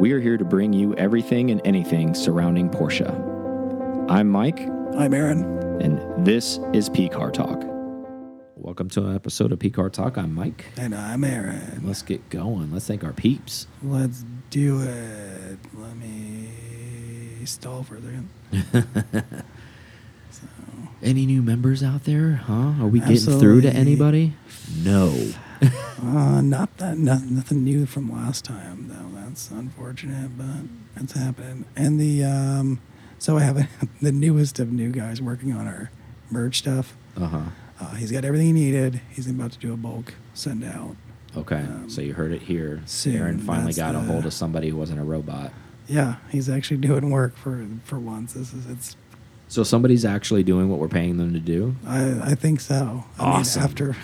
We 0.00 0.12
are 0.12 0.18
here 0.20 0.38
to 0.38 0.44
bring 0.46 0.72
you 0.72 0.94
everything 0.94 1.50
and 1.50 1.60
anything 1.62 2.14
surrounding 2.14 2.70
Porsche. 2.70 3.06
I'm 4.08 4.30
Mike, 4.30 4.58
I'm 4.96 5.12
Aaron. 5.12 5.44
and 5.82 6.24
this 6.24 6.58
is 6.72 6.88
PCAR 6.88 7.30
Talk. 7.30 7.62
Welcome 8.56 8.88
to 8.90 9.04
an 9.04 9.14
episode 9.14 9.52
of 9.52 9.58
PCAR 9.58 9.92
Talk. 9.92 10.16
I'm 10.16 10.34
Mike. 10.34 10.64
And 10.78 10.94
I'm 10.94 11.22
Aaron. 11.22 11.82
Let's 11.84 12.00
get 12.00 12.30
going. 12.30 12.72
Let's 12.72 12.86
thank 12.86 13.04
our 13.04 13.12
peeps. 13.12 13.66
Let's 13.82 14.24
do 14.48 14.80
it. 14.80 15.58
Let 15.74 15.94
me 15.96 16.48
stall 17.44 17.82
for 17.82 17.96
a 17.96 18.00
second. 18.00 19.34
Any 21.02 21.26
new 21.26 21.42
members 21.42 21.82
out 21.82 22.04
there? 22.04 22.36
Huh? 22.36 22.72
Are 22.80 22.88
we 22.88 23.00
getting 23.00 23.38
through 23.38 23.60
to 23.60 23.70
anybody? 23.70 24.32
No. 24.82 25.14
Uh, 25.62 26.40
not 26.40 26.74
that, 26.78 26.96
not, 26.98 27.22
nothing 27.24 27.62
new 27.64 27.84
from 27.86 28.10
last 28.10 28.44
time, 28.44 28.88
though. 28.88 29.20
That's 29.20 29.50
unfortunate, 29.50 30.36
but 30.38 31.02
it's 31.02 31.12
happening. 31.12 31.66
And 31.76 32.00
the, 32.00 32.24
um, 32.24 32.80
so 33.18 33.36
I 33.36 33.42
have 33.42 33.68
the 34.00 34.12
newest 34.12 34.58
of 34.58 34.72
new 34.72 34.90
guys 34.90 35.20
working 35.20 35.52
on 35.52 35.66
our 35.66 35.90
merch 36.30 36.58
stuff. 36.58 36.96
Uh 37.16 37.26
huh. 37.26 37.40
Uh, 37.80 37.94
he's 37.94 38.10
got 38.12 38.24
everything 38.24 38.46
he 38.48 38.52
needed. 38.52 39.00
He's 39.10 39.28
about 39.28 39.52
to 39.52 39.58
do 39.58 39.72
a 39.72 39.76
bulk 39.76 40.14
send 40.34 40.64
out. 40.64 40.96
Okay. 41.36 41.56
Um, 41.60 41.88
so 41.88 42.00
you 42.00 42.12
heard 42.14 42.32
it 42.32 42.42
here. 42.42 42.82
soon, 42.86 43.16
Aaron 43.16 43.38
finally 43.38 43.72
got 43.72 43.94
a 43.94 44.00
hold 44.00 44.26
of 44.26 44.32
somebody 44.32 44.68
who 44.70 44.76
wasn't 44.76 45.00
a 45.00 45.04
robot. 45.04 45.52
Yeah, 45.86 46.16
he's 46.30 46.48
actually 46.48 46.76
doing 46.88 47.10
work 47.10 47.36
for 47.36 47.66
for 47.84 47.98
once. 47.98 48.32
This 48.32 48.52
is 48.52 48.66
it's. 48.66 48.96
So 49.48 49.62
somebody's 49.64 50.04
actually 50.04 50.42
doing 50.44 50.68
what 50.68 50.78
we're 50.78 50.88
paying 50.88 51.16
them 51.18 51.32
to 51.32 51.40
do. 51.40 51.74
I 51.86 52.20
I 52.32 52.34
think 52.34 52.60
so. 52.60 53.04
I 53.18 53.22
Awesome. 53.24 53.60
Mean, 53.62 53.68
after 53.70 53.96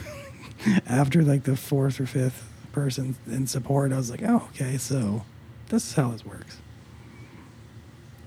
after 0.86 1.22
like 1.22 1.44
the 1.44 1.56
fourth 1.56 2.00
or 2.00 2.06
fifth 2.06 2.48
person 2.72 3.16
in 3.26 3.46
support, 3.46 3.92
I 3.92 3.96
was 3.96 4.10
like, 4.10 4.22
oh 4.22 4.48
okay, 4.54 4.76
so 4.76 5.24
this 5.68 5.88
is 5.88 5.94
how 5.94 6.10
this 6.10 6.24
works. 6.24 6.58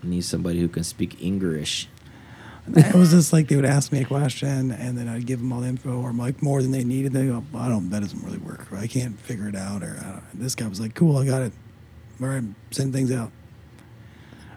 I 0.03 0.07
need 0.07 0.23
somebody 0.23 0.59
who 0.59 0.67
can 0.67 0.83
speak 0.83 1.21
English. 1.21 1.89
It 2.75 2.93
was 2.93 3.11
just 3.11 3.33
like 3.33 3.47
they 3.47 3.55
would 3.55 3.65
ask 3.65 3.91
me 3.91 4.01
a 4.01 4.05
question, 4.05 4.71
and 4.71 4.97
then 4.97 5.07
I'd 5.07 5.25
give 5.25 5.39
them 5.39 5.51
all 5.51 5.61
the 5.61 5.69
info, 5.69 6.01
or 6.01 6.13
like 6.13 6.41
more 6.41 6.61
than 6.61 6.71
they 6.71 6.83
needed. 6.83 7.13
They 7.13 7.25
go, 7.25 7.43
I 7.55 7.67
don't. 7.67 7.89
That 7.89 8.01
doesn't 8.01 8.23
really 8.23 8.37
work. 8.37 8.71
Or 8.71 8.77
I 8.77 8.85
can't 8.85 9.19
figure 9.19 9.47
it 9.47 9.55
out. 9.55 9.81
Or 9.81 9.97
I 9.99 10.11
don't. 10.11 10.23
this 10.35 10.55
guy 10.55 10.67
was 10.67 10.79
like, 10.79 10.93
cool, 10.93 11.17
I 11.17 11.25
got 11.25 11.41
it. 11.41 11.53
All 12.21 12.27
right, 12.27 12.43
send 12.71 12.93
things 12.93 13.11
out. 13.11 13.31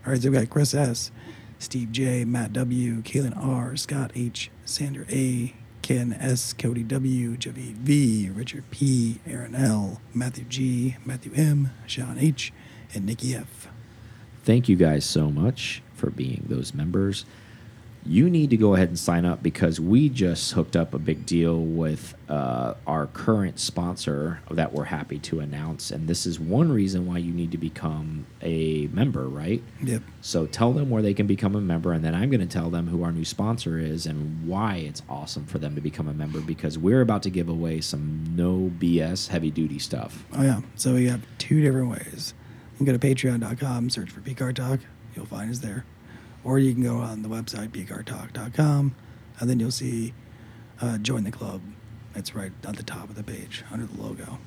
All 0.05 0.13
right, 0.13 0.21
so 0.21 0.31
we 0.31 0.37
got 0.37 0.51
Chris 0.51 0.75
S, 0.75 1.11
Steve 1.59 1.93
J, 1.93 2.25
Matt 2.25 2.53
W, 2.53 3.03
Kaylin 3.03 3.37
R, 3.37 3.77
Scott 3.77 4.11
H, 4.15 4.51
Sandra 4.65 5.07
A, 5.09 5.55
Ken 5.93 6.15
S, 6.15 6.55
Cody 6.55 6.83
W, 6.85 7.37
Javid 7.37 7.75
V, 7.75 8.31
Richard 8.31 8.65
P, 8.71 9.21
Aaron 9.27 9.55
L, 9.55 10.01
Matthew 10.15 10.45
G, 10.45 10.97
Matthew 11.05 11.33
M, 11.37 11.71
Sean 11.87 12.17
H, 12.19 12.51
and 12.95 13.05
Nikki 13.05 13.35
F. 13.35 13.69
Thank 14.43 14.71
you 14.71 14.77
guys 14.77 15.05
so 15.05 15.31
much 15.31 15.83
for 15.93 16.09
being 16.09 16.47
those 16.49 16.73
members. 16.73 17.27
You 18.05 18.29
need 18.29 18.51
to 18.51 18.57
go 18.57 18.75
ahead 18.75 18.89
and 18.89 18.99
sign 18.99 19.25
up 19.25 19.43
because 19.43 19.79
we 19.79 20.09
just 20.09 20.53
hooked 20.53 20.75
up 20.75 20.93
a 20.93 20.99
big 20.99 21.25
deal 21.25 21.61
with 21.61 22.15
uh, 22.29 22.75
our 22.87 23.07
current 23.07 23.61
sponsor 23.61 24.41
that 24.51 24.73
we're 24.73 24.85
happy 24.85 25.19
to 25.21 25.39
announce. 25.39 25.91
And 25.93 26.09
this 26.09 26.27
is 26.27 26.41
one 26.41 26.73
reason 26.73 27.07
why 27.07 27.19
you 27.19 27.33
need 27.33 27.53
to 27.53 27.59
become 27.59 28.27
a 28.41 28.89
member, 28.89 29.29
right? 29.29 29.63
Yep. 29.83 30.03
So 30.21 30.47
tell 30.47 30.73
them 30.73 30.91
where 30.91 31.03
they 31.03 31.15
can 31.15 31.27
become 31.27 31.55
a 31.55 31.61
member, 31.61 31.93
and 31.93 32.05
then 32.05 32.15
I'm 32.15 32.29
going 32.29 32.41
to 32.41 32.47
tell 32.47 32.71
them 32.71 32.89
who 32.89 33.05
our 33.05 33.13
new 33.13 33.25
sponsor 33.25 33.79
is 33.79 34.07
and 34.07 34.49
why 34.49 34.77
it's 34.77 35.03
awesome 35.09 35.47
for 35.47 35.59
them 35.59 35.75
to 35.77 35.81
become 35.81 36.09
a 36.09 36.15
member 36.15 36.41
because 36.41 36.77
we're 36.79 37.03
about 37.03 37.23
to 37.25 37.31
give 37.31 37.49
away 37.49 37.81
some 37.81 38.25
no 38.35 38.73
BS 38.79 39.29
heavy 39.29 39.51
duty 39.51 39.79
stuff. 39.79 40.25
Oh 40.35 40.43
yeah. 40.43 40.61
So 40.75 40.95
we 40.95 41.07
have 41.07 41.23
two 41.39 41.61
different 41.61 41.91
ways. 41.91 42.35
You 42.73 42.79
can 42.79 42.87
go 42.87 42.93
to 42.93 42.99
patreon.com, 42.99 43.91
search 43.91 44.11
for 44.11 44.21
PCAR 44.21 44.55
Talk. 44.55 44.81
You'll 45.15 45.27
find 45.27 45.51
us 45.51 45.59
there. 45.59 45.85
Or 46.45 46.59
you 46.59 46.73
can 46.73 46.83
go 46.83 46.97
on 46.99 47.23
the 47.23 47.29
website, 47.29 47.69
pcartalk.com, 47.69 48.95
and 49.39 49.51
then 49.51 49.61
you'll 49.61 49.71
see 49.71 50.13
uh, 50.81 50.99
join 50.99 51.25
the 51.25 51.31
club. 51.31 51.61
It's 52.15 52.35
right 52.35 52.53
at 52.67 52.77
the 52.77 52.83
top 52.83 53.09
of 53.09 53.15
the 53.15 53.23
page 53.23 53.65
under 53.71 53.87
the 53.87 54.03
logo. 54.03 54.39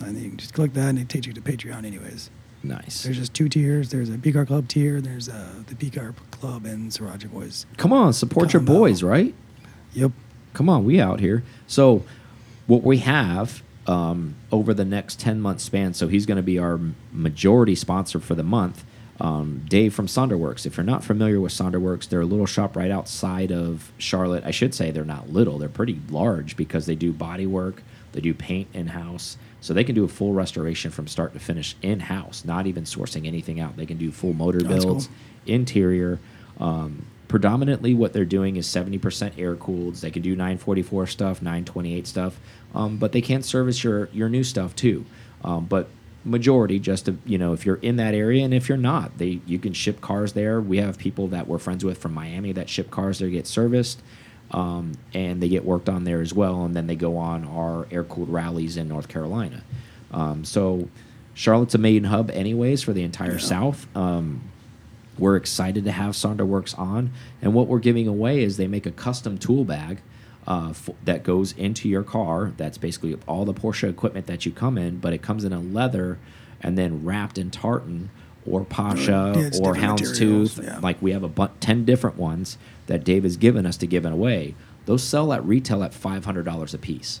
And 0.00 0.16
then 0.16 0.22
you 0.24 0.30
can 0.30 0.38
just 0.38 0.52
click 0.54 0.74
that 0.74 0.88
and 0.88 0.98
it 0.98 1.08
takes 1.08 1.26
you 1.26 1.32
to 1.32 1.40
Patreon 1.40 1.84
anyways. 1.84 2.30
Nice. 2.62 3.02
There's 3.02 3.18
just 3.18 3.34
two 3.34 3.48
tiers. 3.48 3.90
There's 3.90 4.08
a 4.08 4.14
PCAR 4.14 4.46
Club 4.46 4.68
tier. 4.68 5.00
There's 5.00 5.28
uh, 5.28 5.62
the 5.66 5.74
PCAR 5.74 6.14
Club 6.30 6.64
and 6.64 6.90
Sriracha 6.90 7.30
Boys. 7.30 7.66
Come 7.76 7.92
on, 7.92 8.12
support 8.12 8.52
your 8.52 8.62
boys, 8.62 9.02
right? 9.02 9.34
Yep. 9.92 10.12
Come 10.54 10.68
on, 10.68 10.84
we 10.84 11.00
out 11.00 11.20
here. 11.20 11.44
So, 11.66 12.04
what 12.66 12.82
we 12.82 12.98
have 12.98 13.62
um, 13.86 14.34
over 14.50 14.72
the 14.72 14.84
next 14.84 15.20
10 15.20 15.40
month 15.40 15.60
span, 15.60 15.92
so 15.92 16.08
he's 16.08 16.24
going 16.24 16.36
to 16.36 16.42
be 16.42 16.58
our 16.58 16.80
majority 17.12 17.74
sponsor 17.74 18.18
for 18.18 18.34
the 18.34 18.42
month. 18.42 18.84
Um, 19.20 19.64
Dave 19.68 19.94
from 19.94 20.06
Sonderworks. 20.06 20.66
If 20.66 20.76
you're 20.76 20.84
not 20.84 21.04
familiar 21.04 21.40
with 21.40 21.52
Sonderworks, 21.52 22.08
they're 22.08 22.22
a 22.22 22.26
little 22.26 22.46
shop 22.46 22.74
right 22.76 22.90
outside 22.90 23.52
of 23.52 23.92
Charlotte. 23.96 24.42
I 24.44 24.50
should 24.50 24.74
say 24.74 24.90
they're 24.90 25.04
not 25.04 25.30
little, 25.30 25.58
they're 25.58 25.68
pretty 25.68 26.00
large 26.10 26.56
because 26.56 26.86
they 26.86 26.96
do 26.96 27.12
body 27.12 27.46
work, 27.46 27.82
they 28.12 28.20
do 28.20 28.34
paint 28.34 28.68
in 28.74 28.88
house. 28.88 29.36
So 29.60 29.72
they 29.72 29.84
can 29.84 29.94
do 29.94 30.04
a 30.04 30.08
full 30.08 30.32
restoration 30.34 30.90
from 30.90 31.06
start 31.06 31.32
to 31.32 31.38
finish 31.38 31.74
in 31.80 32.00
house, 32.00 32.44
not 32.44 32.66
even 32.66 32.84
sourcing 32.84 33.26
anything 33.26 33.60
out. 33.60 33.76
They 33.78 33.86
can 33.86 33.96
do 33.96 34.10
full 34.12 34.34
motor 34.34 34.60
That's 34.60 34.84
builds, 34.84 35.06
cool. 35.06 35.14
interior. 35.54 36.18
Um, 36.60 37.06
predominantly, 37.28 37.94
what 37.94 38.12
they're 38.12 38.26
doing 38.26 38.56
is 38.56 38.66
70% 38.66 39.38
air 39.38 39.54
cooled. 39.56 39.94
They 39.96 40.10
can 40.10 40.20
do 40.22 40.36
944 40.36 41.06
stuff, 41.06 41.40
928 41.40 42.06
stuff, 42.06 42.38
um, 42.74 42.98
but 42.98 43.12
they 43.12 43.22
can't 43.22 43.44
service 43.44 43.82
your 43.82 44.10
your 44.12 44.28
new 44.28 44.44
stuff 44.44 44.76
too. 44.76 45.06
Um, 45.42 45.64
but 45.64 45.88
majority, 46.24 46.78
just 46.78 47.06
to, 47.06 47.16
you 47.26 47.38
know, 47.38 47.52
if 47.52 47.66
you're 47.66 47.76
in 47.76 47.96
that 47.96 48.14
area, 48.14 48.44
and 48.44 48.54
if 48.54 48.68
you're 48.68 48.78
not, 48.78 49.18
they 49.18 49.40
you 49.46 49.58
can 49.58 49.72
ship 49.72 50.00
cars 50.00 50.32
there. 50.32 50.60
We 50.60 50.78
have 50.78 50.98
people 50.98 51.28
that 51.28 51.46
we're 51.46 51.58
friends 51.58 51.84
with 51.84 51.98
from 51.98 52.14
Miami 52.14 52.52
that 52.52 52.68
ship 52.68 52.90
cars 52.90 53.18
there, 53.18 53.28
get 53.28 53.46
serviced. 53.46 54.00
Um, 54.50 54.92
and 55.12 55.42
they 55.42 55.48
get 55.48 55.64
worked 55.64 55.88
on 55.88 56.04
there 56.04 56.20
as 56.20 56.32
well, 56.32 56.64
and 56.64 56.76
then 56.76 56.86
they 56.86 56.94
go 56.94 57.16
on 57.16 57.44
our 57.44 57.88
air 57.90 58.04
cooled 58.04 58.28
rallies 58.28 58.76
in 58.76 58.86
North 58.86 59.08
Carolina. 59.08 59.64
Um, 60.12 60.44
so 60.44 60.88
Charlotte's 61.32 61.74
a 61.74 61.78
main 61.78 62.04
hub, 62.04 62.30
anyways, 62.30 62.82
for 62.82 62.92
the 62.92 63.02
entire 63.02 63.32
Yeah. 63.32 63.38
South. 63.38 63.86
Um, 63.96 64.42
we're 65.18 65.34
excited 65.36 65.84
to 65.84 65.92
have 65.92 66.14
Sonderworks 66.14 66.78
on, 66.78 67.10
and 67.42 67.52
what 67.52 67.66
we're 67.66 67.80
giving 67.80 68.06
away 68.06 68.42
is 68.44 68.56
they 68.56 68.68
make 68.68 68.86
a 68.86 68.92
custom 68.92 69.38
tool 69.38 69.64
bag 69.64 70.02
uh, 70.46 70.72
that 71.04 71.22
goes 71.22 71.52
into 71.52 71.88
your 71.88 72.02
car. 72.02 72.52
That's 72.56 72.78
basically 72.78 73.16
all 73.26 73.44
the 73.44 73.54
Porsche 73.54 73.88
equipment 73.88 74.26
that 74.26 74.44
you 74.44 74.52
come 74.52 74.76
in, 74.78 74.98
but 74.98 75.12
it 75.12 75.22
comes 75.22 75.44
in 75.44 75.52
a 75.52 75.60
leather 75.60 76.18
and 76.60 76.76
then 76.78 77.04
wrapped 77.04 77.38
in 77.38 77.50
tartan 77.50 78.10
or 78.46 78.64
Pasha 78.64 79.32
Yeah, 79.36 79.50
or 79.62 79.74
Houndstooth. 79.74 80.62
yeah. 80.62 80.78
Like 80.80 81.00
we 81.00 81.12
have 81.12 81.22
a 81.22 81.28
bu- 81.28 81.48
ten 81.60 81.84
different 81.84 82.16
ones 82.18 82.58
that 82.86 83.04
Dave 83.04 83.22
has 83.22 83.36
given 83.38 83.64
us 83.64 83.76
to 83.78 83.86
give 83.86 84.04
away. 84.04 84.54
Those 84.86 85.02
sell 85.02 85.32
at 85.32 85.42
retail 85.46 85.82
at 85.82 85.94
five 85.94 86.24
hundred 86.26 86.44
dollars 86.44 86.74
a 86.74 86.78
piece. 86.78 87.20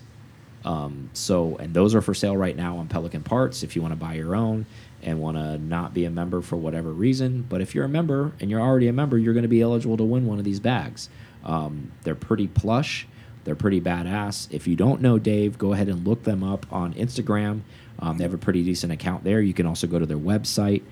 Um, 0.64 1.10
so, 1.12 1.56
and 1.56 1.74
those 1.74 1.94
are 1.94 2.00
for 2.00 2.14
sale 2.14 2.36
right 2.36 2.56
now 2.56 2.78
on 2.78 2.88
Pelican 2.88 3.22
Parts 3.22 3.62
if 3.62 3.76
you 3.76 3.82
want 3.82 3.92
to 3.92 3.96
buy 3.96 4.14
your 4.14 4.34
own 4.34 4.64
and 5.02 5.20
want 5.20 5.36
to 5.36 5.58
not 5.58 5.92
be 5.92 6.06
a 6.06 6.10
member 6.10 6.40
for 6.40 6.56
whatever 6.56 6.90
reason. 6.90 7.44
But 7.48 7.60
if 7.60 7.74
you're 7.74 7.84
a 7.84 7.88
member 7.88 8.32
and 8.40 8.50
you're 8.50 8.60
already 8.62 8.88
a 8.88 8.92
member, 8.92 9.18
you're 9.18 9.34
going 9.34 9.42
to 9.42 9.48
be 9.48 9.60
eligible 9.60 9.98
to 9.98 10.04
win 10.04 10.26
one 10.26 10.38
of 10.38 10.44
these 10.44 10.60
bags. 10.60 11.10
Um, 11.44 11.92
they're 12.04 12.14
pretty 12.14 12.46
plush, 12.48 13.06
they're 13.44 13.54
pretty 13.54 13.80
badass. 13.80 14.48
If 14.50 14.66
you 14.66 14.76
don't 14.76 15.00
know 15.00 15.18
Dave, 15.18 15.58
go 15.58 15.72
ahead 15.72 15.88
and 15.88 16.06
look 16.06 16.24
them 16.24 16.42
up 16.42 16.66
on 16.72 16.94
Instagram. 16.94 17.60
Um, 17.98 18.18
they 18.18 18.24
have 18.24 18.34
a 18.34 18.38
pretty 18.38 18.62
decent 18.62 18.92
account 18.92 19.24
there. 19.24 19.40
You 19.40 19.54
can 19.54 19.66
also 19.66 19.86
go 19.86 19.98
to 19.98 20.06
their 20.06 20.18
website. 20.18 20.82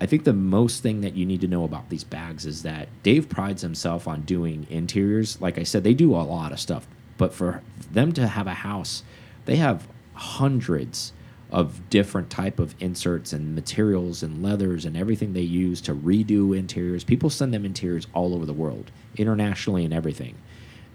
I 0.00 0.06
think 0.06 0.24
the 0.24 0.32
most 0.32 0.82
thing 0.82 1.00
that 1.02 1.14
you 1.14 1.24
need 1.24 1.40
to 1.42 1.46
know 1.46 1.62
about 1.62 1.88
these 1.88 2.02
bags 2.02 2.44
is 2.44 2.62
that 2.62 2.88
Dave 3.04 3.28
prides 3.28 3.62
himself 3.62 4.08
on 4.08 4.22
doing 4.22 4.66
interiors. 4.68 5.40
Like 5.40 5.58
I 5.58 5.62
said, 5.62 5.84
they 5.84 5.94
do 5.94 6.16
a 6.16 6.22
lot 6.22 6.50
of 6.50 6.58
stuff, 6.58 6.88
but 7.18 7.32
for 7.32 7.62
them 7.92 8.12
to 8.14 8.26
have 8.26 8.48
a 8.48 8.54
house, 8.54 9.04
they 9.44 9.56
have 9.56 9.86
hundreds 10.14 11.12
of 11.52 11.88
different 11.90 12.30
type 12.30 12.58
of 12.58 12.74
inserts 12.80 13.32
and 13.32 13.54
materials 13.54 14.22
and 14.22 14.42
leathers 14.42 14.84
and 14.84 14.96
everything 14.96 15.34
they 15.34 15.40
use 15.40 15.80
to 15.82 15.94
redo 15.94 16.56
interiors. 16.56 17.04
People 17.04 17.30
send 17.30 17.52
them 17.54 17.64
interiors 17.64 18.06
all 18.14 18.34
over 18.34 18.46
the 18.46 18.52
world, 18.52 18.90
internationally 19.16 19.84
and 19.84 19.92
everything. 19.92 20.34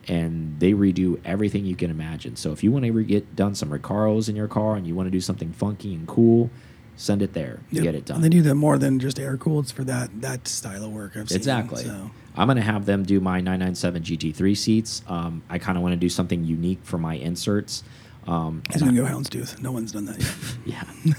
And 0.08 0.60
they 0.60 0.72
redo 0.72 1.20
everything 1.26 1.66
you 1.66 1.76
can 1.76 1.92
imagine. 1.92 2.36
So 2.38 2.52
if 2.54 2.64
you 2.64 2.72
want 2.72 2.86
to 2.86 3.04
get 3.04 3.36
done 3.36 3.56
some 3.56 3.70
Recaros 3.70 4.30
in 4.30 4.36
your 4.36 4.48
car 4.48 4.76
and 4.76 4.88
you 4.88 4.96
want 4.96 5.08
to 5.08 5.12
do 5.12 5.20
something 5.20 5.52
funky 5.52 5.94
and 5.94 6.08
cool, 6.08 6.50
send 6.96 7.22
it 7.22 7.34
there. 7.34 7.60
Yep. 7.72 7.84
Get 7.84 7.96
it 7.96 8.06
done. 8.06 8.16
And 8.16 8.24
they 8.24 8.30
do 8.30 8.42
that 8.44 8.56
more 8.56 8.78
than 8.78 9.00
just 9.00 9.20
air 9.20 9.36
cooled 9.38 9.72
for 9.72 9.84
that 9.84 10.22
that 10.22 10.48
style 10.48 10.86
of 10.86 10.92
work. 10.92 11.18
I've 11.18 11.28
seen. 11.30 11.36
Exactly. 11.36 11.84
So 11.84 12.12
I'm 12.36 12.48
going 12.48 12.56
to 12.58 12.64
have 12.64 12.86
them 12.86 13.04
do 13.04 13.20
my 13.20 13.42
997 13.42 14.04
GT3 14.04 14.56
seats. 14.58 15.02
Um, 15.08 15.44
I 15.50 15.58
kind 15.60 15.78
of 15.78 15.82
want 15.82 15.94
to 15.94 15.98
do 15.98 16.10
something 16.10 16.44
unique 16.44 16.80
for 16.84 16.98
my 16.98 17.16
inserts. 17.16 17.84
Um, 18.28 18.62
he's 18.72 18.82
gonna 18.82 18.94
I- 18.94 19.08
go 19.08 19.14
houndstooth. 19.14 19.62
No 19.62 19.72
one's 19.72 19.92
done 19.94 20.06
that 20.06 20.20
yet. 20.20 20.36
yeah. 21.06 21.14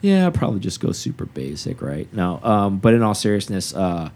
yeah, 0.00 0.24
I'll 0.24 0.32
probably 0.32 0.60
just 0.60 0.80
go 0.80 0.92
super 0.92 1.24
basic, 1.24 1.80
right? 1.80 2.12
No, 2.12 2.40
um, 2.42 2.78
but 2.78 2.94
in 2.94 3.02
all 3.02 3.14
seriousness, 3.14 3.74
uh, 3.74 4.10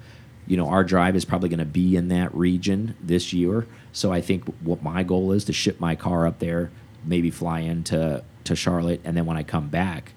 you 0.47 0.57
know, 0.57 0.69
our 0.69 0.85
drive 0.85 1.17
is 1.17 1.25
probably 1.25 1.49
going 1.49 1.59
to 1.59 1.65
be 1.65 1.97
in 1.97 2.09
that 2.09 2.35
region 2.35 2.97
this 3.03 3.33
year. 3.33 3.67
So 3.93 4.13
I 4.13 4.21
think 4.21 4.45
what 4.61 4.83
my 4.83 5.03
goal 5.03 5.33
is 5.33 5.45
to 5.47 5.53
ship 5.53 5.81
my 5.81 5.97
car 5.97 6.27
up 6.27 6.39
there, 6.39 6.71
maybe 7.05 7.31
fly 7.31 7.61
into 7.61 8.23
to 8.45 8.57
Charlotte, 8.57 9.01
and 9.05 9.17
then 9.17 9.27
when 9.27 9.37
I 9.37 9.43
come 9.43 9.69
back, 9.69 10.13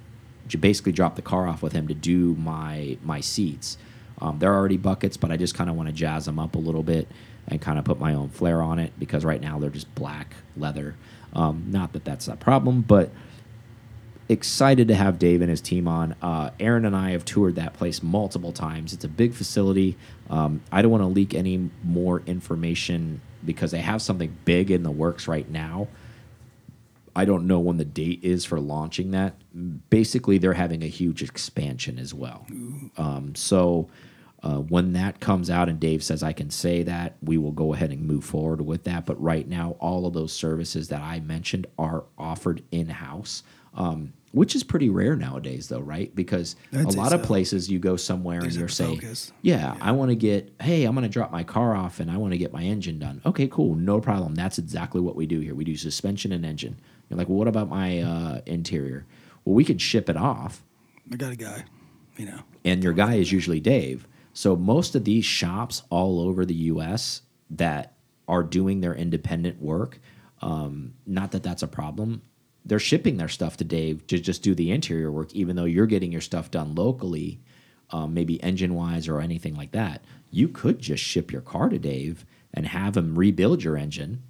j- 0.47 0.57
basically 0.59 0.91
drop 0.91 1.15
the 1.15 1.21
car 1.21 1.47
off 1.47 1.63
with 1.63 1.73
him 1.73 1.87
to 1.87 1.93
do 1.93 2.35
my 2.35 2.97
my 3.03 3.21
seats. 3.21 3.77
Um, 4.21 4.39
they're 4.39 4.53
already 4.53 4.77
buckets, 4.77 5.17
but 5.17 5.31
I 5.31 5.37
just 5.37 5.55
kind 5.55 5.69
of 5.69 5.75
want 5.75 5.87
to 5.87 5.93
jazz 5.93 6.25
them 6.25 6.39
up 6.39 6.55
a 6.55 6.59
little 6.59 6.83
bit 6.83 7.07
and 7.47 7.61
kind 7.61 7.79
of 7.79 7.85
put 7.85 7.99
my 7.99 8.13
own 8.13 8.29
flair 8.29 8.61
on 8.61 8.77
it 8.77 8.93
because 8.99 9.25
right 9.25 9.41
now 9.41 9.59
they're 9.59 9.69
just 9.69 9.93
black 9.95 10.35
leather. 10.57 10.95
Um, 11.33 11.65
not 11.67 11.93
that 11.93 12.05
that's 12.05 12.27
a 12.27 12.35
problem, 12.35 12.81
but 12.81 13.11
excited 14.29 14.87
to 14.87 14.95
have 14.95 15.19
Dave 15.19 15.41
and 15.41 15.49
his 15.49 15.59
team 15.59 15.87
on. 15.87 16.15
Uh, 16.21 16.51
Aaron 16.59 16.85
and 16.85 16.95
I 16.95 17.11
have 17.11 17.25
toured 17.25 17.55
that 17.55 17.73
place 17.73 18.03
multiple 18.03 18.53
times. 18.53 18.93
It's 18.93 19.03
a 19.03 19.09
big 19.09 19.33
facility. 19.33 19.97
Um, 20.29 20.61
I 20.71 20.81
don't 20.81 20.91
want 20.91 21.01
to 21.03 21.07
leak 21.07 21.33
any 21.33 21.69
more 21.83 22.21
information 22.25 23.21
because 23.43 23.71
they 23.71 23.79
have 23.79 24.01
something 24.01 24.37
big 24.45 24.69
in 24.69 24.83
the 24.83 24.91
works 24.91 25.27
right 25.27 25.49
now. 25.49 25.87
I 27.15 27.25
don't 27.25 27.47
know 27.47 27.59
when 27.59 27.77
the 27.77 27.85
date 27.85 28.19
is 28.23 28.45
for 28.45 28.59
launching 28.59 29.11
that. 29.11 29.33
Basically, 29.89 30.37
they're 30.37 30.53
having 30.53 30.83
a 30.83 30.87
huge 30.87 31.23
expansion 31.23 31.97
as 31.97 32.13
well. 32.13 32.45
Um, 32.97 33.33
so 33.35 33.89
uh, 34.41 34.57
when 34.57 34.93
that 34.93 35.19
comes 35.19 35.49
out 35.49 35.67
and 35.67 35.79
Dave 35.79 36.03
says 36.03 36.23
I 36.23 36.33
can 36.33 36.49
say 36.49 36.83
that, 36.83 37.17
we 37.21 37.37
will 37.37 37.51
go 37.51 37.73
ahead 37.73 37.91
and 37.91 38.05
move 38.05 38.23
forward 38.23 38.61
with 38.61 38.83
that. 38.85 39.05
But 39.05 39.21
right 39.21 39.47
now, 39.47 39.75
all 39.79 40.05
of 40.05 40.13
those 40.13 40.31
services 40.31 40.87
that 40.89 41.01
I 41.01 41.19
mentioned 41.19 41.67
are 41.77 42.05
offered 42.17 42.63
in 42.71 42.89
house, 42.89 43.43
um, 43.73 44.13
which 44.31 44.55
is 44.55 44.63
pretty 44.63 44.89
rare 44.89 45.15
nowadays, 45.15 45.67
though, 45.67 45.79
right? 45.79 46.13
Because 46.15 46.55
I'd 46.73 46.85
a 46.85 46.91
lot 46.91 47.13
of 47.13 47.23
places 47.23 47.69
you 47.69 47.79
go 47.79 47.95
somewhere 47.95 48.41
There's 48.41 48.55
and 48.55 48.59
you're 48.59 48.69
saying, 48.69 49.01
focus. 49.01 49.31
yeah, 49.41 49.75
I 49.81 49.91
want 49.91 50.09
to 50.09 50.15
get, 50.15 50.53
hey, 50.61 50.85
I'm 50.85 50.93
going 50.93 51.03
to 51.03 51.09
drop 51.09 51.31
my 51.31 51.43
car 51.43 51.75
off 51.75 51.99
and 51.99 52.11
I 52.11 52.17
want 52.17 52.33
to 52.33 52.37
get 52.37 52.53
my 52.53 52.63
engine 52.63 52.99
done. 52.99 53.21
Okay, 53.25 53.47
cool, 53.47 53.75
no 53.75 53.99
problem. 53.99 54.35
That's 54.35 54.57
exactly 54.59 55.01
what 55.01 55.15
we 55.15 55.25
do 55.25 55.39
here. 55.39 55.55
We 55.55 55.63
do 55.63 55.75
suspension 55.75 56.31
and 56.31 56.45
engine. 56.45 56.79
You're 57.09 57.17
like, 57.17 57.27
well, 57.27 57.37
what 57.37 57.47
about 57.47 57.69
my 57.69 57.99
uh, 58.01 58.41
interior? 58.45 59.05
Well, 59.45 59.55
we 59.55 59.65
could 59.65 59.81
ship 59.81 60.09
it 60.09 60.17
off 60.17 60.63
I 61.11 61.15
got 61.15 61.31
a 61.31 61.35
guy, 61.35 61.65
you 62.17 62.25
know. 62.27 62.39
and 62.63 62.83
your 62.83 62.93
guy 62.93 63.15
is 63.15 63.31
usually 63.31 63.59
Dave. 63.59 64.07
So 64.33 64.55
most 64.55 64.95
of 64.95 65.05
these 65.05 65.25
shops 65.25 65.83
all 65.89 66.19
over 66.21 66.45
the 66.45 66.53
U.S. 66.53 67.23
that 67.49 67.95
are 68.27 68.43
doing 68.43 68.81
their 68.81 68.93
independent 68.93 69.59
work, 69.61 69.99
um, 70.41 70.93
not 71.07 71.31
that 71.31 71.41
that's 71.41 71.63
a 71.63 71.67
problem. 71.67 72.21
They're 72.65 72.79
shipping 72.79 73.17
their 73.17 73.27
stuff 73.29 73.57
to 73.57 73.63
Dave 73.63 74.06
to 74.07 74.19
just 74.19 74.44
do 74.44 74.53
the 74.53 74.71
interior 74.71 75.11
work, 75.11 75.33
even 75.33 75.56
though 75.56 75.65
you're 75.65 75.85
getting 75.88 76.11
your 76.11 76.21
stuff 76.21 76.51
done 76.51 76.75
locally, 76.75 77.39
um, 77.91 78.13
maybe 78.13 78.41
engine 78.44 78.75
wise 78.75 79.07
or 79.07 79.21
anything 79.21 79.56
like 79.56 79.71
that. 79.71 80.03
You 80.31 80.47
could 80.47 80.79
just 80.79 81.03
ship 81.03 81.31
your 81.31 81.41
car 81.41 81.69
to 81.69 81.79
Dave 81.79 82.25
and 82.53 82.67
have 82.67 82.95
him 82.97 83.17
rebuild 83.17 83.63
your 83.63 83.77
engine 83.77 84.21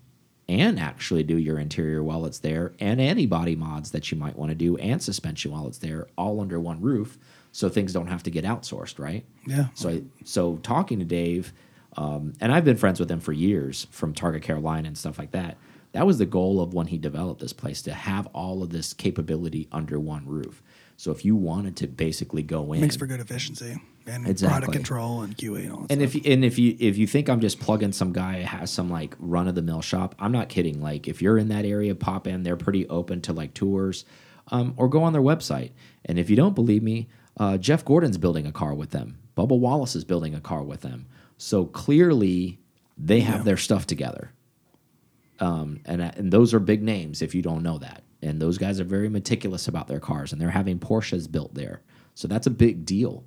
and 0.48 0.80
actually 0.80 1.24
do 1.24 1.38
your 1.38 1.60
interior 1.60 2.02
while 2.04 2.26
it's 2.26 2.40
there 2.40 2.74
and 2.80 3.00
any 3.00 3.26
body 3.26 3.56
mods 3.56 3.92
that 3.92 4.12
you 4.12 4.18
might 4.18 4.36
want 4.38 4.50
to 4.50 4.56
do 4.56 4.78
and 4.78 5.02
suspension 5.02 5.52
while 5.52 5.68
it's 5.68 5.78
there 5.78 6.08
all 6.18 6.42
under 6.42 6.60
one 6.60 6.82
roof 6.82 7.20
so 7.52 7.70
things 7.70 7.94
don't 7.94 8.08
have 8.08 8.24
to 8.24 8.32
get 8.32 8.44
outsourced 8.44 8.98
right 8.98 9.24
Yeah. 9.46 9.68
so 9.76 9.90
I, 9.90 10.02
so 10.26 10.58
talking 10.64 10.98
to 11.00 11.06
dave 11.06 11.54
um, 11.98 12.34
and 12.42 12.52
i've 12.52 12.66
been 12.66 12.78
friends 12.78 13.00
with 13.00 13.12
him 13.12 13.20
for 13.20 13.32
years 13.32 13.86
from 13.92 14.12
target 14.14 14.42
carolina 14.42 14.88
and 14.88 14.98
stuff 14.98 15.20
like 15.20 15.32
that 15.32 15.56
that 15.92 16.06
was 16.06 16.18
the 16.18 16.26
goal 16.26 16.62
of 16.62 16.74
when 16.74 16.88
he 16.88 16.98
developed 16.98 17.42
this 17.42 17.54
place 17.54 17.82
to 17.84 17.94
have 17.94 18.28
all 18.28 18.62
of 18.64 18.70
this 18.70 18.94
capability 18.94 19.68
under 19.72 20.00
one 20.00 20.26
roof 20.28 20.62
so 20.98 21.12
if 21.12 21.24
you 21.24 21.36
wanted 21.36 21.78
to 21.78 21.88
basically 21.88 22.44
go 22.44 22.74
in 22.74 22.82
Makes 22.82 22.98
for 22.98 23.08
good 23.08 23.22
efficiency 23.22 23.80
and 24.06 24.28
Exactly. 24.28 24.58
product 24.58 24.74
control 24.74 25.22
and 25.22 25.38
QA 25.38 25.64
and 25.64 25.72
all 25.72 25.82
that 25.84 25.92
and 25.94 26.02
stuff. 26.10 26.22
if 26.26 26.32
and 26.34 26.44
if 26.44 26.60
you 26.60 26.76
if 26.78 26.98
you 26.98 27.08
think 27.08 27.30
I'm 27.30 27.40
just 27.40 27.60
plugging 27.60 27.94
some 27.94 28.12
guy 28.12 28.40
has 28.42 28.70
some 28.70 28.90
like 28.90 29.16
run 29.20 29.48
of 29.48 29.56
the 29.56 29.62
mill 29.62 29.82
shop, 29.82 30.14
I'm 30.20 30.34
not 30.34 30.50
kidding. 30.50 30.82
Like 30.82 31.08
if 31.08 31.22
you're 31.22 31.38
in 31.38 31.48
that 31.50 31.64
area, 31.64 31.96
pop 31.96 32.28
in. 32.28 32.44
They're 32.44 32.58
pretty 32.58 32.86
open 32.90 33.22
to 33.22 33.34
like 33.34 33.54
tours, 33.54 34.04
um, 34.50 34.74
or 34.76 34.90
go 34.90 35.04
on 35.04 35.14
their 35.14 35.22
website. 35.22 35.72
And 36.04 36.20
if 36.20 36.30
you 36.30 36.36
don't 36.36 36.56
believe 36.56 36.84
me, 36.84 37.08
uh, 37.38 37.58
Jeff 37.58 37.86
Gordon's 37.86 38.18
building 38.18 38.46
a 38.46 38.52
car 38.52 38.74
with 38.74 38.90
them. 38.90 39.20
Bubba 39.38 39.58
Wallace 39.58 39.96
is 39.96 40.04
building 40.04 40.36
a 40.36 40.42
car 40.42 40.64
with 40.64 40.82
them. 40.82 41.06
So 41.38 41.66
clearly, 41.66 42.60
they 42.98 43.22
have 43.22 43.46
their 43.46 43.58
stuff 43.58 43.88
together. 43.88 44.34
Um, 45.40 45.80
and 45.86 46.02
and 46.02 46.32
those 46.32 46.54
are 46.54 46.60
big 46.60 46.82
names 46.84 47.22
if 47.22 47.34
you 47.34 47.42
don't 47.42 47.64
know 47.64 47.78
that. 47.78 48.04
And 48.22 48.42
those 48.42 48.58
guys 48.58 48.80
are 48.80 48.84
very 48.86 49.08
meticulous 49.10 49.68
about 49.68 49.88
their 49.88 50.00
cars, 50.02 50.34
and 50.34 50.42
they're 50.42 50.50
having 50.50 50.80
Porsches 50.80 51.32
built 51.32 51.54
there. 51.54 51.82
So 52.16 52.28
that's 52.28 52.48
a 52.48 52.52
big 52.52 52.86
deal. 52.86 53.24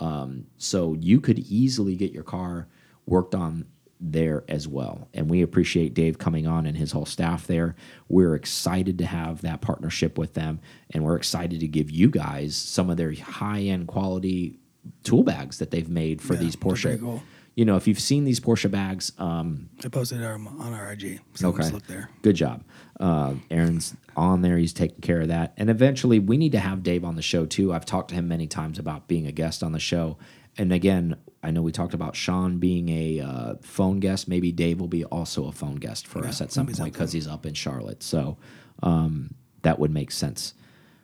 Um, 0.00 0.46
so 0.58 0.94
you 1.00 1.20
could 1.20 1.38
easily 1.38 1.96
get 1.96 2.12
your 2.12 2.24
car 2.24 2.66
worked 3.06 3.34
on 3.34 3.66
there 4.00 4.44
as 4.48 4.68
well. 4.68 5.08
And 5.14 5.30
we 5.30 5.40
appreciate 5.40 5.94
Dave 5.94 6.18
coming 6.18 6.46
on 6.46 6.66
and 6.66 6.76
his 6.76 6.92
whole 6.92 7.06
staff 7.06 7.46
there. 7.46 7.74
We're 8.08 8.34
excited 8.34 8.98
to 8.98 9.06
have 9.06 9.40
that 9.42 9.62
partnership 9.62 10.18
with 10.18 10.34
them, 10.34 10.60
and 10.90 11.04
we're 11.04 11.16
excited 11.16 11.60
to 11.60 11.68
give 11.68 11.90
you 11.90 12.10
guys 12.10 12.54
some 12.54 12.90
of 12.90 12.98
their 12.98 13.14
high 13.14 13.60
end 13.62 13.86
quality 13.88 14.58
tool 15.04 15.22
bags 15.22 15.58
that 15.58 15.70
they've 15.70 15.88
made 15.88 16.20
for 16.20 16.34
Yeah, 16.34 16.40
these 16.40 16.56
Porsche. 16.56 17.00
cool. 17.00 17.22
You 17.54 17.64
know, 17.64 17.76
if 17.76 17.86
you've 17.86 18.00
seen 18.00 18.24
these 18.24 18.40
Porsche 18.40 18.70
bags, 18.70 19.12
um, 19.18 19.68
I 19.84 19.88
posted 19.88 20.20
it 20.20 20.24
on 20.24 20.46
on 20.46 20.72
our 20.72 20.92
IG. 20.92 21.20
So 21.34 21.48
Okay. 21.50 21.70
look 21.70 21.86
there. 21.86 22.10
Good 22.22 22.36
job. 22.36 22.64
Uh, 22.98 23.34
Aaron's 23.50 23.94
on 24.16 24.42
there. 24.42 24.58
He's 24.58 24.72
taking 24.72 25.00
care 25.00 25.20
of 25.20 25.28
that. 25.28 25.54
And 25.56 25.70
eventually, 25.70 26.18
we 26.18 26.36
need 26.36 26.52
to 26.52 26.58
have 26.58 26.82
Dave 26.82 27.04
on 27.04 27.14
the 27.16 27.22
show 27.22 27.46
too. 27.46 27.72
I've 27.72 27.86
talked 27.86 28.08
to 28.08 28.14
him 28.16 28.26
many 28.26 28.46
times 28.48 28.78
about 28.78 29.06
being 29.06 29.26
a 29.26 29.32
guest 29.32 29.62
on 29.62 29.72
the 29.72 29.78
show. 29.78 30.18
And 30.56 30.72
again, 30.72 31.16
I 31.42 31.50
know 31.50 31.62
we 31.62 31.72
talked 31.72 31.94
about 31.94 32.16
Sean 32.16 32.58
being 32.58 32.88
a 32.88 33.20
uh, 33.20 33.54
phone 33.62 34.00
guest. 34.00 34.28
Maybe 34.28 34.50
Dave 34.52 34.80
will 34.80 34.88
be 34.88 35.04
also 35.04 35.46
a 35.46 35.52
phone 35.52 35.76
guest 35.76 36.06
for 36.06 36.24
us 36.26 36.40
at 36.40 36.52
some 36.52 36.66
point 36.66 36.92
because 36.92 37.12
he's 37.12 37.26
up 37.26 37.44
in 37.44 37.54
Charlotte. 37.54 38.02
So 38.02 38.36
um, 38.82 39.34
that 39.62 39.78
would 39.78 39.92
make 39.92 40.10
sense. 40.10 40.54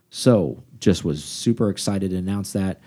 So 0.08 0.62
just 0.78 1.04
was 1.04 1.22
super 1.22 1.68
excited 1.70 2.10
to 2.10 2.16
announce 2.16 2.52
that. 2.52 2.80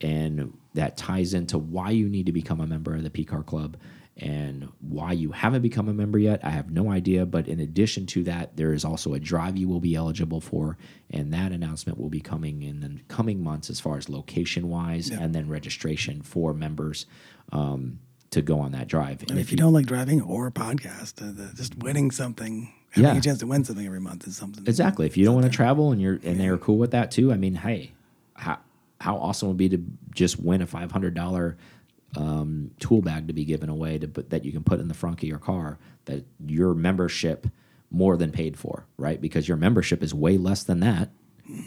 And 0.00 0.56
that 0.76 0.96
ties 0.96 1.34
into 1.34 1.58
why 1.58 1.90
you 1.90 2.08
need 2.08 2.26
to 2.26 2.32
become 2.32 2.60
a 2.60 2.66
member 2.66 2.94
of 2.94 3.02
the 3.02 3.10
PCAR 3.10 3.44
Club 3.44 3.76
and 4.18 4.68
why 4.80 5.12
you 5.12 5.32
haven't 5.32 5.60
become 5.60 5.88
a 5.88 5.92
member 5.92 6.18
yet. 6.18 6.40
I 6.42 6.48
have 6.48 6.70
no 6.70 6.90
idea. 6.90 7.26
But 7.26 7.46
in 7.48 7.60
addition 7.60 8.06
to 8.06 8.22
that, 8.24 8.56
there 8.56 8.72
is 8.72 8.82
also 8.82 9.12
a 9.12 9.20
drive 9.20 9.58
you 9.58 9.68
will 9.68 9.80
be 9.80 9.94
eligible 9.94 10.40
for. 10.40 10.78
And 11.10 11.34
that 11.34 11.52
announcement 11.52 11.98
will 11.98 12.08
be 12.08 12.20
coming 12.20 12.62
in 12.62 12.80
the 12.80 13.00
coming 13.08 13.42
months 13.44 13.68
as 13.68 13.78
far 13.78 13.98
as 13.98 14.08
location 14.08 14.68
wise 14.70 15.10
and 15.10 15.34
then 15.34 15.48
registration 15.50 16.22
for 16.22 16.54
members 16.54 17.04
um, 17.52 17.98
to 18.30 18.40
go 18.40 18.58
on 18.60 18.72
that 18.72 18.88
drive. 18.88 19.20
And 19.22 19.32
And 19.32 19.38
if 19.40 19.50
you 19.50 19.58
don't 19.58 19.74
like 19.74 19.84
driving 19.86 20.22
or 20.22 20.50
podcast, 20.50 21.20
uh, 21.22 21.32
the, 21.32 21.52
just 21.54 21.76
winning 21.76 22.10
something, 22.10 22.72
having 22.90 23.10
Yeah. 23.12 23.18
a 23.18 23.20
chance 23.20 23.38
to 23.40 23.46
win 23.46 23.64
something 23.64 23.84
every 23.86 24.00
month 24.00 24.26
is 24.26 24.36
something. 24.36 24.64
Exactly. 24.66 25.04
If 25.06 25.18
you 25.18 25.26
don't 25.26 25.34
want 25.34 25.44
to 25.46 25.52
travel 25.52 25.92
and 25.92 26.00
you're 26.00 26.18
and 26.24 26.40
they're 26.40 26.56
cool 26.58 26.78
with 26.78 26.92
that 26.92 27.10
too, 27.10 27.32
I 27.32 27.36
mean, 27.36 27.56
hey, 27.56 27.92
how 28.34 28.58
how 29.00 29.16
awesome 29.16 29.48
would 29.48 29.56
be 29.56 29.68
to 29.68 29.82
just 30.14 30.40
win 30.40 30.62
a 30.62 30.66
five 30.66 30.90
hundred 30.92 31.14
dollar 31.14 31.56
um, 32.16 32.70
tool 32.80 33.02
bag 33.02 33.26
to 33.26 33.32
be 33.32 33.44
given 33.44 33.68
away 33.68 33.98
to 33.98 34.08
put 34.08 34.30
that 34.30 34.44
you 34.44 34.52
can 34.52 34.64
put 34.64 34.80
in 34.80 34.88
the 34.88 34.94
front 34.94 35.22
of 35.22 35.28
your 35.28 35.38
car 35.38 35.78
that 36.06 36.24
your 36.44 36.74
membership 36.74 37.46
more 37.90 38.16
than 38.16 38.32
paid 38.32 38.58
for, 38.58 38.86
right? 38.96 39.20
Because 39.20 39.48
your 39.48 39.56
membership 39.56 40.02
is 40.02 40.14
way 40.14 40.36
less 40.38 40.62
than 40.62 40.80
that. 40.80 41.10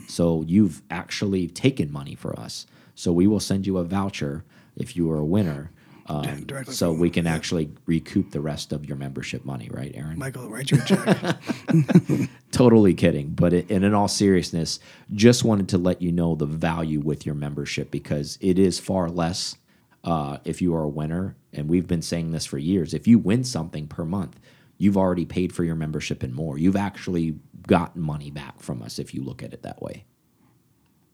So 0.08 0.44
you've 0.48 0.82
actually 0.90 1.48
taken 1.48 1.92
money 1.92 2.16
for 2.16 2.38
us. 2.38 2.66
So 2.96 3.14
we 3.14 3.28
will 3.28 3.40
send 3.40 3.66
you 3.66 3.78
a 3.78 3.84
voucher 3.86 4.44
if 4.76 4.96
you 4.96 5.10
are 5.12 5.18
a 5.18 5.26
winner. 5.26 5.72
Um, 6.10 6.44
Directly 6.44 6.74
so 6.74 6.92
we 6.92 7.12
can 7.12 7.28
actually 7.28 7.70
recoup 7.86 8.32
the 8.32 8.42
rest 8.42 8.74
of 8.74 8.86
your 8.86 8.98
membership 8.98 9.46
money, 9.46 9.70
right, 9.72 9.92
Aaron? 9.94 10.18
Michael, 10.18 10.50
write 10.50 10.72
you 10.72 10.80
a 10.82 10.86
check. 10.86 12.30
totally 12.52 12.96
kidding. 12.96 13.30
But 13.30 13.54
it, 13.54 13.70
and 13.70 13.86
in 13.86 13.94
all 13.94 14.08
seriousness 14.08 14.80
just 15.14 15.44
wanted 15.44 15.70
to 15.70 15.78
let 15.78 16.02
you 16.02 16.12
know 16.12 16.34
the 16.34 16.48
value 16.48 17.00
with 17.00 17.26
your 17.26 17.36
membership 17.36 17.92
because 17.92 18.40
it 18.42 18.58
is 18.58 18.80
far 18.80 19.10
less 19.10 19.56
uh, 20.04 20.40
if 20.46 20.62
you 20.62 20.76
are 20.76 20.84
a 20.84 20.90
winner. 20.90 21.36
And 21.54 21.70
we've 21.70 21.88
been 21.88 22.02
saying 22.02 22.32
this 22.32 22.46
for 22.46 22.58
years. 22.58 22.94
If 22.96 23.08
you 23.08 23.20
win 23.20 23.44
something 23.44 23.88
per 23.88 24.04
month 24.04 24.40
you've 24.82 24.96
already 24.96 25.26
paid 25.26 25.54
for 25.54 25.66
your 25.66 25.76
membership 25.76 26.24
and 26.24 26.34
more. 26.34 26.58
You've 26.58 26.78
actually 26.78 27.38
gotten 27.68 28.02
money 28.02 28.32
back 28.32 28.62
from 28.62 28.82
us 28.82 28.98
if 28.98 29.14
you 29.14 29.22
look 29.22 29.44
at 29.44 29.52
it 29.54 29.62
that 29.64 29.82
way 29.82 30.06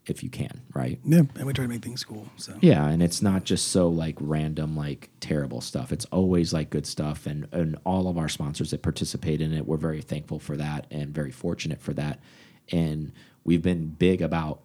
if 0.07 0.23
you 0.23 0.29
can 0.29 0.61
right 0.73 0.99
yeah, 1.03 1.21
and 1.35 1.45
we 1.45 1.53
try 1.53 1.65
to 1.65 1.69
make 1.69 1.83
things 1.83 2.03
cool. 2.03 2.27
So 2.37 2.53
yeah, 2.61 2.87
and 2.87 3.01
it's 3.01 3.21
not 3.21 3.43
just 3.43 3.69
so 3.69 3.87
like 3.87 4.15
random, 4.19 4.75
like 4.75 5.09
terrible 5.19 5.61
stuff. 5.61 5.91
It's 5.91 6.05
always 6.05 6.53
like 6.53 6.69
good 6.69 6.85
stuff, 6.85 7.25
and 7.25 7.47
and 7.51 7.77
all 7.85 8.07
of 8.07 8.17
our 8.17 8.29
sponsors 8.29 8.71
that 8.71 8.81
participate 8.81 9.41
in 9.41 9.53
it, 9.53 9.65
we're 9.65 9.77
very 9.77 10.01
thankful 10.01 10.39
for 10.39 10.57
that 10.57 10.87
and 10.91 11.09
very 11.13 11.31
fortunate 11.31 11.81
for 11.81 11.93
that. 11.93 12.19
And 12.71 13.11
we've 13.43 13.61
been 13.61 13.87
big 13.89 14.21
about 14.21 14.61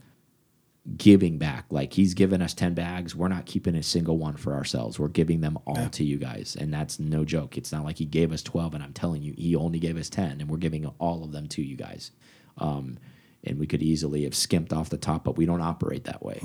giving 0.96 1.38
back. 1.38 1.66
Like 1.70 1.92
he's 1.92 2.14
given 2.14 2.42
us 2.42 2.54
ten 2.54 2.74
bags, 2.74 3.14
we're 3.14 3.28
not 3.28 3.46
keeping 3.46 3.74
a 3.74 3.82
single 3.82 4.18
one 4.18 4.36
for 4.36 4.54
ourselves. 4.54 4.98
We're 4.98 5.08
giving 5.08 5.40
them 5.40 5.58
all 5.66 5.88
to 5.90 6.04
you 6.04 6.18
guys, 6.18 6.56
and 6.58 6.72
that's 6.72 6.98
no 6.98 7.24
joke. 7.24 7.56
It's 7.56 7.72
not 7.72 7.84
like 7.84 7.98
he 7.98 8.04
gave 8.04 8.32
us 8.32 8.42
twelve, 8.42 8.74
and 8.74 8.82
I'm 8.82 8.92
telling 8.92 9.22
you, 9.22 9.34
he 9.36 9.54
only 9.56 9.78
gave 9.78 9.96
us 9.96 10.08
ten, 10.10 10.40
and 10.40 10.50
we're 10.50 10.58
giving 10.58 10.86
all 10.98 11.24
of 11.24 11.32
them 11.32 11.48
to 11.48 11.62
you 11.62 11.76
guys. 11.76 12.10
Um, 12.58 12.98
and 13.44 13.58
we 13.58 13.66
could 13.66 13.82
easily 13.82 14.24
have 14.24 14.34
skimped 14.34 14.72
off 14.72 14.90
the 14.90 14.96
top, 14.98 15.24
but 15.24 15.36
we 15.36 15.46
don't 15.46 15.60
operate 15.62 16.04
that 16.04 16.22
way. 16.24 16.40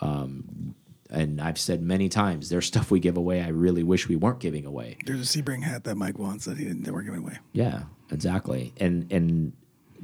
Um, 0.00 0.74
and 1.10 1.40
I've 1.40 1.58
said 1.58 1.82
many 1.82 2.08
times, 2.08 2.48
there's 2.48 2.66
stuff 2.66 2.90
we 2.90 2.98
give 3.00 3.16
away 3.16 3.40
I 3.42 3.48
really 3.48 3.82
wish 3.82 4.08
we 4.08 4.16
weren't 4.16 4.40
giving 4.40 4.66
away. 4.66 4.96
there's 5.06 5.20
a 5.36 5.42
Sebring 5.42 5.62
hat 5.62 5.84
that 5.84 5.94
Mike 5.96 6.18
wants 6.18 6.44
that 6.46 6.58
he 6.58 6.64
didn't, 6.64 6.82
that 6.84 6.92
we're 6.92 7.02
giving 7.02 7.20
away. 7.20 7.38
Yeah, 7.52 7.82
exactly. 8.10 8.72
And 8.78 9.10
and 9.12 9.52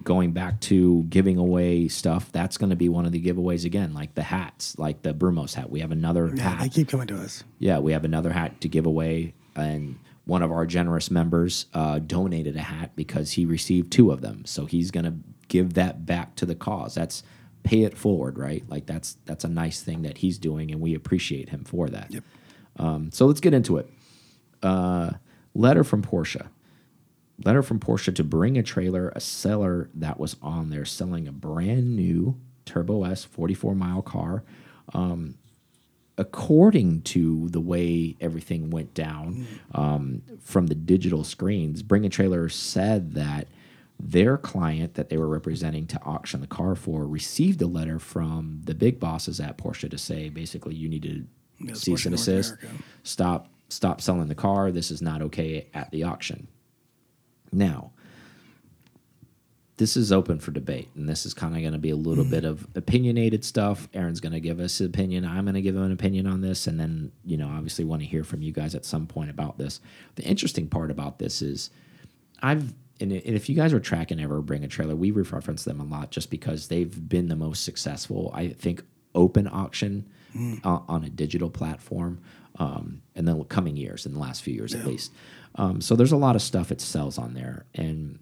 going 0.03 0.33
back 0.33 0.59
to 0.61 1.03
giving 1.11 1.37
away 1.39 1.87
stuff, 1.89 2.33
that's 2.33 2.57
going 2.57 2.71
to 2.71 2.77
be 2.77 2.89
one 2.89 3.05
of 3.05 3.13
the 3.13 3.21
giveaways 3.23 3.65
again, 3.67 3.93
like 3.93 4.15
the 4.15 4.23
hats, 4.23 4.79
like 4.79 5.03
the 5.03 5.13
Brumos 5.13 5.55
hat. 5.55 5.71
We 5.71 5.81
have 5.81 5.91
another 5.93 6.33
Yeah, 6.35 6.43
hat. 6.51 6.61
they 6.63 6.69
keep 6.71 6.89
coming 6.89 7.09
to 7.09 7.17
us. 7.19 7.45
Yeah, 7.59 7.79
we 7.81 7.93
have 7.93 8.05
another 8.05 8.33
hat 8.33 8.61
to 8.63 8.69
give 8.69 8.87
away, 8.87 9.35
and 9.55 9.99
one 10.25 10.43
of 10.43 10.51
our 10.53 10.65
generous 10.67 11.11
members 11.11 11.67
uh, 11.75 11.99
donated 11.99 12.57
a 12.57 12.63
hat 12.63 12.93
because 12.97 13.33
he 13.33 13.45
received 13.45 13.91
two 13.93 14.13
of 14.13 14.21
them. 14.23 14.45
So 14.47 14.67
he's 14.67 14.91
going 14.93 15.05
to 15.05 15.15
give 15.53 15.75
that 15.75 16.07
back 16.07 16.35
to 16.37 16.47
the 16.47 16.55
cause. 16.55 16.95
That's 16.95 17.23
pay 17.63 17.83
it 17.83 17.97
forward, 17.97 18.39
right? 18.39 18.65
Like 18.69 18.87
that's 18.87 19.19
that's 19.27 19.45
a 19.45 19.49
nice 19.49 19.83
thing 19.83 20.01
that 20.03 20.19
he's 20.19 20.39
doing, 20.39 20.71
and 20.71 20.81
we 20.81 20.95
appreciate 20.95 21.51
him 21.51 21.63
for 21.65 21.89
that. 21.91 22.11
Yep. 22.11 22.25
Um, 22.79 23.11
so 23.13 23.27
let's 23.27 23.41
get 23.41 23.53
into 23.53 23.77
it. 23.77 23.89
Uh, 24.63 25.13
letter 25.55 25.85
from 25.85 26.03
Porsche. 26.03 26.49
Letter 27.45 27.63
from 27.63 27.81
Porsche 27.81 28.15
to 28.15 28.25
bring 28.25 28.57
a 28.57 28.63
trailer, 28.63 29.11
a 29.15 29.21
seller 29.21 29.91
that 29.95 30.19
was 30.19 30.37
on 30.41 30.71
there 30.71 30.87
selling 30.87 31.29
a 31.29 31.33
brand 31.33 31.95
new 31.95 32.41
Turbo 32.65 33.05
S 33.05 33.25
44 33.25 33.75
mile 33.75 34.01
car. 34.01 34.45
Um, 34.95 35.35
according 36.17 37.03
to 37.03 37.49
the 37.51 37.61
way 37.61 38.17
everything 38.21 38.71
went 38.71 38.95
down 38.95 39.47
um, 39.75 40.23
from 40.41 40.69
the 40.69 40.75
digital 40.75 41.25
screens, 41.25 41.83
Bring 41.83 42.07
a 42.07 42.09
Trailer 42.09 42.49
said 42.49 43.13
that 43.15 43.49
their 44.03 44.37
client 44.37 44.95
that 44.95 45.09
they 45.09 45.17
were 45.17 45.29
representing 45.29 45.87
to 45.87 46.03
auction 46.03 46.41
the 46.41 46.47
car 46.47 46.75
for 46.75 47.07
received 47.07 47.63
a 47.63 47.67
letter 47.67 48.01
from 48.01 48.61
the 48.65 48.75
big 48.75 48.99
bosses 48.99 49.39
at 49.39 49.57
Porsche 49.57 49.89
to 49.89 49.97
say 49.97 50.29
basically 50.29 50.75
you 50.75 50.89
need 50.89 51.03
to 51.05 51.75
cease 51.75 52.01
Porsche 52.01 52.07
and 52.07 52.15
assist, 52.17 52.55
stop 53.05 53.49
stop 53.69 54.01
selling 54.01 54.27
the 54.27 54.35
car. 54.35 54.73
This 54.73 54.91
is 54.91 55.01
not 55.01 55.23
okay 55.23 55.69
at 55.73 55.91
the 55.93 56.03
auction. 56.03 56.49
Now, 57.53 57.93
this 59.77 59.97
is 59.97 60.13
open 60.13 60.39
for 60.39 60.51
debate, 60.51 60.89
and 60.95 61.09
this 61.09 61.25
is 61.25 61.33
kind 61.33 61.55
of 61.55 61.61
going 61.61 61.73
to 61.73 61.79
be 61.79 61.91
a 61.91 61.97
little 61.97 62.25
bit 62.25 62.45
of 62.45 62.67
opinionated 62.75 63.45
stuff. 63.45 63.89
Aaron's 63.95 64.21
going 64.21 64.33
to 64.33 64.41
give 64.41 64.61
us 64.61 64.79
his 64.79 64.89
opinion. 64.89 65.25
I'm 65.25 65.45
going 65.45 65.55
to 65.55 65.63
give 65.63 65.77
him 65.77 65.85
an 65.85 65.93
opinion 65.93 66.27
on 66.27 66.41
this, 66.41 66.67
and 66.67 66.79
then 66.79 67.13
you 67.25 67.37
know, 67.37 67.49
obviously, 67.49 67.85
want 67.85 68.03
to 68.03 68.09
hear 68.09 68.25
from 68.25 68.43
you 68.43 68.53
guys 68.53 68.75
at 68.75 68.85
some 68.85 69.07
point 69.07 69.31
about 69.31 69.59
this. 69.59 69.81
The 70.17 70.25
interesting 70.25 70.67
part 70.67 70.91
about 70.91 71.19
this 71.19 71.41
is, 71.41 71.71
I've 72.43 72.75
and 73.03 73.37
if 73.37 73.49
you 73.49 73.55
guys 73.55 73.73
are 73.73 73.81
tracking 73.81 74.21
ever 74.21 74.41
bring 74.41 74.65
a 74.65 74.69
trailer, 74.69 74.95
we 74.95 75.11
reference 75.11 75.65
them 75.65 75.81
a 75.81 75.85
lot 75.85 76.11
just 76.11 76.31
because 76.31 76.69
they've 76.69 77.09
been 77.09 77.29
the 77.29 77.37
most 77.37 77.65
successful. 77.65 78.31
I 78.35 78.49
think 78.49 78.83
open 79.15 79.49
auction 79.49 80.09
uh, 80.65 80.81
on 80.89 81.05
a 81.05 81.11
digital 81.11 81.51
platform, 81.51 82.21
um, 82.59 83.03
in 83.15 83.25
the 83.25 83.45
coming 83.45 83.77
years, 83.77 84.07
in 84.07 84.13
the 84.15 84.19
last 84.19 84.43
few 84.43 84.55
years 84.55 84.75
at 84.75 84.87
least. 84.87 85.13
Um, 85.57 85.81
so 85.81 85.95
there's 85.97 86.13
a 86.13 86.17
lot 86.17 86.37
of 86.37 86.43
stuff 86.43 86.73
it 86.73 86.81
sells 86.81 87.19
on 87.19 87.35
there, 87.35 87.67
and 87.75 88.19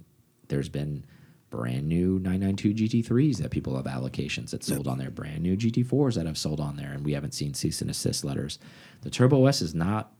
there's 0.48 0.68
been 0.68 1.04
brand 1.50 1.88
new 1.88 2.18
992 2.20 3.02
GT3s 3.02 3.38
that 3.38 3.50
people 3.50 3.76
have 3.76 3.86
allocations 3.86 4.50
that 4.50 4.64
sold 4.64 4.86
on 4.86 4.98
there, 4.98 5.10
brand 5.10 5.42
new 5.42 5.56
GT4s 5.56 6.14
that 6.14 6.26
have 6.26 6.38
sold 6.38 6.60
on 6.60 6.76
there, 6.76 6.92
and 6.92 7.04
we 7.04 7.12
haven't 7.12 7.34
seen 7.34 7.54
cease 7.54 7.80
and 7.80 7.90
assist 7.90 8.24
letters. 8.24 8.58
The 9.02 9.10
Turbo 9.10 9.46
S 9.46 9.60
is 9.60 9.74
not 9.74 10.12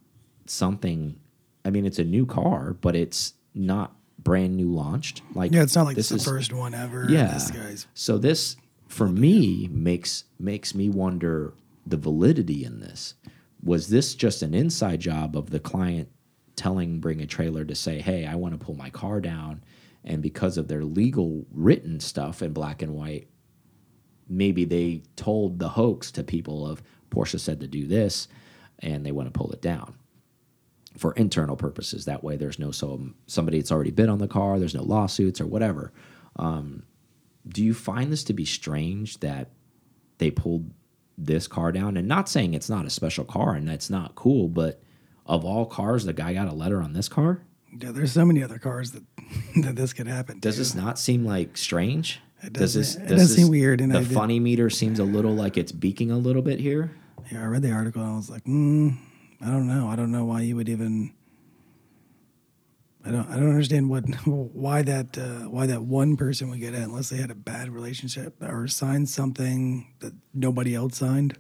something. 0.47 1.19
I 1.65 1.71
mean, 1.71 1.87
it's 1.87 1.99
a 1.99 2.05
new 2.05 2.27
car, 2.27 2.75
but 2.75 2.97
it's 2.97 3.35
not 3.55 3.95
brand 4.23 4.57
new 4.57 4.73
launched. 4.73 5.23
Like 5.35 5.53
Yeah, 5.53 5.63
it's 5.63 5.75
not 5.75 5.85
like 5.87 5.97
this 5.97 6.11
it's 6.11 6.25
the 6.25 6.31
is 6.31 6.37
first 6.37 6.53
one 6.53 6.75
ever. 6.75 7.07
yeah. 7.09 7.33
This 7.35 7.51
guy's 7.51 7.87
So 7.95 8.19
this 8.19 8.57
for 8.89 9.09
me 9.09 9.69
makes 9.73 10.25
makes 10.39 10.75
me 10.75 10.89
wonder 10.89 11.55
the 11.87 11.97
validity 11.97 12.65
in 12.65 12.81
this. 12.81 13.15
Was 13.63 13.89
this 13.89 14.15
just 14.15 14.43
an 14.43 14.55
inside 14.55 15.01
job 15.01 15.37
of 15.37 15.51
the 15.51 15.61
client 15.61 16.09
telling 16.57 17.01
bring 17.01 17.21
a 17.21 17.27
trailer 17.27 17.65
to 17.65 17.75
say, 17.75 18.01
"Hey, 18.01 18.27
I 18.27 18.35
want 18.35 18.59
to 18.59 18.65
pull 18.65 18.75
my 18.75 18.91
car 18.91 19.21
down," 19.21 19.63
and 20.05 20.23
because 20.23 20.59
of 20.59 20.69
their 20.69 20.85
legal 20.85 21.47
written 21.53 22.01
stuff 22.01 22.43
in 22.43 22.53
black 22.53 22.83
and 22.83 22.95
white, 22.95 23.29
maybe 24.29 24.65
they 24.65 25.03
told 25.17 25.59
the 25.59 25.71
hoax 25.71 26.11
to 26.13 26.23
people 26.25 26.67
of 26.67 26.83
Porsche 27.11 27.41
said 27.41 27.61
to 27.61 27.67
do 27.67 27.87
this, 27.87 28.29
and 28.79 29.05
they 29.05 29.13
want 29.13 29.33
to 29.33 29.39
pull 29.39 29.51
it 29.53 29.61
down 29.63 29.95
for 30.99 31.13
internal 31.13 31.57
purposes. 31.57 32.05
That 32.05 32.23
way, 32.25 32.37
there's 32.37 32.59
no 32.59 32.71
so 32.71 33.01
somebody 33.27 33.59
that's 33.59 33.73
already 33.73 33.91
bid 33.91 34.09
on 34.09 34.19
the 34.19 34.29
car. 34.29 34.59
There's 34.59 34.75
no 34.75 34.83
lawsuits 34.83 35.41
or 35.41 35.47
whatever. 35.47 35.93
Um, 36.37 36.85
do 37.49 37.65
you 37.65 37.75
find 37.75 38.13
this 38.13 38.25
to 38.25 38.33
be 38.35 38.45
strange 38.45 39.19
that 39.21 39.51
they 40.19 40.31
pulled 40.31 40.71
this 41.17 41.47
car 41.49 41.73
down? 41.73 41.97
And 41.97 42.07
not 42.09 42.29
saying 42.29 42.55
it's 42.55 42.69
not 42.71 42.87
a 42.87 42.91
special 42.91 43.25
car 43.25 43.55
and 43.55 43.67
that's 43.69 43.89
not 43.91 44.15
cool, 44.15 44.49
but 44.49 44.83
of 45.27 45.45
all 45.45 45.67
cars, 45.67 46.05
the 46.05 46.13
guy 46.13 46.35
got 46.35 46.49
a 46.49 46.53
letter 46.55 46.83
on 46.83 46.93
this 46.93 47.09
car. 47.09 47.43
yeah. 47.81 47.93
There's 47.93 48.13
so 48.13 48.25
many 48.25 48.43
other 48.43 48.59
cars 48.59 48.91
that 48.93 49.03
that 49.63 49.77
this 49.77 49.93
could 49.93 50.07
happen. 50.09 50.41
Does 50.41 50.57
to. 50.57 50.61
this 50.61 50.75
not 50.75 50.99
seem 50.99 51.25
like 51.25 51.57
strange? 51.57 52.21
It 52.43 52.53
does 52.55 52.75
does- 52.75 52.95
this, 52.95 52.97
it 52.97 53.09
does 53.09 53.19
does 53.21 53.29
this- 53.29 53.37
seem 53.37 53.49
weird, 53.49 53.81
and 53.81 53.93
the 53.95 54.03
funny 54.03 54.41
meter 54.41 54.71
seems 54.71 54.99
a 54.99 55.05
little 55.05 55.35
like 55.35 55.57
it's 55.57 55.73
beaking 55.73 56.11
a 56.11 56.19
little 56.19 56.43
bit 56.43 56.59
here. 56.59 56.91
Yeah, 57.31 57.43
I 57.43 57.47
read 57.47 57.63
the 57.63 57.71
article 57.71 58.03
and 58.03 58.13
I 58.13 58.17
was 58.17 58.29
like, 58.31 58.45
mm, 58.45 58.97
I 59.41 59.47
don't 59.47 59.67
know. 59.67 59.89
I 59.89 59.97
don't 59.97 60.13
know 60.13 60.25
why 60.25 60.43
you 60.43 60.57
would 60.57 60.69
even. 60.69 61.15
I 63.05 63.11
don't. 63.11 63.29
I 63.31 63.37
don't 63.37 63.49
understand 63.49 63.89
what 63.89 64.05
why 64.27 64.83
that 64.83 65.17
uh, 65.17 65.49
why 65.49 65.67
that 65.67 65.83
one 65.83 66.17
person 66.17 66.51
would 66.51 66.61
get 66.61 66.75
it 66.75 66.83
unless 66.83 67.09
they 67.09 67.17
had 67.17 67.31
a 67.31 67.35
bad 67.35 67.71
relationship 67.71 68.35
or 68.43 68.69
signed 68.69 69.09
something 69.09 69.95
that 70.01 70.13
nobody 70.35 70.75
else 70.75 70.99
signed. 70.99 71.39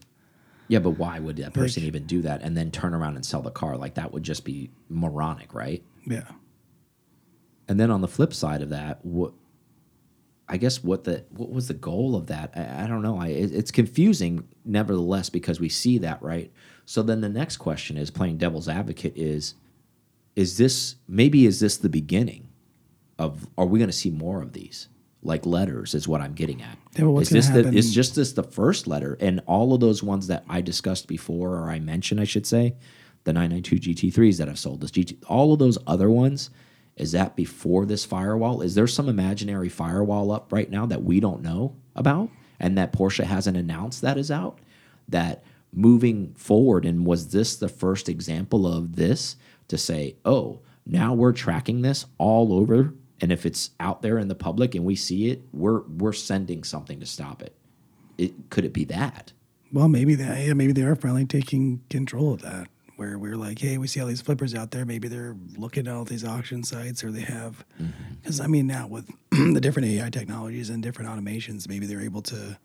Yeah, 0.68 0.78
but 0.78 0.90
why 0.90 1.18
would 1.18 1.36
that 1.38 1.52
person 1.52 1.82
even 1.82 2.06
do 2.06 2.22
that 2.22 2.42
and 2.42 2.56
then 2.56 2.70
turn 2.70 2.94
around 2.94 3.16
and 3.16 3.26
sell 3.26 3.42
the 3.42 3.50
car? 3.50 3.76
Like 3.76 3.94
that 3.94 4.12
would 4.12 4.22
just 4.22 4.44
be 4.44 4.70
moronic, 4.88 5.52
right? 5.52 5.82
Yeah, 6.06 6.30
And 7.66 7.78
then 7.78 7.90
on 7.90 8.00
the 8.02 8.08
flip 8.08 8.32
side 8.32 8.62
of 8.62 8.68
that, 8.70 9.04
what 9.04 9.32
I 10.48 10.56
guess 10.56 10.82
what 10.82 11.04
the 11.04 11.24
what 11.30 11.50
was 11.50 11.68
the 11.68 11.74
goal 11.74 12.16
of 12.16 12.28
that? 12.28 12.52
I, 12.54 12.84
I 12.84 12.86
don't 12.86 13.02
know. 13.02 13.18
I 13.18 13.28
it, 13.28 13.52
it's 13.52 13.70
confusing, 13.70 14.48
nevertheless, 14.64 15.28
because 15.28 15.60
we 15.60 15.68
see 15.68 15.98
that 15.98 16.22
right. 16.22 16.52
So 16.84 17.02
then 17.02 17.20
the 17.20 17.28
next 17.28 17.58
question 17.58 17.96
is 17.96 18.10
playing 18.10 18.38
devil's 18.38 18.68
advocate 18.68 19.16
is 19.16 19.54
is 20.36 20.58
this 20.58 20.96
maybe 21.08 21.46
is 21.46 21.60
this 21.60 21.76
the 21.76 21.88
beginning 21.88 22.48
of 23.18 23.46
are 23.58 23.66
we 23.66 23.78
going 23.78 23.90
to 23.90 23.96
see 23.96 24.10
more 24.10 24.42
of 24.42 24.52
these? 24.52 24.88
Like 25.22 25.44
letters 25.44 25.94
is 25.94 26.08
what 26.08 26.22
I'm 26.22 26.32
getting 26.32 26.62
at. 26.62 26.78
Yeah, 26.96 27.14
is 27.18 27.28
this 27.28 27.48
the, 27.48 27.68
is 27.68 27.94
just 27.94 28.14
this 28.14 28.32
the 28.32 28.42
first 28.42 28.86
letter 28.86 29.18
and 29.20 29.42
all 29.46 29.74
of 29.74 29.80
those 29.80 30.02
ones 30.02 30.28
that 30.28 30.44
I 30.48 30.62
discussed 30.62 31.08
before 31.08 31.56
or 31.56 31.70
I 31.70 31.78
mentioned 31.78 32.20
I 32.20 32.24
should 32.24 32.46
say 32.46 32.74
the 33.24 33.34
992 33.34 34.10
GT3s 34.10 34.38
that 34.38 34.48
have 34.48 34.58
sold 34.58 34.80
this 34.80 34.90
GT 34.90 35.22
all 35.28 35.52
of 35.52 35.58
those 35.58 35.76
other 35.86 36.10
ones 36.10 36.48
is 36.96 37.12
that 37.12 37.36
before 37.36 37.86
this 37.86 38.04
firewall? 38.04 38.62
Is 38.62 38.74
there 38.74 38.86
some 38.86 39.08
imaginary 39.08 39.68
firewall 39.68 40.32
up 40.32 40.52
right 40.52 40.70
now 40.70 40.86
that 40.86 41.02
we 41.02 41.20
don't 41.20 41.42
know 41.42 41.76
about 41.94 42.30
and 42.58 42.76
that 42.76 42.92
Porsche 42.92 43.24
hasn't 43.24 43.56
announced 43.56 44.02
that 44.02 44.18
is 44.18 44.30
out 44.30 44.58
that 45.08 45.42
moving 45.72 46.34
forward 46.34 46.84
and 46.84 47.06
was 47.06 47.28
this 47.28 47.56
the 47.56 47.68
first 47.68 48.08
example 48.08 48.66
of 48.66 48.96
this 48.96 49.36
to 49.68 49.78
say 49.78 50.16
oh 50.24 50.60
now 50.84 51.14
we're 51.14 51.32
tracking 51.32 51.82
this 51.82 52.06
all 52.18 52.52
over 52.52 52.92
and 53.20 53.30
if 53.30 53.46
it's 53.46 53.70
out 53.78 54.02
there 54.02 54.18
in 54.18 54.28
the 54.28 54.34
public 54.34 54.74
and 54.74 54.84
we 54.84 54.96
see 54.96 55.30
it 55.30 55.42
we're 55.52 55.82
we're 55.82 56.12
sending 56.12 56.64
something 56.64 56.98
to 56.98 57.06
stop 57.06 57.42
it 57.42 57.54
it 58.18 58.32
could 58.50 58.64
it 58.64 58.72
be 58.72 58.84
that 58.84 59.32
well, 59.72 59.88
maybe 59.88 60.14
that. 60.16 60.44
Yeah, 60.44 60.54
maybe 60.54 60.72
they 60.72 60.82
are 60.82 60.96
finally 60.96 61.26
taking 61.26 61.82
control 61.90 62.32
of 62.32 62.42
that. 62.42 62.68
Where 62.96 63.18
we're 63.18 63.36
like, 63.36 63.58
hey, 63.58 63.78
we 63.78 63.86
see 63.86 63.98
all 64.00 64.06
these 64.06 64.20
flippers 64.20 64.54
out 64.54 64.72
there. 64.72 64.84
Maybe 64.84 65.08
they're 65.08 65.34
looking 65.56 65.86
at 65.88 65.94
all 65.94 66.04
these 66.04 66.22
auction 66.22 66.62
sites, 66.62 67.02
or 67.02 67.10
they 67.10 67.22
have. 67.22 67.64
Mm-hmm. 67.80 68.14
Because 68.20 68.40
I 68.40 68.46
mean, 68.46 68.66
now 68.66 68.88
with 68.88 69.10
the 69.30 69.60
different 69.60 69.88
AI 69.88 70.10
technologies 70.10 70.68
and 70.68 70.82
different 70.82 71.10
automations, 71.10 71.66
maybe 71.68 71.86
they're 71.86 72.02
able 72.02 72.22
to. 72.22 72.58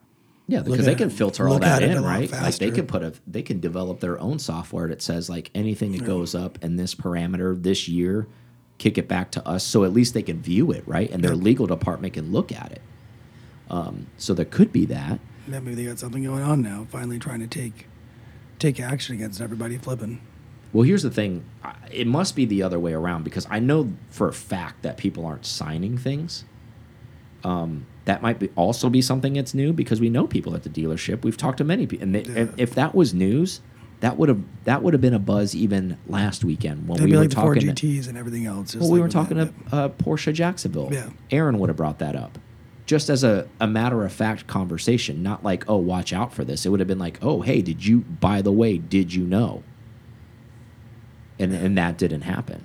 Yeah 0.47 0.61
because 0.61 0.85
they 0.85 0.95
can 0.95 1.09
filter 1.09 1.47
all 1.47 1.59
that 1.59 1.81
in 1.81 2.03
right 2.03 2.31
like 2.31 2.55
they 2.57 2.71
can 2.71 2.85
put 2.85 3.01
a 3.03 3.13
they 3.27 3.41
can 3.41 3.59
develop 3.59 3.99
their 3.99 4.19
own 4.19 4.39
software 4.39 4.87
that 4.87 5.01
says 5.01 5.29
like 5.29 5.49
anything 5.55 5.91
that 5.91 6.05
goes 6.05 6.35
up 6.35 6.63
in 6.63 6.75
this 6.75 6.93
parameter 6.95 7.61
this 7.61 7.87
year 7.87 8.27
kick 8.77 8.97
it 8.97 9.07
back 9.07 9.31
to 9.31 9.47
us 9.47 9.63
so 9.63 9.83
at 9.83 9.93
least 9.93 10.13
they 10.13 10.21
can 10.21 10.41
view 10.41 10.71
it 10.71 10.83
right 10.87 11.09
and 11.11 11.23
their 11.23 11.35
legal 11.35 11.65
department 11.65 12.13
can 12.13 12.31
look 12.31 12.51
at 12.51 12.71
it 12.71 12.81
um, 13.69 14.07
so 14.17 14.33
there 14.33 14.45
could 14.45 14.71
be 14.71 14.85
that 14.85 15.19
That 15.47 15.63
maybe 15.63 15.75
they 15.75 15.85
got 15.85 15.99
something 15.99 16.23
going 16.23 16.43
on 16.43 16.61
now. 16.61 16.85
Finally, 16.89 17.19
trying 17.19 17.39
to 17.39 17.47
take 17.47 17.87
take 18.59 18.79
action 18.79 19.15
against 19.15 19.41
everybody 19.41 19.77
flipping. 19.77 20.21
Well, 20.71 20.83
here's 20.83 21.03
the 21.03 21.09
thing. 21.09 21.45
It 21.91 22.05
must 22.05 22.35
be 22.35 22.45
the 22.45 22.61
other 22.63 22.79
way 22.79 22.93
around 22.93 23.23
because 23.23 23.47
I 23.49 23.59
know 23.59 23.93
for 24.09 24.27
a 24.27 24.33
fact 24.33 24.83
that 24.83 24.97
people 24.97 25.25
aren't 25.25 25.45
signing 25.45 25.97
things. 25.97 26.45
Um, 27.43 27.85
that 28.05 28.21
might 28.21 28.37
be 28.39 28.49
also 28.55 28.89
be 28.89 29.01
something 29.01 29.33
that's 29.33 29.53
new 29.53 29.73
because 29.73 29.99
we 29.99 30.09
know 30.09 30.27
people 30.27 30.55
at 30.55 30.63
the 30.63 30.69
dealership. 30.69 31.23
We've 31.23 31.37
talked 31.37 31.57
to 31.57 31.63
many 31.63 31.87
people, 31.87 32.03
and 32.03 32.15
they, 32.15 32.21
Yeah. 32.23 32.41
if, 32.43 32.49
if 32.57 32.75
that 32.75 32.93
was 32.95 33.13
news, 33.13 33.61
that 34.01 34.17
would 34.17 34.29
have 34.29 34.41
that 34.65 34.83
would 34.83 34.93
have 34.93 35.01
been 35.01 35.13
a 35.13 35.19
buzz 35.19 35.55
even 35.55 35.97
last 36.07 36.43
weekend 36.43 36.87
when 36.87 36.97
That'd 36.97 37.09
we 37.09 37.15
were 37.17 37.23
like 37.23 37.31
the 37.31 37.35
Ford. 37.37 37.57
GTS 37.57 38.07
and 38.07 38.17
everything 38.17 38.45
else. 38.45 38.75
well, 38.75 38.89
we 38.91 38.99
like 38.99 39.07
were 39.07 39.11
talking 39.11 39.37
that, 39.37 39.69
to 39.69 39.75
uh, 39.75 39.89
Porsche 39.89 40.33
Jacksonville. 40.33 40.89
Yeah. 40.91 41.09
Aaron 41.31 41.57
would 41.59 41.69
have 41.69 41.77
brought 41.77 41.97
that 41.99 42.15
up, 42.15 42.37
just 42.85 43.09
as 43.09 43.23
a, 43.23 43.47
a 43.59 43.65
matter 43.65 44.05
of 44.05 44.11
fact 44.13 44.45
conversation, 44.45 45.23
not 45.23 45.43
like, 45.43 45.63
oh, 45.67 45.77
watch 45.77 46.13
out 46.13 46.31
for 46.33 46.43
this. 46.43 46.65
It 46.65 46.69
would 46.69 46.79
have 46.81 46.87
been 46.87 46.99
like, 46.99 47.17
oh, 47.23 47.41
hey, 47.41 47.61
did 47.63 47.83
you? 47.85 47.99
By 48.01 48.41
the 48.43 48.51
way, 48.51 48.77
did 48.77 49.13
you 49.15 49.23
know? 49.23 49.63
And 51.39 51.53
and 51.53 51.77
that 51.77 51.97
didn't 51.97 52.21
happen. 52.21 52.63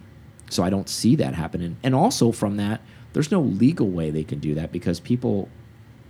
So 0.50 0.62
I 0.62 0.70
don't 0.70 0.88
see 0.88 1.14
that 1.16 1.34
happening. 1.34 1.76
And 1.82 1.94
also 1.94 2.32
from 2.32 2.56
that, 2.56 2.80
there's 3.12 3.30
no 3.30 3.40
legal 3.40 3.88
way 3.88 4.10
they 4.10 4.24
can 4.24 4.38
do 4.38 4.54
that 4.54 4.70
because 4.72 5.00
people 5.00 5.48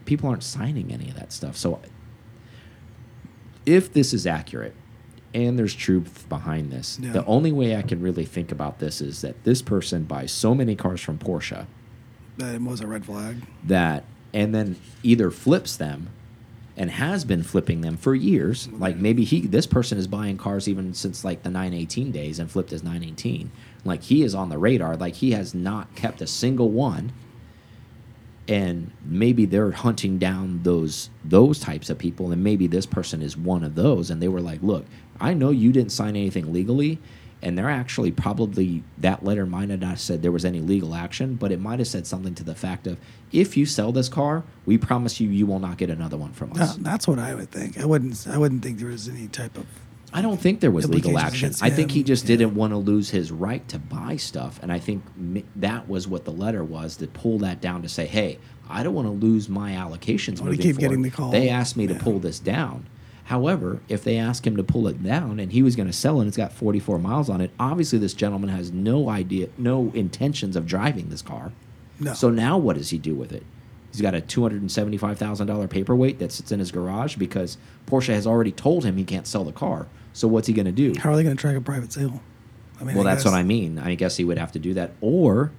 people 0.05 0.29
aren't 0.29 0.43
signing 0.43 0.93
any 0.93 1.09
of 1.09 1.15
that 1.17 1.33
stuff. 1.33 1.57
So 1.57 1.81
if 3.67 3.93
this 3.93 4.13
is 4.13 4.27
accurate 4.27 4.75
and 5.35 5.59
there's 5.59 5.75
truth 5.75 6.27
behind 6.29 6.73
this, 6.73 6.99
Yeah. 7.01 7.13
the 7.13 7.25
only 7.27 7.53
way 7.53 7.77
I 7.77 7.83
can 7.83 8.01
really 8.01 8.25
think 8.25 8.51
about 8.51 8.79
this 8.81 9.01
is 9.01 9.21
that 9.21 9.45
this 9.45 9.63
person 9.63 10.05
buys 10.05 10.33
so 10.33 10.55
many 10.55 10.75
cars 10.75 11.01
from 11.01 11.19
Porsche 11.19 11.67
That 12.39 12.55
it 12.55 12.63
was 12.63 12.81
a 12.81 12.87
red 12.87 13.05
flag. 13.05 13.43
that 13.65 14.05
and 14.33 14.55
then 14.55 14.77
either 15.03 15.31
flips 15.31 15.77
them 15.77 16.09
and 16.77 16.91
has 16.91 17.25
been 17.25 17.43
flipping 17.43 17.81
them 17.81 17.97
for 17.97 18.15
years. 18.15 18.69
Like 18.69 18.97
maybe 18.97 19.25
he 19.25 19.43
this 19.43 19.67
person 19.67 19.99
is 19.99 20.07
buying 20.07 20.37
cars 20.37 20.69
even 20.69 20.95
since 20.95 21.25
like 21.25 21.43
the 21.43 21.51
918 21.51 22.11
days 22.13 22.39
and 22.39 22.51
flipped 22.51 22.71
his 22.71 22.83
918 22.83 23.51
like 23.85 24.03
he 24.03 24.23
is 24.23 24.35
on 24.35 24.49
the 24.49 24.59
radar. 24.59 24.97
Like 24.97 25.15
he 25.15 25.33
has 25.33 25.55
not 25.55 25.95
kept 25.95 26.21
a 26.21 26.27
single 26.27 26.71
one. 26.71 27.13
And 28.49 28.91
maybe 29.05 29.45
they're 29.45 29.71
hunting 29.71 30.19
down 30.19 30.63
those 30.65 31.11
those 31.25 31.61
types 31.61 31.89
of 31.91 31.99
people 31.99 32.33
and 32.33 32.43
maybe 32.43 32.67
this 32.67 32.87
person 32.87 33.23
is 33.23 33.37
one 33.37 33.63
of 33.63 33.75
those. 33.75 34.11
And 34.11 34.21
they 34.23 34.29
were 34.29 34.41
like 34.41 34.63
look 34.63 34.87
i 35.21 35.35
know 35.35 35.51
you 35.51 35.71
didn't 35.71 35.93
sign 35.93 36.17
anything 36.17 36.53
legally 36.53 36.99
and 37.43 37.57
they're 37.57 37.71
actually 37.71 38.11
probably 38.11 38.83
that 38.99 39.25
letter 39.25 39.47
might 39.47 39.71
have 39.71 39.81
not 39.81 39.99
said 39.99 40.23
there 40.23 40.33
was 40.33 40.45
any 40.45 40.61
legal 40.61 40.95
action 40.95 41.35
but 41.35 41.51
it 41.51 41.61
might 41.61 41.79
have 41.79 41.89
said 41.89 42.07
something 42.07 42.35
to 42.35 42.45
the 42.45 42.55
fact 42.55 42.87
of 42.87 42.99
if 43.33 43.57
you 43.57 43.65
sell 43.65 43.93
this 43.93 44.09
car 44.09 44.45
we 44.67 44.77
promise 44.77 45.21
you 45.21 45.29
you 45.29 45.47
will 45.47 45.59
not 45.59 45.77
get 45.77 45.91
another 45.91 46.17
one 46.17 46.33
from 46.33 46.53
us 46.53 46.75
Uh, 46.75 46.77
that's 46.81 47.07
what 47.09 47.19
I 47.19 47.35
would 47.35 47.51
think. 47.51 47.79
I 47.79 47.85
wouldn't. 47.85 48.27
I 48.29 48.39
wouldn't 48.39 48.63
think 48.63 48.79
there 48.79 48.89
was 48.89 49.09
any 49.09 49.29
type 49.29 49.57
of. 49.57 49.67
I 50.13 50.23
don't 50.23 50.41
think 50.41 50.59
there 50.61 50.73
was 50.73 50.89
legal 50.89 51.19
action. 51.19 51.53
I 51.63 51.71
think 51.71 51.93
he 51.93 52.03
just 52.03 52.25
yeah. 52.25 52.37
didn't 52.37 52.55
want 52.55 52.73
to 52.73 52.77
lose 52.77 53.11
his 53.11 53.31
right 53.31 53.67
to 53.69 53.79
buy 53.79 54.17
stuff, 54.17 54.59
and 54.63 54.73
I 54.73 54.79
think 54.81 55.05
that 55.57 55.89
was 55.89 56.09
what 56.09 56.25
the 56.25 56.33
letter 56.33 56.65
was 56.65 56.97
to 56.97 57.07
pull 57.07 57.39
that 57.39 57.61
down 57.61 57.83
to 57.83 57.89
say, 57.89 58.07
"Hey, 58.07 58.39
I 58.69 58.83
don't 58.83 58.95
want 58.95 59.07
to 59.07 59.13
lose 59.13 59.49
my 59.49 59.73
allocations." 59.73 60.43
Moving 60.43 60.59
keep 60.59 60.79
getting 60.79 61.03
the 61.03 61.11
call. 61.11 61.31
They 61.31 61.49
asked 61.49 61.77
me 61.77 61.87
to 61.87 61.95
pull 61.95 62.19
this 62.19 62.41
down. 62.41 62.87
However, 63.31 63.79
if 63.89 64.03
they 64.03 64.17
ask 64.17 64.45
him 64.45 64.57
to 64.57 64.65
pull 64.65 64.89
it 64.89 65.05
down 65.05 65.39
and 65.39 65.53
he 65.53 65.63
was 65.63 65.77
going 65.77 65.87
to 65.87 65.93
sell 65.93 66.17
it, 66.17 66.23
and 66.23 66.29
it's 66.29 66.37
got 66.37 66.53
44 66.53 66.99
miles 66.99 67.31
on 67.31 67.41
it. 67.41 67.53
Obviously, 67.61 67.97
this 67.97 68.13
gentleman 68.13 68.51
has 68.51 68.73
no 68.73 69.09
idea, 69.09 69.51
no 69.57 69.93
intentions 69.95 70.57
of 70.57 70.67
driving 70.67 71.11
this 71.11 71.23
car. 71.23 71.53
No. 72.01 72.13
So 72.13 72.29
now, 72.31 72.59
what 72.59 72.77
does 72.77 72.91
he 72.91 72.99
do 72.99 73.15
with 73.15 73.31
it? 73.31 73.45
He's 73.93 74.01
got 74.01 74.17
a 74.17 74.21
two 74.21 74.43
hundred 74.43 74.63
and 74.63 74.73
seventy-five 74.73 75.17
thousand 75.17 75.47
dollar 75.47 75.69
paperweight 75.69 76.19
that 76.19 76.33
sits 76.33 76.51
in 76.51 76.59
his 76.59 76.73
garage 76.73 77.15
because 77.15 77.57
Porsche 77.87 78.13
has 78.13 78.27
already 78.27 78.51
told 78.51 78.85
him 78.85 78.97
he 78.97 79.05
can't 79.05 79.29
sell 79.29 79.45
the 79.45 79.53
car. 79.53 79.87
So 80.13 80.27
what's 80.27 80.49
he 80.49 80.53
going 80.53 80.67
to 80.67 80.73
do? 80.73 80.93
How 80.99 81.13
are 81.13 81.17
they 81.17 81.23
going 81.23 81.37
to 81.37 81.41
track 81.41 81.55
a 81.55 81.61
private 81.61 81.93
sale? 81.93 82.21
I 82.81 82.85
mean, 82.85 82.97
Well, 82.97 83.07
I 83.07 83.15
that's 83.15 83.25
what 83.25 83.35
I 83.35 83.45
mean. 83.45 83.79
I 83.79 83.95
guess 83.95 84.17
he 84.17 84.25
would 84.25 84.39
have 84.39 84.51
to 84.53 84.59
do 84.59 84.75
that. 84.75 84.91
Or 85.01 85.53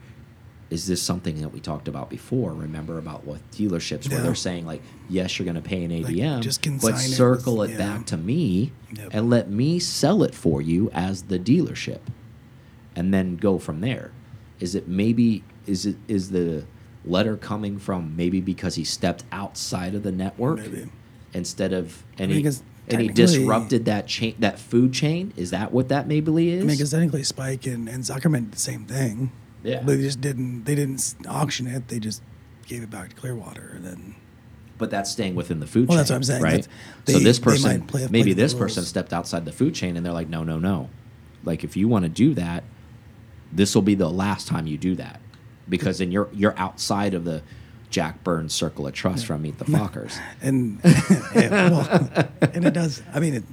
is 0.71 0.87
this 0.87 1.01
something 1.01 1.39
that 1.41 1.49
we 1.49 1.59
talked 1.59 1.87
about 1.87 2.09
before? 2.09 2.53
Remember 2.53 2.97
about 2.97 3.25
what 3.25 3.39
dealerships 3.51 4.09
where 4.09 4.21
they're 4.21 4.33
saying 4.33 4.65
like, 4.65 4.81
yes, 5.09 5.37
you're 5.37 5.43
going 5.43 5.61
to 5.61 5.61
pay 5.61 5.83
an 5.83 5.91
ADM, 5.91 6.41
just 6.41 6.61
but 6.61 6.69
consign 6.69 6.93
it 6.95 6.97
circle 7.15 7.57
with- 7.57 7.69
it, 7.71 7.73
yeah. 7.73 7.77
back 7.97 8.05
to 8.07 8.17
me 8.17 8.71
Yep. 8.95 9.09
and 9.11 9.29
let 9.29 9.49
me 9.49 9.77
sell 9.79 10.23
it 10.23 10.33
for 10.33 10.61
you 10.61 10.89
as 10.91 11.23
the 11.23 11.37
dealership, 11.37 11.99
and 12.95 13.13
then 13.13 13.35
go 13.37 13.59
from 13.59 13.81
there. 13.81 14.11
Is 14.59 14.73
it 14.75 14.87
maybe 14.87 15.43
is 15.67 15.85
it 15.85 15.95
is 16.07 16.31
the 16.31 16.63
letter 17.05 17.35
coming 17.37 17.77
from 17.79 18.15
maybe 18.15 18.41
because 18.41 18.75
he 18.75 18.83
stepped 18.83 19.23
outside 19.31 19.93
of 19.95 20.03
the 20.03 20.11
network 20.11 20.59
Maybe. 20.59 20.89
instead 21.33 21.73
of 21.73 22.03
mean, 22.19 22.45
and 22.87 23.01
he 23.01 23.07
disrupted 23.07 23.85
that 23.85 24.07
chain 24.07 24.35
that 24.39 24.59
food 24.59 24.93
chain? 24.93 25.33
Is 25.35 25.51
that 25.51 25.71
what 25.71 25.89
that 25.89 26.07
maybe 26.07 26.51
is? 26.51 26.63
I 26.63 26.65
mean, 26.65 26.75
because 26.77 26.91
technically 26.91 27.23
Spike 27.23 27.65
and, 27.65 27.87
and 27.89 28.03
Zuckerman 28.03 28.41
did 28.45 28.51
the 28.53 28.59
same 28.59 28.85
thing. 28.85 29.31
Yeah. 29.63 29.81
They 29.83 29.97
just 29.97 30.21
didn't. 30.21 30.63
They 30.65 30.75
didn't 30.75 31.15
auction 31.27 31.67
it. 31.67 31.87
They 31.87 31.99
just 31.99 32.21
gave 32.67 32.83
it 32.83 32.89
back 32.89 33.09
to 33.09 33.15
Clearwater, 33.15 33.71
and 33.75 33.85
then 33.85 34.15
But 34.77 34.89
that's 34.91 35.11
staying 35.11 35.35
within 35.35 35.59
the 35.59 35.67
food 35.67 35.87
Well, 35.87 35.95
chain. 35.95 35.97
that's 35.97 36.09
what 36.09 36.15
I'm 36.17 36.23
saying. 36.23 36.41
Right. 36.43 36.67
That's- 37.05 37.13
so 37.15 37.19
this 37.19 37.37
person, 37.39 37.81
play- 37.81 38.07
maybe 38.09 38.33
play 38.33 38.41
this 38.43 38.53
person 38.53 38.83
stepped 38.83 39.13
outside 39.13 39.45
the 39.45 39.51
food 39.51 39.75
chain, 39.75 39.97
and 39.97 40.05
they're 40.05 40.13
like, 40.13 40.29
no, 40.29 40.43
no, 40.43 40.57
no. 40.59 40.89
Like 41.43 41.63
if 41.63 41.75
you 41.77 41.87
want 41.87 42.03
to 42.03 42.09
do 42.09 42.33
that, 42.35 42.63
this 43.51 43.75
will 43.75 43.81
be 43.81 43.95
the 43.95 44.09
last 44.09 44.47
time 44.47 44.65
you 44.67 44.77
do 44.77 44.95
that, 44.95 45.19
because 45.67 45.97
then 45.99 46.11
you're 46.11 46.29
you're 46.33 46.57
outside 46.57 47.13
of 47.13 47.25
the 47.25 47.41
Jack 47.89 48.23
Byrnes 48.23 48.53
circle 48.53 48.87
of 48.87 48.93
trust 48.93 49.25
from 49.25 49.41
Meet 49.41 49.57
the 49.59 49.65
Fockers. 49.75 50.17
and 50.41 50.79
yeah, 51.35 51.69
well, 51.69 52.29
and 52.53 52.65
it 52.65 52.73
does. 52.73 53.01
I 53.13 53.19
mean, 53.19 53.33
it, 53.35 53.43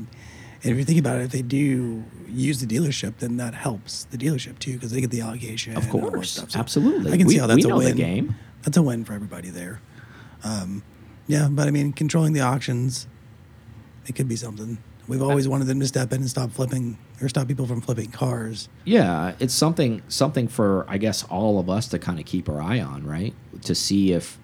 and 0.62 0.72
if 0.72 0.78
you 0.78 0.84
think 0.84 0.98
about 0.98 1.18
it, 1.18 1.22
if 1.22 1.30
they 1.30 1.42
do 1.42 2.04
use 2.28 2.60
the 2.60 2.66
dealership, 2.66 3.18
then 3.18 3.36
that 3.36 3.54
helps 3.54 4.04
the 4.04 4.18
dealership 4.18 4.58
too 4.58 4.74
because 4.74 4.90
they 4.90 5.00
get 5.00 5.10
the 5.10 5.20
allocation. 5.20 5.76
Of 5.76 5.88
course. 5.88 6.30
stuff. 6.32 6.50
So 6.50 6.58
Absolutely. 6.58 7.12
I 7.12 7.16
can 7.16 7.26
We- 7.26 7.34
see 7.34 7.38
how 7.40 7.46
that's 7.46 7.64
we 7.64 7.70
a 7.70 7.76
win. 7.76 7.96
game. 7.96 8.34
That's 8.62 8.76
a 8.76 8.82
win 8.82 9.04
for 9.04 9.12
everybody 9.12 9.50
there. 9.50 9.80
Um, 10.44 10.82
yeah, 11.26 11.48
but 11.50 11.68
I 11.68 11.70
mean, 11.70 11.92
controlling 11.92 12.32
the 12.32 12.40
auctions, 12.40 13.06
it 14.06 14.14
could 14.14 14.28
be 14.28 14.36
something. 14.36 14.78
We've 15.06 15.22
always 15.22 15.48
wanted 15.48 15.66
them 15.68 15.80
to 15.80 15.86
step 15.86 16.12
in 16.12 16.20
and 16.20 16.28
stop 16.30 16.50
flipping 16.50 16.98
or 17.22 17.28
stop 17.30 17.48
people 17.48 17.66
from 17.66 17.80
flipping 17.80 18.10
cars. 18.10 18.68
Yeah, 18.84 19.32
it's 19.38 19.54
something 19.54 20.02
something 20.08 20.48
for 20.48 20.84
I 20.88 20.98
guess 20.98 21.24
all 21.24 21.58
of 21.58 21.70
us 21.70 21.88
to 21.88 21.98
kind 21.98 22.18
of 22.20 22.26
keep 22.26 22.48
our 22.48 22.60
eye 22.60 22.80
on, 22.80 23.06
right? 23.06 23.34
To 23.62 23.74
see 23.74 24.12
if 24.12 24.38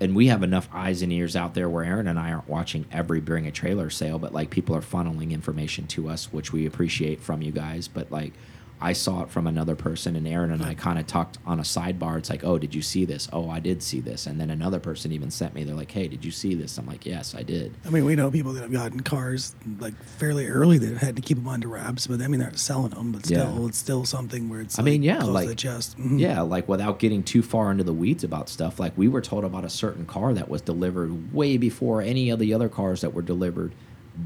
and 0.00 0.14
we 0.14 0.28
have 0.28 0.42
enough 0.42 0.68
eyes 0.72 1.02
and 1.02 1.12
ears 1.12 1.34
out 1.34 1.54
there 1.54 1.68
where 1.68 1.84
Aaron 1.84 2.06
and 2.06 2.18
I 2.18 2.32
aren't 2.32 2.48
watching 2.48 2.86
every 2.92 3.20
bring 3.20 3.46
a 3.46 3.50
trailer 3.50 3.90
sale, 3.90 4.18
but 4.18 4.32
like 4.32 4.50
people 4.50 4.76
are 4.76 4.80
funneling 4.80 5.32
information 5.32 5.86
to 5.88 6.08
us, 6.08 6.32
which 6.32 6.52
we 6.52 6.66
appreciate 6.66 7.20
from 7.20 7.42
you 7.42 7.52
guys. 7.52 7.88
But 7.88 8.10
like 8.12 8.32
I 8.80 8.92
saw 8.92 9.22
it 9.24 9.30
from 9.30 9.46
another 9.46 9.74
person, 9.74 10.14
and 10.14 10.26
Aaron 10.26 10.52
and 10.52 10.62
I 10.62 10.74
kind 10.74 10.98
of 11.00 11.06
talked 11.06 11.38
on 11.44 11.58
a 11.58 11.62
sidebar. 11.62 12.16
It's 12.18 12.30
like, 12.30 12.44
oh, 12.44 12.58
did 12.58 12.74
you 12.74 12.82
see 12.82 13.04
this? 13.04 13.28
Oh, 13.32 13.50
I 13.50 13.58
did 13.58 13.82
see 13.82 14.00
this. 14.00 14.26
And 14.26 14.40
then 14.40 14.50
another 14.50 14.78
person 14.78 15.10
even 15.10 15.30
sent 15.32 15.54
me, 15.54 15.64
they're 15.64 15.74
like, 15.74 15.90
hey, 15.90 16.06
did 16.06 16.24
you 16.24 16.30
see 16.30 16.54
this? 16.54 16.78
I'm 16.78 16.86
like, 16.86 17.04
yes, 17.04 17.34
I 17.34 17.42
did. 17.42 17.74
I 17.84 17.90
mean, 17.90 18.04
we 18.04 18.14
know 18.14 18.30
people 18.30 18.52
that 18.52 18.62
have 18.62 18.72
gotten 18.72 19.00
cars 19.00 19.54
like 19.80 19.94
fairly 20.04 20.46
early 20.46 20.78
that 20.78 20.88
have 20.88 20.98
had 20.98 21.16
to 21.16 21.22
keep 21.22 21.38
them 21.38 21.48
under 21.48 21.66
wraps, 21.68 22.06
but 22.06 22.20
I 22.22 22.28
mean, 22.28 22.38
they're 22.40 22.54
selling 22.56 22.90
them, 22.90 23.10
but 23.10 23.28
Yeah. 23.28 23.50
still, 23.50 23.66
it's 23.66 23.78
still 23.78 24.04
something 24.04 24.48
where 24.48 24.60
it's. 24.60 24.78
I 24.78 24.82
mean, 24.82 25.02
yeah, 25.02 25.24
like 25.24 25.56
chest. 25.56 25.98
Mhm. 25.98 26.20
yeah, 26.20 26.40
like 26.42 26.68
without 26.68 27.00
getting 27.00 27.22
too 27.24 27.42
far 27.42 27.72
into 27.72 27.82
the 27.84 27.92
weeds 27.92 28.22
about 28.22 28.48
stuff. 28.48 28.78
Like 28.78 28.96
we 28.96 29.08
were 29.08 29.20
told 29.20 29.44
about 29.44 29.64
a 29.64 29.70
certain 29.70 30.06
car 30.06 30.32
that 30.34 30.48
was 30.48 30.62
delivered 30.62 31.34
way 31.34 31.56
before 31.56 32.00
any 32.00 32.30
of 32.30 32.38
the 32.38 32.54
other 32.54 32.68
cars 32.68 33.00
that 33.00 33.12
were 33.12 33.22
delivered, 33.22 33.72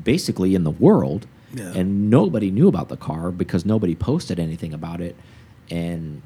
basically 0.04 0.54
in 0.54 0.64
the 0.64 0.70
world, 0.70 1.26
Yeah. 1.54 1.72
and 1.74 2.10
nobody 2.10 2.50
knew 2.50 2.68
about 2.68 2.88
the 2.88 2.96
car 2.96 3.30
because 3.30 3.64
nobody 3.66 3.94
posted 3.94 4.38
anything 4.40 4.72
about 4.72 5.00
it, 5.00 5.16
and 5.70 6.22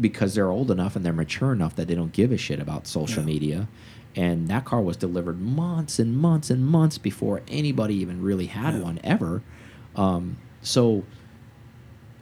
because 0.00 0.34
they're 0.34 0.48
old 0.50 0.70
enough 0.70 0.96
and 0.96 1.04
they're 1.04 1.12
mature 1.12 1.52
enough 1.52 1.74
that 1.76 1.88
they 1.88 1.94
don't 1.94 2.12
give 2.12 2.32
a 2.32 2.36
shit 2.36 2.58
about 2.60 2.86
social 2.86 3.22
Yeah. 3.22 3.26
media. 3.26 3.68
And 4.16 4.48
that 4.48 4.64
car 4.64 4.80
was 4.80 4.96
delivered 4.96 5.40
months 5.40 5.98
and 5.98 6.16
months 6.16 6.50
and 6.50 6.66
months 6.66 6.96
before 6.98 7.42
anybody 7.48 7.94
even 7.96 8.22
really 8.22 8.46
had 8.46 8.74
Yeah. 8.74 8.80
one 8.80 8.98
ever. 9.04 9.42
Um, 9.94 10.38
so 10.62 11.04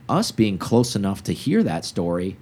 us 0.07 0.31
being 0.31 0.57
close 0.57 0.95
enough 0.95 1.23
to 1.23 1.33
hear 1.33 1.63
that 1.63 1.85
story, 1.85 2.37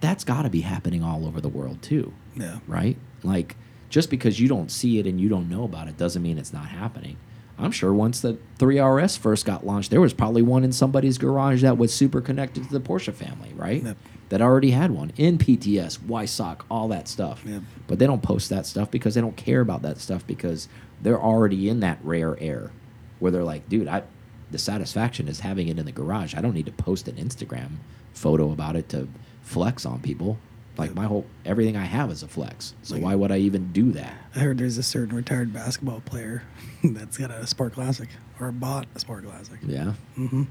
that's 0.00 0.24
got 0.24 0.42
to 0.42 0.50
be 0.50 0.60
happening 0.60 1.02
all 1.02 1.26
over 1.26 1.40
the 1.40 1.48
world 1.48 1.82
too, 1.82 2.12
Yeah. 2.36 2.58
right? 2.66 2.96
Like 3.22 3.56
just 3.88 4.08
because 4.10 4.40
you 4.40 4.48
don't 4.48 4.70
see 4.70 4.98
it 4.98 5.06
and 5.06 5.20
you 5.20 5.28
don't 5.28 5.48
know 5.48 5.64
about 5.64 5.88
it 5.88 5.96
doesn't 5.96 6.22
mean 6.22 6.38
it's 6.38 6.52
not 6.52 6.66
happening. 6.68 7.16
I'm 7.58 7.70
sure 7.70 7.92
once 7.92 8.20
the 8.20 8.38
3RS 8.58 9.18
first 9.18 9.46
got 9.46 9.66
launched, 9.66 9.90
there 9.90 10.00
was 10.00 10.12
probably 10.12 10.42
one 10.42 10.62
in 10.62 10.72
somebody's 10.72 11.18
garage 11.18 11.62
that 11.62 11.78
was 11.78 11.92
super 11.92 12.20
connected 12.20 12.64
to 12.64 12.72
the 12.72 12.80
Porsche 12.80 13.14
family, 13.14 13.52
right? 13.54 13.82
Yep. 13.82 13.96
That 14.28 14.42
already 14.42 14.72
had 14.72 14.90
one 14.90 15.12
in 15.16 15.38
PTS, 15.38 16.00
YSOC, 16.00 16.62
all 16.68 16.88
that 16.88 17.06
stuff. 17.06 17.42
Yep. 17.46 17.62
But 17.86 17.98
they 17.98 18.06
don't 18.06 18.22
post 18.22 18.50
that 18.50 18.66
stuff 18.66 18.90
because 18.90 19.14
they 19.14 19.20
don't 19.20 19.36
care 19.36 19.60
about 19.60 19.82
that 19.82 19.98
stuff 19.98 20.26
because 20.26 20.68
they're 21.00 21.20
already 21.20 21.68
in 21.68 21.80
that 21.80 21.98
rare 22.02 22.36
air 22.40 22.72
where 23.20 23.30
they're 23.30 23.44
like, 23.44 23.68
dude, 23.68 23.88
I 23.88 24.02
the 24.50 24.58
satisfaction 24.58 25.28
is 25.28 25.40
having 25.40 25.68
it 25.68 25.78
in 25.78 25.86
the 25.86 25.92
garage. 25.92 26.34
I 26.34 26.40
don't 26.40 26.54
need 26.54 26.66
to 26.66 26.72
post 26.72 27.08
an 27.08 27.16
Instagram 27.16 27.78
photo 28.12 28.52
about 28.52 28.76
it 28.76 28.88
to 28.90 29.08
flex 29.42 29.84
on 29.84 30.00
people. 30.00 30.38
Like 30.78 30.94
my 30.94 31.04
whole 31.06 31.24
everything 31.44 31.76
I 31.76 31.84
have 31.84 32.10
is 32.10 32.22
a 32.22 32.28
flex. 32.28 32.74
So 32.82 32.94
Like- 32.94 33.04
why 33.04 33.14
would 33.14 33.32
I 33.32 33.38
even 33.38 33.72
do 33.72 33.92
that? 33.92 34.14
I 34.34 34.40
heard 34.40 34.58
there's 34.58 34.76
a 34.78 34.82
certain 34.82 35.16
retired 35.16 35.52
basketball 35.52 36.00
player 36.00 36.42
that's 36.84 37.16
got 37.16 37.30
a 37.30 37.46
Sport 37.46 37.72
Classic 37.74 38.08
or 38.38 38.52
bought 38.52 38.86
a 38.94 38.98
Sport 39.00 39.24
Classic. 39.24 39.58
Yeah. 39.66 39.92
hmm 40.14 40.44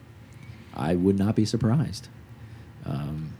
I 0.75 0.95
would 0.95 1.17
not 1.17 1.35
be 1.35 1.45
surprised. 1.45 2.09
Um, 2.85 3.33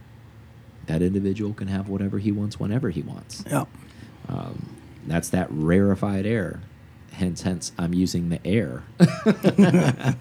that 0.85 1.01
individual 1.01 1.53
can 1.53 1.67
have 1.67 1.89
whatever 1.89 2.19
he 2.19 2.31
wants 2.31 2.59
whenever 2.59 2.89
he 2.91 3.01
wants. 3.01 3.43
Yeah. 3.49 3.65
Um, 4.29 4.75
that's 5.07 5.29
that 5.29 5.47
rarefied 5.49 6.25
air. 6.25 6.61
Hence, 7.11 7.41
hence, 7.41 7.71
I'm 7.77 7.93
using 7.93 8.29
the 8.29 8.45
air. 8.45 8.83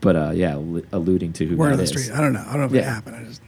but 0.00 0.16
uh, 0.16 0.30
yeah, 0.34 0.54
alluding 0.92 1.32
to 1.34 1.46
who 1.46 1.56
Word 1.56 1.72
that 1.72 1.76
the 1.78 1.82
is. 1.84 1.90
street. 1.90 2.10
I 2.12 2.20
don't 2.20 2.32
know. 2.32 2.44
I 2.46 2.52
don't 2.52 2.60
know 2.60 2.66
if 2.66 2.74
it 2.74 2.84
happened. 2.84 3.16
I 3.16 3.24
just 3.24 3.40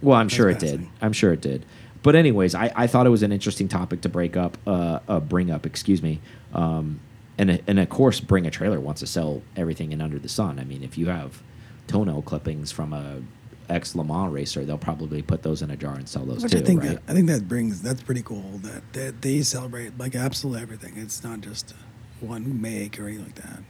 Well, 0.00 0.16
I'm 0.16 0.26
That's 0.26 0.34
sure 0.34 0.48
it 0.48 0.58
did. 0.58 0.86
I'm 1.00 1.12
sure 1.12 1.32
it 1.32 1.40
did. 1.40 1.64
But 2.02 2.14
anyways, 2.14 2.54
I, 2.54 2.72
I 2.76 2.86
thought 2.86 3.06
it 3.06 3.10
was 3.10 3.22
an 3.22 3.32
interesting 3.32 3.68
topic 3.68 4.02
to 4.02 4.08
break 4.08 4.36
up, 4.36 4.56
uh, 4.66 5.00
uh 5.08 5.20
bring 5.20 5.50
up, 5.50 5.66
excuse 5.66 6.02
me. 6.02 6.20
Um, 6.54 7.00
and 7.36 7.62
and 7.66 7.78
of 7.78 7.88
course, 7.88 8.20
bring 8.20 8.46
a 8.46 8.50
trailer 8.50 8.80
wants 8.80 9.00
to 9.00 9.06
sell 9.06 9.42
everything 9.56 9.92
in 9.92 10.00
under 10.00 10.18
the 10.18 10.28
sun. 10.28 10.58
I 10.58 10.64
mean, 10.64 10.82
if 10.82 10.98
you 10.98 11.06
have 11.06 11.42
toenail 11.86 12.22
clippings 12.22 12.72
from 12.72 12.92
a 12.92 13.22
ex 13.68 13.94
Le 13.94 14.04
Mans 14.04 14.32
racer, 14.32 14.64
they'll 14.64 14.78
probably 14.78 15.22
put 15.22 15.42
those 15.42 15.62
in 15.62 15.70
a 15.70 15.76
jar 15.76 15.94
and 15.94 16.08
sell 16.08 16.24
those 16.24 16.42
Which 16.42 16.52
too, 16.52 16.58
I 16.58 16.62
think 16.62 16.82
right? 16.82 16.90
that, 16.94 17.02
I 17.08 17.14
think 17.14 17.28
that 17.28 17.48
brings 17.48 17.82
that's 17.82 18.02
pretty 18.02 18.22
cool 18.22 18.58
that, 18.62 18.92
that 18.92 19.22
they 19.22 19.42
celebrate 19.42 19.98
like 19.98 20.14
absolutely 20.14 20.62
everything. 20.62 20.94
It's 20.96 21.22
not 21.22 21.40
just 21.40 21.74
one 22.20 22.60
make 22.60 22.98
or 22.98 23.06
anything 23.06 23.24
like 23.24 23.34
that. 23.36 23.62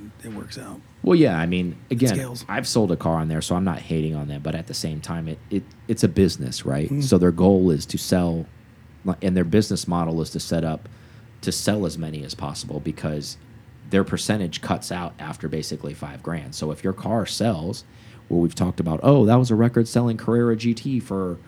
And 0.00 0.10
it 0.24 0.36
works 0.36 0.58
out. 0.58 0.80
Well, 1.02 1.16
yeah, 1.16 1.38
I 1.38 1.46
mean, 1.46 1.76
again. 1.90 2.34
I've 2.48 2.66
sold 2.66 2.92
a 2.92 2.96
car 2.96 3.16
on 3.16 3.28
there, 3.28 3.40
so 3.40 3.54
I'm 3.54 3.64
not 3.64 3.78
hating 3.78 4.14
on 4.14 4.28
them, 4.28 4.42
but 4.42 4.54
at 4.54 4.66
the 4.66 4.74
same 4.74 5.00
time, 5.00 5.28
it, 5.28 5.38
it 5.50 5.62
it's 5.88 6.04
a 6.04 6.08
business, 6.08 6.64
right? 6.64 6.86
Mm-hmm. 6.86 7.00
So 7.02 7.18
their 7.18 7.32
goal 7.32 7.70
is 7.70 7.86
to 7.86 7.98
sell, 7.98 8.46
and 9.22 9.36
their 9.36 9.44
business 9.44 9.88
model 9.88 10.20
is 10.20 10.30
to 10.30 10.40
set 10.40 10.64
up 10.64 10.88
to 11.42 11.52
sell 11.52 11.86
as 11.86 11.96
many 11.96 12.22
as 12.22 12.34
possible 12.34 12.80
because 12.80 13.38
their 13.88 14.04
percentage 14.04 14.60
cuts 14.60 14.92
out 14.92 15.14
after 15.18 15.48
basically 15.48 15.94
five 15.94 16.22
grand. 16.22 16.54
So 16.54 16.70
if 16.70 16.84
your 16.84 16.92
car 16.92 17.26
sells, 17.26 17.84
well, 18.28 18.40
we've 18.40 18.54
talked 18.54 18.78
about, 18.78 19.00
oh, 19.02 19.24
that 19.26 19.36
was 19.36 19.50
a 19.50 19.54
record-selling 19.54 20.16
Carrera 20.16 20.56
GT 20.56 21.02
for 21.02 21.38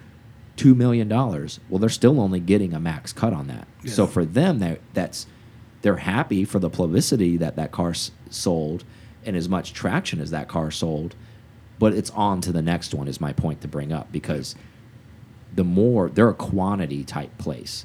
two 0.56 0.74
million 0.74 1.08
dollars. 1.08 1.60
Well, 1.68 1.78
they're 1.78 1.88
still 1.88 2.20
only 2.20 2.40
getting 2.40 2.74
a 2.74 2.80
max 2.80 3.12
cut 3.12 3.32
on 3.32 3.46
that. 3.48 3.66
So 3.86 4.06
for 4.06 4.24
them, 4.24 4.58
that 4.58 4.80
that's 4.92 5.26
they're 5.82 5.96
happy 5.96 6.44
for 6.44 6.58
the 6.58 6.70
publicity 6.70 7.36
that 7.36 7.56
that 7.56 7.72
car 7.72 7.90
s- 7.90 8.10
sold 8.30 8.84
and 9.24 9.36
as 9.36 9.48
much 9.48 9.72
traction 9.72 10.20
as 10.20 10.30
that 10.30 10.48
car 10.48 10.70
sold. 10.70 11.14
But 11.78 11.92
it's 11.94 12.10
on 12.10 12.40
to 12.42 12.52
the 12.52 12.62
next 12.62 12.94
one. 12.94 13.08
Is 13.08 13.20
my 13.20 13.32
point 13.32 13.60
to 13.62 13.68
bring 13.68 13.92
up 13.92 14.10
because 14.12 14.54
the 15.54 15.64
more 15.64 16.08
they're 16.08 16.28
a 16.28 16.34
quantity 16.34 17.04
type 17.04 17.36
place. 17.38 17.84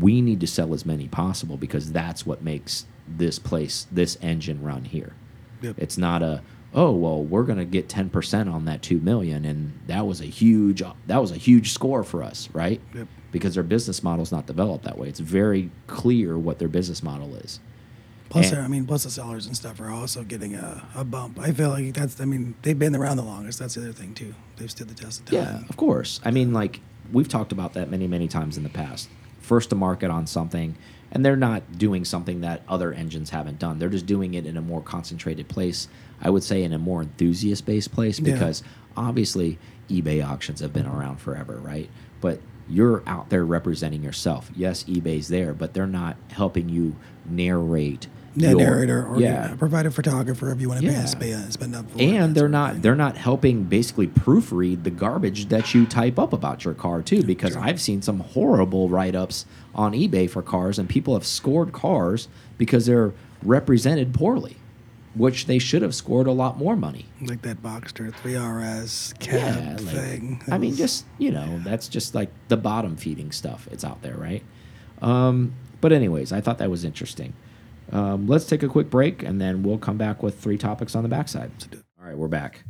We 0.00 0.20
need 0.22 0.40
to 0.40 0.46
sell 0.46 0.72
as 0.72 0.86
many 0.86 1.08
possible 1.08 1.56
because 1.56 1.92
that's 1.92 2.24
what 2.24 2.42
makes 2.42 2.86
this 3.08 3.38
place, 3.38 3.86
this 3.92 4.16
engine 4.22 4.62
run 4.62 4.84
here. 4.84 5.12
Yep. 5.60 5.74
It's 5.78 5.98
not 5.98 6.22
a 6.22 6.42
oh 6.74 6.92
well 6.92 7.22
we're 7.22 7.42
gonna 7.42 7.64
get 7.66 7.88
ten 7.88 8.08
percent 8.08 8.48
on 8.48 8.64
that 8.64 8.80
two 8.80 8.98
million 9.00 9.44
and 9.44 9.78
that 9.88 10.06
was 10.06 10.20
a 10.22 10.24
huge 10.26 10.82
that 11.06 11.18
was 11.20 11.30
a 11.30 11.36
huge 11.36 11.70
score 11.72 12.02
for 12.02 12.22
us 12.22 12.48
right 12.54 12.80
Yep. 12.94 13.08
Because 13.32 13.54
their 13.54 13.64
business 13.64 14.02
model 14.02 14.22
is 14.22 14.30
not 14.30 14.46
developed 14.46 14.84
that 14.84 14.96
way. 14.98 15.08
It's 15.08 15.20
very 15.20 15.70
clear 15.88 16.38
what 16.38 16.58
their 16.58 16.68
business 16.68 17.02
model 17.02 17.34
is. 17.34 17.58
Plus, 18.28 18.52
I 18.52 18.66
mean, 18.66 18.86
plus 18.86 19.04
the 19.04 19.10
sellers 19.10 19.44
and 19.46 19.54
stuff 19.54 19.78
are 19.80 19.90
also 19.90 20.22
getting 20.22 20.54
a, 20.54 20.82
a 20.94 21.04
bump. 21.04 21.38
I 21.38 21.52
feel 21.52 21.68
like 21.68 21.92
that's. 21.92 22.18
I 22.18 22.24
mean, 22.24 22.54
they've 22.62 22.78
been 22.78 22.96
around 22.96 23.18
the 23.18 23.22
longest. 23.24 23.58
That's 23.58 23.74
the 23.74 23.82
other 23.82 23.92
thing 23.92 24.14
too. 24.14 24.34
They've 24.56 24.70
stood 24.70 24.88
the 24.88 24.94
test 24.94 25.20
of 25.20 25.26
time. 25.26 25.34
Yeah, 25.34 25.68
of 25.68 25.76
course. 25.76 26.18
I 26.24 26.30
mean, 26.30 26.52
like 26.54 26.80
we've 27.12 27.28
talked 27.28 27.52
about 27.52 27.74
that 27.74 27.90
many, 27.90 28.06
many 28.06 28.28
times 28.28 28.56
in 28.56 28.62
the 28.62 28.70
past. 28.70 29.10
First 29.40 29.68
to 29.70 29.76
market 29.76 30.10
on 30.10 30.26
something, 30.26 30.76
and 31.10 31.26
they're 31.26 31.36
not 31.36 31.76
doing 31.76 32.06
something 32.06 32.40
that 32.40 32.62
other 32.68 32.94
engines 32.94 33.28
haven't 33.30 33.58
done. 33.58 33.78
They're 33.78 33.90
just 33.90 34.06
doing 34.06 34.32
it 34.32 34.46
in 34.46 34.56
a 34.56 34.62
more 34.62 34.80
concentrated 34.80 35.48
place. 35.48 35.88
I 36.22 36.30
would 36.30 36.44
say 36.44 36.62
in 36.62 36.72
a 36.72 36.78
more 36.78 37.02
enthusiast-based 37.02 37.92
place 37.92 38.18
Yeah. 38.18 38.32
because 38.32 38.62
obviously 38.96 39.58
eBay 39.90 40.26
auctions 40.26 40.60
have 40.60 40.72
been 40.72 40.86
around 40.86 41.16
forever, 41.18 41.58
right? 41.58 41.90
But 42.22 42.40
you're 42.68 43.02
out 43.06 43.30
there 43.30 43.44
representing 43.44 44.02
yourself. 44.02 44.50
Yes, 44.56 44.84
eBay's 44.84 45.28
there, 45.28 45.52
but 45.52 45.74
they're 45.74 45.86
not 45.86 46.16
helping 46.30 46.68
you 46.68 46.96
narrate. 47.28 48.06
Yeah, 48.34 48.50
your- 48.50 48.58
narrator 48.60 49.06
or 49.06 49.20
yeah, 49.20 49.54
provide 49.56 49.84
a 49.84 49.90
photographer 49.90 50.50
if 50.52 50.58
you 50.60 50.70
want 50.70 50.80
to 50.80 50.86
Yeah. 50.86 51.02
pay, 51.02 51.06
spend, 51.06 51.52
spend 51.52 51.74
up 51.74 51.90
for 51.90 52.00
and 52.00 52.34
they're 52.34 52.48
not 52.48 52.80
they're 52.80 52.94
not 52.96 53.18
helping 53.18 53.64
basically 53.64 54.06
proofread 54.06 54.84
the 54.84 54.90
garbage 54.90 55.48
that 55.50 55.74
you 55.74 55.84
type 55.84 56.18
up 56.18 56.32
about 56.32 56.64
your 56.64 56.72
car 56.72 57.02
too 57.02 57.22
because 57.22 57.54
i've 57.58 57.78
seen 57.78 58.00
some 58.00 58.20
horrible 58.20 58.88
write-ups 58.88 59.44
on 59.74 59.92
ebay 59.92 60.30
for 60.30 60.40
cars 60.40 60.78
and 60.78 60.88
people 60.88 61.12
have 61.12 61.26
scored 61.26 61.72
cars 61.74 62.28
because 62.56 62.86
they're 62.86 63.12
represented 63.42 64.14
poorly 64.14 64.56
which 65.14 65.46
they 65.46 65.58
should 65.58 65.82
have 65.82 65.94
scored 65.94 66.26
a 66.26 66.32
lot 66.32 66.56
more 66.58 66.74
money. 66.76 67.06
Like 67.20 67.42
that 67.42 67.62
Boxster 67.62 68.12
3RS 68.12 69.18
cab 69.18 69.34
yeah 69.34 69.76
like- 69.84 69.94
thing. 69.94 70.42
i 70.50 70.56
mean 70.58 70.74
just 70.74 71.04
you 71.18 71.30
know 71.30 71.60
that's 71.64 71.86
just 71.88 72.14
like 72.14 72.30
the 72.48 72.56
bottom 72.56 72.96
feeding 72.96 73.30
stuff. 73.32 73.68
It's 73.70 73.84
out 73.84 74.00
there 74.02 74.16
right? 74.16 74.42
Um, 75.02 75.54
but 75.80 75.92
anyways 75.92 76.32
i 76.32 76.40
thought 76.40 76.58
that 76.58 76.70
was 76.70 76.84
interesting. 76.84 77.34
Um, 77.90 78.26
let's 78.26 78.46
take 78.46 78.62
a 78.62 78.68
quick 78.68 78.88
break 78.88 79.22
and 79.22 79.38
then 79.40 79.62
we'll 79.62 79.76
come 79.78 79.98
back 79.98 80.22
with 80.22 80.40
three 80.40 80.56
topics 80.56 80.94
on 80.94 81.02
the 81.02 81.08
backside. 81.10 81.50
All 82.00 82.06
right 82.06 82.16
we're 82.16 82.28
back. 82.28 82.64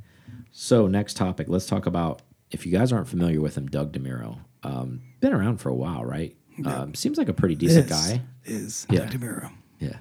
So 0.50 0.86
next 0.88 1.16
topic 1.16 1.46
let's 1.48 1.66
talk 1.66 1.86
about 1.86 2.22
if 2.50 2.66
you 2.66 2.72
guys 2.72 2.92
aren't 2.92 3.08
familiar 3.08 3.40
with 3.40 3.56
him 3.56 3.68
Doug 3.68 3.92
DeMuro. 3.92 4.38
Um, 4.64 5.00
been 5.20 5.32
around 5.32 5.58
for 5.58 5.68
a 5.68 5.74
while 5.74 6.04
right? 6.04 6.36
Um, 6.66 6.94
seems 6.94 7.18
like 7.18 7.28
a 7.28 7.32
pretty 7.32 7.54
decent 7.54 7.88
guy. 7.88 8.22
Is. 8.44 8.86
Yeah. 8.90 9.00
Doug 9.06 9.10
DeMuro. 9.20 9.50
yeah 9.78 9.96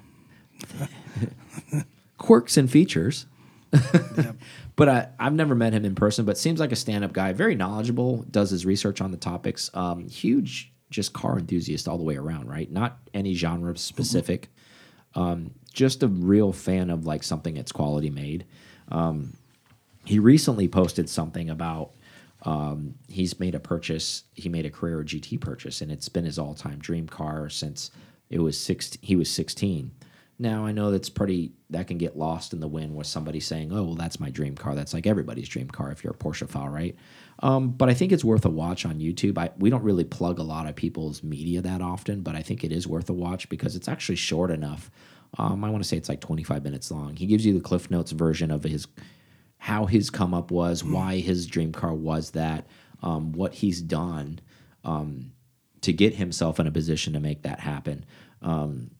quirks 2.22 2.56
and 2.56 2.70
features 2.70 3.26
Yep. 3.72 4.36
but 4.76 4.88
I, 4.88 5.08
I've 5.18 5.32
never 5.32 5.54
met 5.54 5.72
him 5.72 5.84
in 5.84 5.94
person, 5.94 6.24
but 6.24 6.38
seems 6.38 6.60
like 6.60 6.72
a 6.72 6.76
stand 6.76 7.04
up 7.04 7.12
guy, 7.12 7.32
very 7.32 7.54
knowledgeable, 7.54 8.24
does 8.30 8.50
his 8.50 8.66
research 8.66 9.00
on 9.00 9.10
the 9.10 9.16
topics. 9.16 9.70
Um, 9.74 10.08
huge, 10.08 10.72
just 10.90 11.12
car 11.12 11.38
enthusiast 11.38 11.88
all 11.88 11.98
the 11.98 12.04
way 12.04 12.16
around, 12.16 12.48
right? 12.48 12.70
Not 12.70 12.98
any 13.14 13.34
genre 13.34 13.76
specific. 13.76 14.48
Um, 15.14 15.52
just 15.72 16.02
a 16.02 16.08
real 16.08 16.52
fan 16.52 16.90
of 16.90 17.06
like 17.06 17.22
something 17.22 17.54
that's 17.54 17.72
quality 17.72 18.10
made. 18.10 18.44
Um, 18.90 19.34
he 20.04 20.18
recently 20.18 20.68
posted 20.68 21.08
something 21.08 21.48
about 21.48 21.92
um, 22.44 22.96
he's 23.08 23.38
made 23.38 23.54
a 23.54 23.60
purchase. 23.60 24.24
He 24.34 24.48
made 24.48 24.66
a 24.66 24.70
Carrera 24.70 25.04
GT 25.04 25.40
purchase, 25.40 25.80
and 25.80 25.92
it's 25.92 26.08
been 26.08 26.24
his 26.24 26.38
all 26.38 26.54
time 26.54 26.78
dream 26.78 27.06
car 27.06 27.48
since 27.48 27.90
it 28.30 28.40
was 28.40 28.58
six. 28.58 28.98
He 29.00 29.14
was 29.14 29.30
sixteen. 29.30 29.92
Now 30.42 30.66
I 30.66 30.72
know 30.72 30.90
that's 30.90 31.08
pretty. 31.08 31.52
That 31.70 31.86
can 31.86 31.98
get 31.98 32.18
lost 32.18 32.52
in 32.52 32.58
the 32.58 32.66
wind 32.66 32.96
with 32.96 33.06
somebody 33.06 33.38
saying, 33.38 33.72
"Oh, 33.72 33.84
well, 33.84 33.94
that's 33.94 34.18
my 34.18 34.28
dream 34.28 34.56
car." 34.56 34.74
That's 34.74 34.92
like 34.92 35.06
everybody's 35.06 35.48
dream 35.48 35.68
car 35.68 35.92
if 35.92 36.02
you're 36.02 36.14
a 36.14 36.16
Porschephile, 36.16 36.70
right? 36.70 36.96
Um, 37.38 37.70
but 37.70 37.88
I 37.88 37.94
think 37.94 38.10
it's 38.10 38.24
worth 38.24 38.44
a 38.44 38.50
watch 38.50 38.84
on 38.84 38.98
YouTube. 38.98 39.38
I, 39.38 39.50
we 39.56 39.70
don't 39.70 39.84
really 39.84 40.04
plug 40.04 40.40
a 40.40 40.42
lot 40.42 40.66
of 40.66 40.74
people's 40.74 41.22
media 41.22 41.62
that 41.62 41.80
often, 41.80 42.22
but 42.22 42.34
I 42.34 42.42
think 42.42 42.64
it 42.64 42.72
is 42.72 42.88
worth 42.88 43.08
a 43.08 43.12
watch 43.12 43.48
because 43.48 43.76
it's 43.76 43.86
actually 43.86 44.16
short 44.16 44.50
enough. 44.50 44.90
Um, 45.38 45.62
I 45.64 45.70
want 45.70 45.82
to 45.82 45.88
say 45.88 45.96
it's 45.96 46.08
like 46.08 46.20
25 46.20 46.64
minutes 46.64 46.90
long. 46.90 47.14
He 47.16 47.26
gives 47.26 47.46
you 47.46 47.54
the 47.54 47.60
Cliff 47.60 47.88
Notes 47.88 48.10
version 48.10 48.50
of 48.50 48.64
his 48.64 48.88
how 49.58 49.86
his 49.86 50.10
come 50.10 50.34
up 50.34 50.50
was, 50.50 50.82
why 50.82 51.18
his 51.20 51.46
dream 51.46 51.70
car 51.70 51.94
was 51.94 52.32
that, 52.32 52.66
um, 53.00 53.30
what 53.30 53.54
he's 53.54 53.80
done 53.80 54.40
um, 54.84 55.30
to 55.82 55.92
get 55.92 56.16
himself 56.16 56.58
in 56.58 56.66
a 56.66 56.72
position 56.72 57.12
to 57.12 57.20
make 57.20 57.42
that 57.42 57.60
happen. 57.60 58.04
Um, 58.42 58.90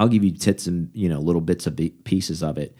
I'll 0.00 0.08
give 0.08 0.24
you 0.24 0.30
tits 0.30 0.66
and 0.66 0.90
you 0.94 1.10
know 1.10 1.20
little 1.20 1.42
bits 1.42 1.66
of 1.66 1.78
pieces 2.04 2.42
of 2.42 2.56
it. 2.56 2.74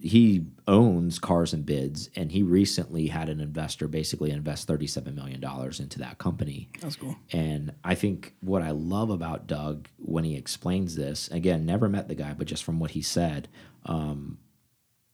He 0.00 0.46
owns 0.68 1.18
Cars 1.18 1.52
and 1.52 1.66
Bids, 1.66 2.10
and 2.14 2.30
he 2.30 2.44
recently 2.44 3.08
had 3.08 3.28
an 3.28 3.40
investor 3.40 3.88
basically 3.88 4.30
invest 4.30 4.68
thirty-seven 4.68 5.16
million 5.16 5.40
dollars 5.40 5.80
into 5.80 5.98
that 5.98 6.18
company. 6.18 6.68
That's 6.80 6.94
cool. 6.94 7.16
And 7.32 7.72
I 7.82 7.96
think 7.96 8.34
what 8.40 8.62
I 8.62 8.70
love 8.70 9.10
about 9.10 9.48
Doug 9.48 9.88
when 9.96 10.22
he 10.22 10.36
explains 10.36 10.94
this, 10.94 11.26
again, 11.32 11.66
never 11.66 11.88
met 11.88 12.06
the 12.06 12.14
guy, 12.14 12.34
but 12.34 12.46
just 12.46 12.62
from 12.62 12.78
what 12.78 12.92
he 12.92 13.02
said, 13.02 13.48
um, 13.84 14.38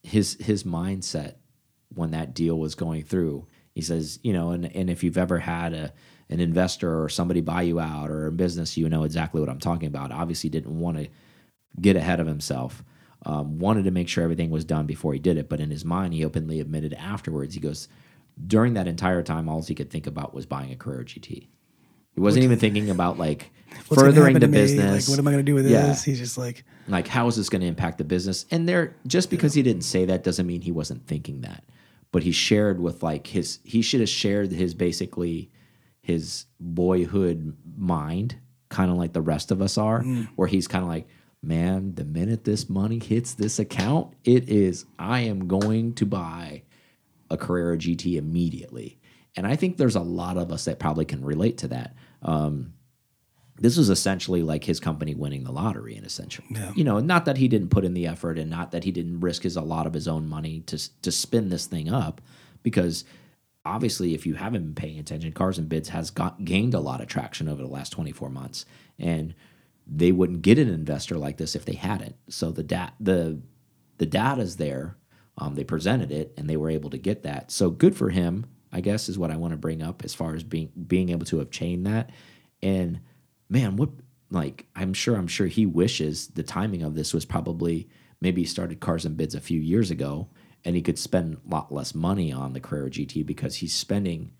his 0.02 0.36
his 0.38 0.64
mindset 0.64 1.36
when 1.94 2.10
that 2.10 2.34
deal 2.34 2.58
was 2.58 2.74
going 2.74 3.02
through, 3.02 3.46
he 3.74 3.80
says, 3.80 4.18
you 4.22 4.34
know, 4.34 4.50
and 4.50 4.66
and 4.76 4.90
if 4.90 5.02
you've 5.02 5.16
ever 5.16 5.38
had 5.38 5.72
a 5.72 5.94
an 6.30 6.40
investor 6.40 7.02
or 7.02 7.08
somebody 7.08 7.40
buy 7.40 7.62
you 7.62 7.80
out 7.80 8.10
or 8.10 8.26
a 8.26 8.32
business, 8.32 8.76
you 8.76 8.88
know 8.88 9.04
exactly 9.04 9.40
what 9.40 9.50
I'm 9.50 9.58
talking 9.60 9.88
about. 9.88 10.10
Obviously, 10.12 10.50
didn't 10.50 10.78
want 10.78 10.96
to 10.98 11.08
get 11.80 11.96
ahead 11.96 12.20
of 12.20 12.26
himself. 12.26 12.82
Um, 13.26 13.58
wanted 13.58 13.84
to 13.84 13.90
make 13.90 14.08
sure 14.08 14.22
everything 14.22 14.50
was 14.50 14.64
done 14.64 14.86
before 14.86 15.12
he 15.14 15.18
did 15.18 15.38
it, 15.38 15.48
but 15.48 15.60
in 15.60 15.70
his 15.70 15.84
mind, 15.84 16.12
he 16.12 16.24
openly 16.24 16.60
admitted 16.60 16.92
afterwards. 16.94 17.54
He 17.54 17.60
goes, 17.60 17.88
during 18.46 18.74
that 18.74 18.86
entire 18.86 19.22
time, 19.22 19.48
all 19.48 19.62
he 19.62 19.74
could 19.74 19.90
think 19.90 20.06
about 20.06 20.34
was 20.34 20.44
buying 20.44 20.70
a 20.72 20.76
Carrera 20.76 21.04
GT. 21.04 21.48
He 22.14 22.20
wasn't 22.20 22.44
even 22.44 22.58
thinking 22.58 22.90
about 22.90 23.18
like 23.18 23.50
furthering 23.84 24.38
the 24.38 24.46
business. 24.46 25.08
Like, 25.08 25.12
what 25.12 25.18
am 25.18 25.26
I 25.26 25.32
going 25.32 25.44
to 25.44 25.50
do 25.50 25.54
with 25.54 25.66
Yeah. 25.66 25.86
this? 25.86 26.04
He's 26.04 26.18
just 26.18 26.36
like, 26.38 26.64
like 26.86 27.08
how 27.08 27.26
is 27.28 27.36
this 27.36 27.48
going 27.48 27.62
to 27.62 27.66
impact 27.66 27.98
the 27.98 28.04
business 28.04 28.44
and 28.50 28.68
there 28.68 28.94
just 29.06 29.30
because 29.30 29.54
he 29.54 29.62
didn't 29.62 29.82
say 29.82 30.04
that 30.04 30.22
doesn't 30.22 30.46
mean 30.46 30.60
he 30.60 30.70
wasn't 30.72 31.06
thinking 31.06 31.40
that 31.40 31.64
but 32.12 32.22
he 32.22 32.30
shared 32.30 32.78
with 32.78 33.02
like 33.02 33.26
his 33.26 33.58
he 33.64 33.80
should 33.82 34.00
have 34.00 34.08
shared 34.08 34.52
his 34.52 34.74
basically 34.74 35.50
his 36.04 36.46
boyhood 36.60 37.56
mind 37.76 38.36
kind 38.68 38.90
of 38.90 38.96
like 38.96 39.12
the 39.12 39.20
rest 39.20 39.50
of 39.50 39.60
us 39.60 39.78
are 39.78 40.02
where 40.36 40.48
he's 40.48 40.66
kind 40.68 40.82
of 40.82 40.88
like 40.88 41.06
man 41.42 41.94
the 41.94 42.04
minute 42.04 42.44
this 42.44 42.68
money 42.68 42.98
hits 42.98 43.34
this 43.34 43.58
account 43.58 44.14
it 44.24 44.48
is 44.48 44.86
i 44.98 45.20
am 45.20 45.46
going 45.46 45.92
to 45.92 46.06
buy 46.06 46.62
a 47.30 47.36
Carrera 47.36 47.76
GT 47.76 48.16
immediately. 48.16 48.98
And 49.36 49.46
I 49.46 49.56
think 49.56 49.76
there's 49.76 49.96
a 49.96 50.00
lot 50.00 50.36
of 50.36 50.52
us 50.52 50.64
that 50.64 50.78
probably 50.78 51.04
can 51.04 51.24
relate 51.24 51.58
to 51.58 51.68
that. 51.68 51.94
Um, 52.22 52.74
this 53.60 53.76
was 53.76 53.90
essentially 53.90 54.42
like 54.42 54.64
his 54.64 54.80
company 54.80 55.14
winning 55.14 55.44
the 55.44 55.52
lottery, 55.52 55.96
in 55.96 56.04
essential. 56.04 56.44
Yeah. 56.50 56.72
You 56.74 56.84
know, 56.84 57.00
not 57.00 57.24
that 57.26 57.36
he 57.36 57.48
didn't 57.48 57.68
put 57.68 57.84
in 57.84 57.94
the 57.94 58.06
effort, 58.06 58.38
and 58.38 58.50
not 58.50 58.72
that 58.72 58.84
he 58.84 58.90
didn't 58.90 59.20
risk 59.20 59.42
his 59.42 59.56
a 59.56 59.60
lot 59.60 59.86
of 59.86 59.94
his 59.94 60.08
own 60.08 60.28
money 60.28 60.60
to 60.66 61.00
to 61.02 61.12
spin 61.12 61.50
this 61.50 61.66
thing 61.66 61.88
up, 61.88 62.20
because 62.62 63.04
obviously, 63.64 64.14
if 64.14 64.26
you 64.26 64.34
haven't 64.34 64.62
been 64.62 64.74
paying 64.74 64.98
attention, 64.98 65.32
Cars 65.32 65.58
and 65.58 65.68
Bids 65.68 65.88
has 65.90 66.10
got 66.10 66.44
gained 66.44 66.74
a 66.74 66.80
lot 66.80 67.00
of 67.00 67.06
traction 67.06 67.48
over 67.48 67.62
the 67.62 67.68
last 67.68 67.90
24 67.90 68.28
months, 68.30 68.66
and 68.98 69.34
they 69.86 70.12
wouldn't 70.12 70.42
get 70.42 70.58
an 70.58 70.68
investor 70.68 71.16
like 71.16 71.36
this 71.36 71.54
if 71.54 71.64
they 71.64 71.74
hadn't. 71.74 72.16
So 72.28 72.50
the 72.50 72.62
dat 72.62 72.94
the 73.00 73.40
the 73.98 74.06
data's 74.06 74.56
there. 74.56 74.96
Um, 75.36 75.56
they 75.56 75.64
presented 75.64 76.12
it 76.12 76.32
and 76.36 76.48
they 76.48 76.56
were 76.56 76.70
able 76.70 76.90
to 76.90 76.98
get 76.98 77.24
that. 77.24 77.50
So 77.50 77.68
good 77.68 77.96
for 77.96 78.10
him, 78.10 78.46
I 78.70 78.80
guess, 78.80 79.08
is 79.08 79.18
what 79.18 79.32
I 79.32 79.36
want 79.36 79.50
to 79.50 79.56
bring 79.56 79.82
up 79.82 80.04
as 80.04 80.14
far 80.14 80.36
as 80.36 80.44
being 80.44 80.70
being 80.86 81.10
able 81.10 81.26
to 81.26 81.40
obtain 81.40 81.82
that. 81.84 82.10
And 82.62 83.00
man, 83.48 83.76
what 83.76 83.90
like 84.30 84.66
I'm 84.74 84.94
sure 84.94 85.16
I'm 85.16 85.26
sure 85.26 85.46
he 85.46 85.66
wishes 85.66 86.28
the 86.28 86.42
timing 86.42 86.82
of 86.82 86.94
this 86.94 87.12
was 87.12 87.24
probably 87.24 87.88
maybe 88.20 88.42
he 88.42 88.46
started 88.46 88.80
cars 88.80 89.04
and 89.04 89.16
bids 89.16 89.34
a 89.34 89.40
few 89.40 89.60
years 89.60 89.90
ago 89.90 90.28
and 90.64 90.76
he 90.76 90.82
could 90.82 90.98
spend 90.98 91.34
a 91.34 91.50
lot 91.54 91.72
less 91.72 91.94
money 91.94 92.32
on 92.32 92.52
the 92.52 92.60
Carrera 92.60 92.90
GT 92.90 93.24
because 93.24 93.56
he's 93.56 93.74
spending 93.74 94.32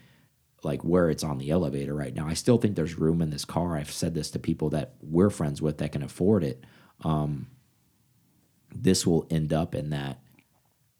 like 0.63 0.83
where 0.83 1.11
it's 1.11 1.23
on 1.23 1.39
the 1.39 1.51
elevator 1.51 1.95
right 1.95 2.15
now. 2.15 2.27
I 2.27 2.35
still 2.35 2.57
think 2.57 2.75
there's 2.75 2.99
room 2.99 3.21
in 3.21 3.31
this 3.31 3.45
car. 3.45 3.77
I've 3.77 3.93
said 3.93 4.15
this 4.15 4.31
to 4.31 4.39
people 4.39 4.71
that 4.71 4.95
we're 5.03 5.31
friends 5.31 5.61
with 5.61 5.79
that 5.79 5.93
can 5.93 6.03
afford 6.03 6.43
it. 6.43 6.65
Um, 7.03 7.49
this 8.75 9.07
will 9.07 9.27
end 9.31 9.53
up 9.53 9.75
in 9.75 9.91
that 9.91 10.21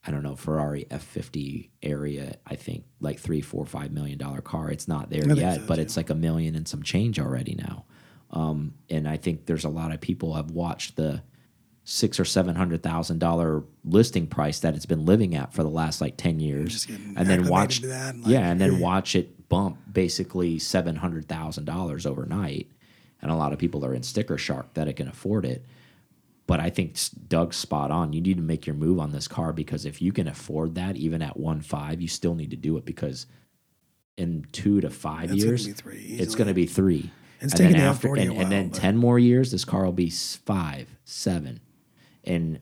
I 0.07 0.11
don't 0.11 0.23
know 0.23 0.37
Ferrari 0.37 0.87
F50 0.91 1.71
area. 1.83 2.37
I 2.47 2.57
think 2.57 2.85
like 3.01 3.19
three, 3.19 3.41
four, 3.41 3.65
five 3.65 3.91
million 3.91 4.19
dollar 4.19 4.43
car. 4.43 4.71
It's 4.71 4.87
not 4.87 5.09
there 5.09 5.27
yet, 5.33 5.61
so, 5.61 5.67
but 5.67 5.79
it's 5.79 5.97
like 5.97 6.11
a 6.11 6.15
million 6.15 6.55
and 6.55 6.69
some 6.69 6.83
change 6.83 7.19
already 7.19 7.55
now. 7.55 7.87
Um, 8.31 8.75
and 8.91 9.09
I 9.09 9.17
think 9.17 9.47
there's 9.47 9.65
a 9.65 9.71
lot 9.71 9.93
of 9.93 10.01
people 10.01 10.35
have 10.35 10.51
watched 10.51 10.97
the 10.97 11.23
six 11.85 12.18
or 12.18 12.25
seven 12.25 12.57
hundred 12.57 12.83
thousand 12.83 13.18
dollar 13.18 13.62
listing 13.85 14.27
price 14.27 14.61
that 14.61 14.75
it's 14.75 14.87
been 14.87 15.05
living 15.05 15.35
at 15.35 15.53
for 15.53 15.62
the 15.62 15.68
last 15.68 16.01
like 16.01 16.16
ten 16.16 16.40
years, 16.40 16.87
and 16.88 17.29
then 17.29 17.47
watch 17.47 17.81
that, 17.81 18.16
like, 18.16 18.27
yeah, 18.27 18.51
and 18.51 18.61
then 18.61 18.81
watch 18.81 19.14
it 19.14 19.49
bump 19.49 19.79
basically 19.92 20.59
seven 20.59 20.97
hundred 20.97 21.29
thousand 21.29 21.64
dollars 21.64 22.07
overnight. 22.07 22.68
And 23.23 23.31
a 23.31 23.37
lot 23.37 23.55
of 23.55 23.59
people 23.59 23.87
are 23.87 23.94
in 23.94 24.03
sticker 24.03 24.37
shock 24.37 24.75
that 24.75 24.87
it 24.87 24.94
can 24.94 25.09
afford 25.09 25.47
it. 25.47 25.64
But 26.47 26.61
I 26.61 26.68
think 26.68 26.99
Doug's 27.27 27.57
spot 27.57 27.90
on. 27.90 28.12
You 28.12 28.20
need 28.20 28.37
to 28.37 28.42
make 28.42 28.66
your 28.66 28.77
move 28.77 28.99
on 28.99 29.12
this 29.12 29.27
car 29.27 29.53
because 29.55 29.87
if 29.87 30.03
you 30.03 30.12
can 30.12 30.29
afford 30.29 30.75
that, 30.75 30.97
even 30.97 31.23
at 31.23 31.38
one 31.38 31.62
five, 31.62 32.03
you 32.03 32.09
still 32.09 32.35
need 32.35 32.51
to 32.51 32.57
do 32.57 32.77
it 32.77 32.85
because 32.85 33.27
in 34.16 34.47
two 34.53 34.81
to 34.81 34.90
five 34.90 35.31
That's 35.31 35.42
years, 35.42 35.66
gonna 35.66 35.97
it's 35.97 36.35
going 36.35 36.49
to 36.49 36.55
be 36.55 36.66
three. 36.66 37.11
It's 37.40 37.59
and 37.59 37.75
then 37.75 37.81
after, 37.81 38.14
and, 38.14 38.33
while, 38.33 38.42
and, 38.42 38.53
then 38.53 38.70
ten 38.70 38.97
more 38.97 39.18
years, 39.18 39.51
this 39.51 39.64
car 39.64 39.85
will 39.85 39.92
be 39.92 40.11
five, 40.11 40.88
seven, 41.05 41.61
and 42.27 42.61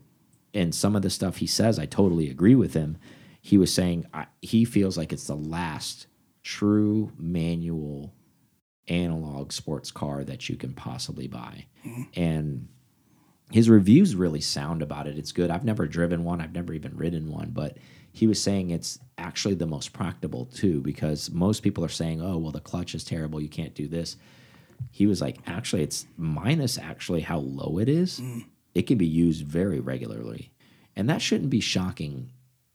and 0.54 0.74
some 0.74 0.94
of 0.94 1.02
the 1.02 1.10
stuff 1.10 1.38
he 1.38 1.46
says, 1.46 1.78
I 1.78 1.86
totally 1.86 2.28
agree 2.28 2.54
with 2.54 2.74
him. 2.74 2.98
He 3.40 3.56
was 3.56 3.72
saying 3.72 4.06
I, 4.12 4.26
he 4.40 4.64
feels 4.64 4.98
like 4.98 5.12
it's 5.12 5.26
the 5.26 5.36
last 5.36 6.06
true 6.42 7.12
manual 7.16 8.12
analog 8.88 9.52
sports 9.52 9.90
car 9.90 10.24
that 10.24 10.48
you 10.48 10.56
can 10.56 10.74
possibly 10.74 11.28
buy, 11.28 11.66
mm 11.86 12.06
and 12.14 12.68
his 13.50 13.68
reviews 13.68 14.14
really 14.14 14.40
sound 14.40 14.80
about 14.80 15.06
it. 15.06 15.18
It's 15.18 15.30
good. 15.30 15.50
I've 15.50 15.64
never 15.64 15.86
driven 15.86 16.24
one. 16.24 16.40
I've 16.40 16.54
never 16.54 16.72
even 16.72 16.96
ridden 16.96 17.30
one, 17.30 17.50
but 17.50 17.76
he 18.10 18.26
was 18.26 18.40
saying 18.40 18.70
it's 18.70 18.98
actually 19.18 19.54
the 19.54 19.66
most 19.66 19.92
practical 19.92 20.46
too 20.46 20.80
because 20.80 21.30
most 21.30 21.62
people 21.62 21.84
are 21.84 21.90
saying, 21.90 22.22
"Oh, 22.22 22.38
well 22.38 22.52
the 22.52 22.60
clutch 22.60 22.94
is 22.94 23.04
terrible. 23.04 23.40
You 23.40 23.50
can't 23.50 23.74
do 23.74 23.88
this." 23.88 24.16
He 24.90 25.06
was 25.06 25.20
like, 25.20 25.38
"Actually, 25.46 25.82
it's 25.82 26.06
minus 26.16 26.78
actually 26.78 27.20
how 27.20 27.38
low 27.38 27.78
it 27.78 27.88
is. 27.88 28.20
Mm. 28.20 28.44
It 28.74 28.82
can 28.82 28.98
be 28.98 29.06
used 29.06 29.44
very 29.44 29.80
regularly." 29.80 30.52
And 30.94 31.08
that 31.08 31.22
shouldn't 31.22 31.50
be 31.50 31.60
shocking 31.60 32.30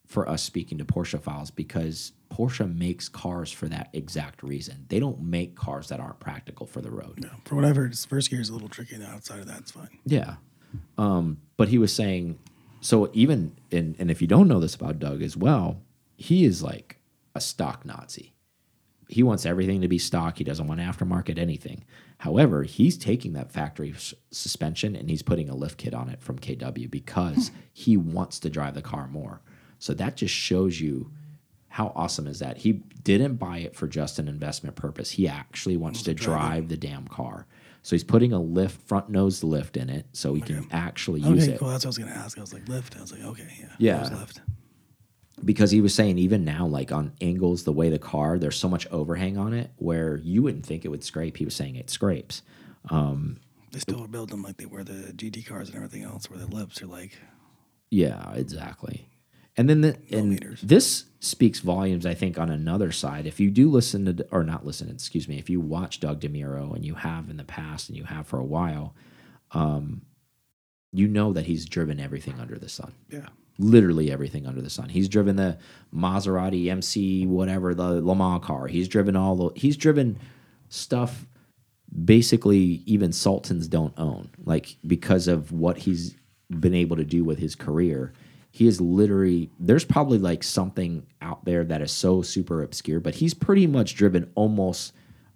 for 0.08 0.28
us 0.28 0.42
speaking 0.42 0.78
to 0.78 0.86
Porschephiles 0.86 1.54
because 1.54 2.14
Porsche 2.32 2.74
makes 2.74 3.10
cars 3.10 3.52
for 3.52 3.68
that 3.68 3.90
exact 3.94 4.42
reason. 4.42 4.86
They 4.88 5.00
don't 5.00 5.22
make 5.22 5.56
cars 5.56 5.90
that 5.90 6.00
aren't 6.00 6.20
practical 6.20 6.66
for 6.66 6.82
the 6.82 6.90
road. 6.90 7.20
No, 7.22 7.30
for 7.46 7.56
whatever, 7.56 7.92
first 8.08 8.30
gear 8.30 8.40
is 8.40 8.50
a 8.50 8.54
little 8.54 8.70
tricky. 8.70 8.98
Now 8.98 9.12
outside 9.12 9.40
of 9.40 9.48
that, 9.48 9.60
it's 9.60 9.72
fine. 9.72 9.90
Yeah, 10.06 10.36
um, 10.98 11.42
but 11.58 11.68
he 11.70 11.78
was 11.78 11.94
saying, 11.94 12.40
so 12.82 13.10
even 13.14 13.56
and 13.72 13.96
and 14.00 14.10
if 14.10 14.22
you 14.22 14.28
don't 14.28 14.48
know 14.48 14.60
this 14.60 14.76
about 14.76 15.00
Doug 15.00 15.22
as 15.22 15.36
well, 15.36 15.82
he 16.16 16.46
is 16.46 16.64
like 16.64 17.00
a 17.36 17.42
stock 17.42 17.86
Nazi. 17.86 18.34
He 19.10 19.24
wants 19.24 19.46
everything 19.46 19.82
to 19.82 19.88
be 19.88 19.98
stock. 19.98 20.38
He 20.38 20.44
doesn't 20.44 20.68
want 20.68 20.82
aftermarket 20.82 21.38
anything. 21.38 21.86
However, 22.20 22.64
he's 22.64 22.98
taking 22.98 23.34
that 23.34 23.52
factory 23.52 23.94
suspension 24.32 24.96
and 24.96 25.10
he's 25.10 25.22
putting 25.22 25.50
a 25.50 25.56
lift 25.56 25.78
kit 25.78 25.94
on 25.94 26.10
it 26.10 26.22
from 26.22 26.40
KW 26.40 26.90
because 26.90 27.50
hmm. 27.50 27.56
he 27.72 27.96
wants 27.96 28.40
to 28.40 28.50
drive 28.50 28.74
the 28.74 28.82
car 28.82 29.08
more. 29.08 29.42
So 29.80 29.94
that 29.94 30.18
just 30.18 30.34
shows 30.34 30.82
you 30.82 31.12
how 31.70 31.92
awesome 31.96 32.26
is 32.26 32.40
that? 32.40 32.58
He 32.58 32.74
didn't 33.04 33.36
buy 33.36 33.60
it 33.60 33.76
for 33.76 33.88
just 33.88 34.18
an 34.18 34.28
investment 34.28 34.76
purpose. 34.76 35.12
He 35.12 35.28
actually 35.28 35.78
wants 35.78 36.02
to 36.04 36.16
drive 36.16 36.70
the 36.70 36.78
damn 36.78 37.08
car. 37.08 37.46
So 37.84 37.96
he's 37.96 38.04
putting 38.04 38.34
a 38.34 38.42
lift, 38.42 38.82
front 38.88 39.10
nose 39.10 39.44
lift 39.44 39.78
in 39.78 39.90
it, 39.90 40.08
so 40.12 40.34
he 40.34 40.42
okay. 40.42 40.56
can 40.56 40.68
actually 40.72 41.22
okay, 41.22 41.30
use 41.30 41.48
it. 41.48 41.60
Cool. 41.60 41.70
That's 41.70 41.86
what 41.86 41.88
I 41.88 41.90
was 41.90 41.98
going 42.00 42.12
to 42.12 42.18
ask. 42.18 42.38
I 42.38 42.42
was 42.42 42.52
like, 42.52 42.68
lift. 42.68 42.98
I 42.98 43.02
was 43.02 43.12
like, 43.12 43.24
okay, 43.24 43.48
yeah. 43.60 43.68
Yeah. 43.78 44.18
Lift. 44.18 44.42
Because 45.46 45.70
he 45.70 45.82
was 45.82 45.94
saying 45.94 46.18
even 46.18 46.44
now, 46.44 46.66
like 46.66 46.92
on 46.92 47.14
angles, 47.22 47.64
the 47.64 47.72
way 47.72 47.90
the 47.90 48.00
car, 48.00 48.40
there's 48.40 48.56
so 48.56 48.68
much 48.68 48.88
overhang 48.88 49.38
on 49.38 49.54
it 49.54 49.70
where 49.78 50.18
you 50.18 50.42
wouldn't 50.42 50.66
think 50.66 50.84
it 50.84 50.88
would 50.90 51.04
scrape. 51.04 51.38
He 51.38 51.46
was 51.46 51.56
saying 51.56 51.76
it 51.76 51.92
scrapes. 51.92 52.42
Um, 52.90 53.40
they 53.72 53.80
still 53.80 54.08
build 54.08 54.30
them 54.30 54.42
like 54.42 54.58
they 54.58 54.66
were 54.66 54.84
the 54.84 55.14
GT 55.14 55.46
cars 55.46 55.70
and 55.70 55.76
everything 55.76 56.04
else, 56.04 56.30
where 56.30 56.40
the 56.40 56.48
lips 56.48 56.82
are 56.82 56.88
like. 56.88 57.18
Yeah, 57.92 58.34
exactly. 58.34 59.08
And 59.56 59.68
then 59.68 59.82
the, 59.82 59.98
and 60.12 60.58
this 60.62 61.06
speaks 61.20 61.60
volumes, 61.60 62.06
I 62.06 62.14
think, 62.14 62.38
on 62.38 62.52
another 62.52 62.92
side. 62.92 63.26
If 63.26 63.40
you 63.40 63.50
do 63.50 63.70
listen 63.70 64.06
to, 64.06 64.28
or 64.32 64.44
not 64.44 64.66
listen, 64.66 64.90
excuse 64.90 65.28
me, 65.28 65.40
if 65.40 65.50
you 65.50 65.60
watch 65.60 66.00
Doug 66.00 66.22
DeMuro 66.22 66.76
and 66.76 66.86
you 66.86 66.94
have 66.94 67.30
in 67.30 67.38
the 67.38 67.44
past 67.44 67.90
and 67.90 67.98
you 67.98 68.04
have 68.04 68.28
for 68.28 68.38
a 68.38 68.46
while, 68.46 68.94
um, 69.52 70.04
you 70.94 71.08
know 71.08 71.34
that 71.34 71.48
he's 71.48 71.66
driven 71.66 72.00
everything 72.00 72.40
under 72.40 72.58
the 72.58 72.70
sun. 72.70 72.94
Yeah. 73.10 73.28
Literally 73.60 74.12
everything 74.12 74.46
under 74.46 74.62
the 74.62 74.70
sun. 74.70 74.90
He's 74.90 75.10
driven 75.10 75.36
the 75.36 75.58
Maserati 75.94 76.68
MC, 76.70 77.26
whatever, 77.26 77.74
the 77.74 78.02
Le 78.02 78.16
Mans 78.16 78.44
car. 78.44 78.68
He's 78.68 78.88
driven 78.88 79.16
all 79.16 79.36
the, 79.36 79.60
he's 79.60 79.78
driven 79.78 80.20
stuff 80.70 81.26
basically 82.04 82.84
even 82.86 83.12
Sultans 83.12 83.68
don't 83.68 83.94
own, 83.98 84.30
like 84.44 84.76
because 84.86 85.28
of 85.28 85.52
what 85.52 85.78
he's 85.78 86.16
been 86.50 86.76
able 86.76 86.98
to 86.98 87.06
do 87.06 87.24
with 87.24 87.40
his 87.40 87.56
career 87.56 88.14
he 88.58 88.66
is 88.66 88.82
literally 88.82 89.52
there's 89.60 89.86
probably 89.86 90.18
like 90.18 90.42
something 90.44 91.06
out 91.22 91.46
there 91.46 91.64
that 91.64 91.82
is 91.84 91.92
so 91.92 92.24
super 92.24 92.64
obscure, 92.64 93.00
but 93.00 93.14
he's 93.14 93.36
pretty 93.36 93.68
much 93.68 93.94
driven 93.94 94.32
almost 94.34 94.94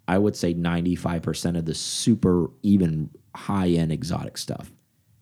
I 0.08 0.18
would 0.18 0.34
say 0.34 0.52
95% 0.52 1.56
of 1.56 1.64
the 1.64 1.74
super 1.74 2.50
even 2.62 3.10
high 3.36 3.68
end 3.68 3.92
exotic 3.92 4.36
stuff. 4.36 4.72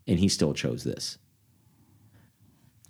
And 0.07 0.19
he 0.19 0.29
still 0.29 0.55
chose 0.55 0.83
this. 0.83 1.19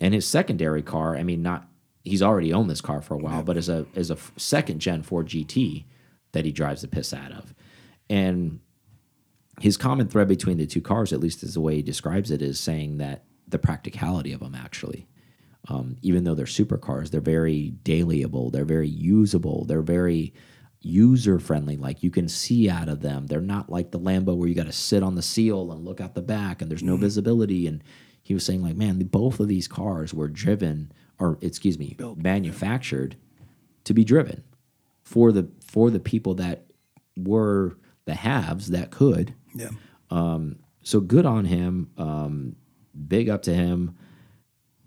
And 0.00 0.14
his 0.14 0.26
secondary 0.26 0.82
car, 0.82 1.16
I 1.16 1.22
mean, 1.22 1.42
not 1.42 1.68
he's 2.04 2.22
already 2.22 2.52
owned 2.52 2.70
this 2.70 2.80
car 2.80 3.02
for 3.02 3.14
a 3.14 3.18
while, 3.18 3.42
but 3.42 3.56
as 3.56 3.68
a 3.68 3.86
as 3.94 4.10
a 4.10 4.16
second 4.36 4.80
gen 4.80 5.02
Ford 5.02 5.26
GT 5.26 5.84
that 6.32 6.44
he 6.44 6.52
drives 6.52 6.82
the 6.82 6.88
piss 6.88 7.12
out 7.12 7.32
of. 7.32 7.54
And 8.08 8.60
his 9.60 9.76
common 9.76 10.08
thread 10.08 10.28
between 10.28 10.56
the 10.56 10.66
two 10.66 10.80
cars, 10.80 11.12
at 11.12 11.20
least 11.20 11.42
as 11.42 11.54
the 11.54 11.60
way 11.60 11.76
he 11.76 11.82
describes 11.82 12.30
it, 12.30 12.40
is 12.40 12.58
saying 12.58 12.98
that 12.98 13.24
the 13.46 13.58
practicality 13.58 14.32
of 14.32 14.40
them 14.40 14.54
actually. 14.54 15.06
Um, 15.68 15.96
even 16.00 16.24
though 16.24 16.34
they're 16.34 16.46
supercars, 16.46 17.10
they're 17.10 17.20
very 17.20 17.74
dailyable, 17.84 18.50
they're 18.50 18.64
very 18.64 18.88
usable, 18.88 19.66
they're 19.66 19.82
very 19.82 20.32
user 20.80 21.38
friendly. 21.38 21.76
Like 21.76 22.02
you 22.02 22.10
can 22.10 22.28
see 22.28 22.70
out 22.70 22.88
of 22.88 23.02
them. 23.02 23.26
They're 23.26 23.42
not 23.42 23.68
like 23.68 23.90
the 23.90 24.00
Lambo 24.00 24.34
where 24.34 24.48
you 24.48 24.54
got 24.54 24.66
to 24.66 24.72
sit 24.72 25.02
on 25.02 25.14
the 25.14 25.22
seal 25.22 25.70
and 25.72 25.84
look 25.84 26.00
out 26.00 26.14
the 26.14 26.22
back 26.22 26.62
and 26.62 26.70
there's 26.70 26.82
no 26.82 26.96
mm. 26.96 27.00
visibility. 27.00 27.66
And 27.66 27.84
he 28.22 28.35
was 28.35 28.44
saying 28.44 28.62
like, 28.62 28.76
man, 28.76 28.98
both 28.98 29.40
of 29.40 29.48
these 29.48 29.68
cars 29.68 30.14
were 30.14 30.28
driven 30.28 30.92
or 31.18 31.38
excuse 31.40 31.78
me, 31.78 31.94
Built, 31.96 32.18
manufactured 32.18 33.16
to 33.85 33.94
be 33.94 34.04
driven 34.04 34.42
for 35.02 35.33
the 35.33 35.48
for 35.64 35.90
the 35.90 36.00
people 36.00 36.35
that 36.35 36.64
were 37.16 37.76
the 38.06 38.14
haves 38.14 38.70
that 38.70 38.90
could. 38.90 39.35
Yeah. 39.54 39.70
Um, 40.11 40.61
so 40.83 41.00
good 41.00 41.26
on 41.26 41.44
him. 41.44 41.90
Um, 41.96 42.56
big 43.06 43.28
up 43.28 43.42
to 43.42 43.54
him. 43.54 43.96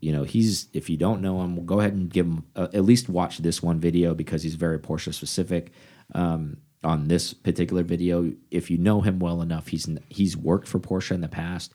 You 0.01 0.11
know, 0.11 0.23
he's 0.23 0.67
if 0.73 0.89
you 0.89 0.97
don't 0.97 1.21
know 1.21 1.41
him, 1.41 1.65
go 1.65 1.79
ahead 1.79 1.93
and 1.93 2.09
give 2.09 2.25
him 2.25 2.45
uh, 2.55 2.67
at 2.73 2.83
least 2.83 3.07
watch 3.07 3.37
this 3.37 3.63
one 3.63 3.79
video 3.79 4.13
because 4.13 4.43
he's 4.43 4.55
very 4.55 4.79
Porsche 4.79 5.13
specific. 5.13 5.71
Um, 6.13 6.57
on 6.83 7.07
this 7.07 7.33
particular 7.33 7.81
video, 7.81 8.33
if 8.51 8.69
you 8.69 8.77
know 8.77 8.99
him 8.99 9.19
well 9.19 9.41
enough, 9.41 9.67
he's 9.67 9.87
he's 10.09 10.35
worked 10.35 10.67
for 10.67 10.79
Porsche 10.79 11.11
in 11.11 11.21
the 11.21 11.29
past. 11.29 11.73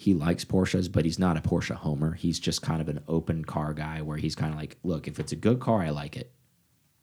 He 0.00 0.14
likes 0.14 0.46
Porsches, 0.46 0.90
but 0.90 1.04
he's 1.04 1.18
not 1.18 1.36
a 1.36 1.42
Porsche 1.42 1.74
homer. 1.74 2.14
He's 2.14 2.40
just 2.40 2.62
kind 2.62 2.80
of 2.80 2.88
an 2.88 3.00
open 3.06 3.44
car 3.44 3.74
guy 3.74 4.00
where 4.00 4.16
he's 4.16 4.34
kind 4.34 4.50
of 4.50 4.58
like, 4.58 4.78
look, 4.82 5.06
if 5.06 5.20
it's 5.20 5.32
a 5.32 5.36
good 5.36 5.60
car, 5.60 5.82
I 5.82 5.90
like 5.90 6.16
it. 6.16 6.32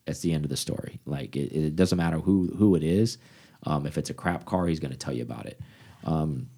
That's 0.07 0.21
the 0.21 0.33
end 0.33 0.45
of 0.45 0.49
the 0.49 0.57
story. 0.57 0.99
Like 1.05 1.35
it, 1.35 1.55
it 1.55 1.75
doesn't 1.75 1.99
matter 1.99 2.17
who 2.17 2.47
who 2.57 2.73
it 2.73 2.81
is. 2.81 3.19
Um, 3.61 3.85
if 3.85 3.99
it's 3.99 4.09
a 4.09 4.15
crap 4.15 4.45
car, 4.45 4.65
he's 4.65 4.79
going 4.79 4.93
to 4.93 4.97
tell 4.97 5.13
you 5.13 5.21
about 5.21 5.45
it. 5.45 5.61
Um, 6.05 6.49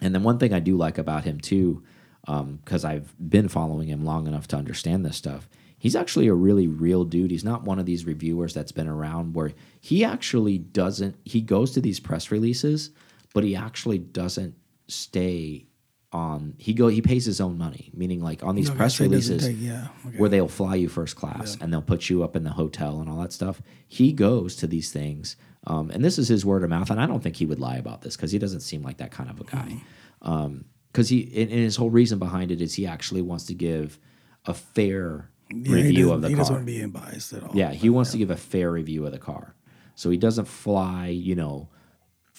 and 0.00 0.14
then 0.14 0.22
one 0.22 0.38
thing 0.38 0.54
I 0.54 0.60
do 0.60 0.76
like 0.76 0.98
about 0.98 1.24
him 1.24 1.40
too, 1.40 1.82
because 2.20 2.84
um, 2.84 2.90
I've 2.92 3.12
been 3.18 3.48
following 3.48 3.88
him 3.88 4.04
long 4.04 4.28
enough 4.28 4.46
to 4.48 4.56
understand 4.56 5.04
this 5.04 5.16
stuff. 5.16 5.48
He's 5.76 5.96
actually 5.96 6.28
a 6.28 6.34
really 6.34 6.68
real 6.68 7.02
dude. 7.02 7.32
He's 7.32 7.42
not 7.42 7.64
one 7.64 7.80
of 7.80 7.86
these 7.86 8.06
reviewers 8.06 8.54
that's 8.54 8.70
been 8.70 8.86
around 8.86 9.34
where 9.34 9.50
he 9.80 10.04
actually 10.04 10.58
doesn't. 10.58 11.16
He 11.24 11.40
goes 11.40 11.72
to 11.72 11.80
these 11.80 11.98
press 11.98 12.30
releases, 12.30 12.90
but 13.34 13.42
he 13.42 13.56
actually 13.56 13.98
doesn't 13.98 14.54
stay 14.86 15.66
on 16.12 16.54
he 16.58 16.74
go 16.74 16.88
he 16.88 17.00
pays 17.00 17.24
his 17.24 17.40
own 17.40 17.56
money, 17.56 17.90
meaning 17.94 18.20
like 18.20 18.42
on 18.42 18.54
these 18.54 18.68
Okay, 18.68 18.76
press 18.76 18.98
he 18.98 19.04
releases 19.04 19.46
take- 19.46 19.56
yeah, 19.60 19.88
okay. 20.06 20.18
where 20.18 20.28
they'll 20.28 20.48
fly 20.48 20.74
you 20.74 20.88
first 20.88 21.16
class 21.16 21.56
and 21.60 21.72
they'll 21.72 21.80
put 21.82 22.10
you 22.10 22.22
up 22.22 22.36
in 22.36 22.44
the 22.44 22.50
hotel 22.50 23.00
and 23.00 23.08
all 23.08 23.20
that 23.22 23.32
stuff. 23.32 23.62
He 23.88 24.12
goes 24.12 24.54
to 24.56 24.66
these 24.66 24.92
things, 24.92 25.36
um, 25.66 25.90
and 25.90 26.04
this 26.04 26.18
is 26.18 26.28
his 26.28 26.44
word 26.44 26.64
of 26.64 26.70
mouth. 26.70 26.90
And 26.90 27.00
I 27.00 27.06
don't 27.06 27.22
think 27.22 27.36
he 27.36 27.46
would 27.46 27.58
lie 27.60 27.76
about 27.76 28.02
this 28.02 28.14
because 28.16 28.30
he 28.30 28.38
doesn't 28.38 28.60
seem 28.60 28.82
like 28.82 28.98
that 28.98 29.10
kind 29.10 29.30
of 29.30 29.40
a 29.40 29.44
guy. 29.44 29.80
Hmm. 30.22 30.30
Um, 30.30 30.64
because 30.92 31.08
he 31.08 31.32
and, 31.40 31.50
his 31.50 31.76
whole 31.76 31.88
reason 31.90 32.18
behind 32.18 32.50
it 32.50 32.60
is 32.60 32.74
he 32.74 32.86
actually 32.86 33.22
wants 33.22 33.46
to 33.46 33.54
give 33.54 33.98
a 34.44 34.52
fair 34.52 35.30
Yeah, 35.50 35.72
review 35.72 36.12
of 36.12 36.20
the 36.20 36.28
he 36.28 36.34
car. 36.34 36.40
doesn't 36.42 36.54
want 36.56 36.66
to 36.66 36.72
be 36.72 36.84
biased 36.86 37.32
at 37.32 37.42
all. 37.42 37.50
Yeah, 37.54 37.72
he 37.72 37.88
wants 37.88 38.10
to 38.12 38.18
give 38.18 38.30
a 38.30 38.36
fair 38.36 38.70
review 38.70 39.06
of 39.06 39.12
the 39.12 39.18
car. 39.18 39.54
So 39.94 40.10
he 40.10 40.18
doesn't 40.18 40.46
fly, 40.46 41.06
you 41.08 41.34
know, 41.34 41.68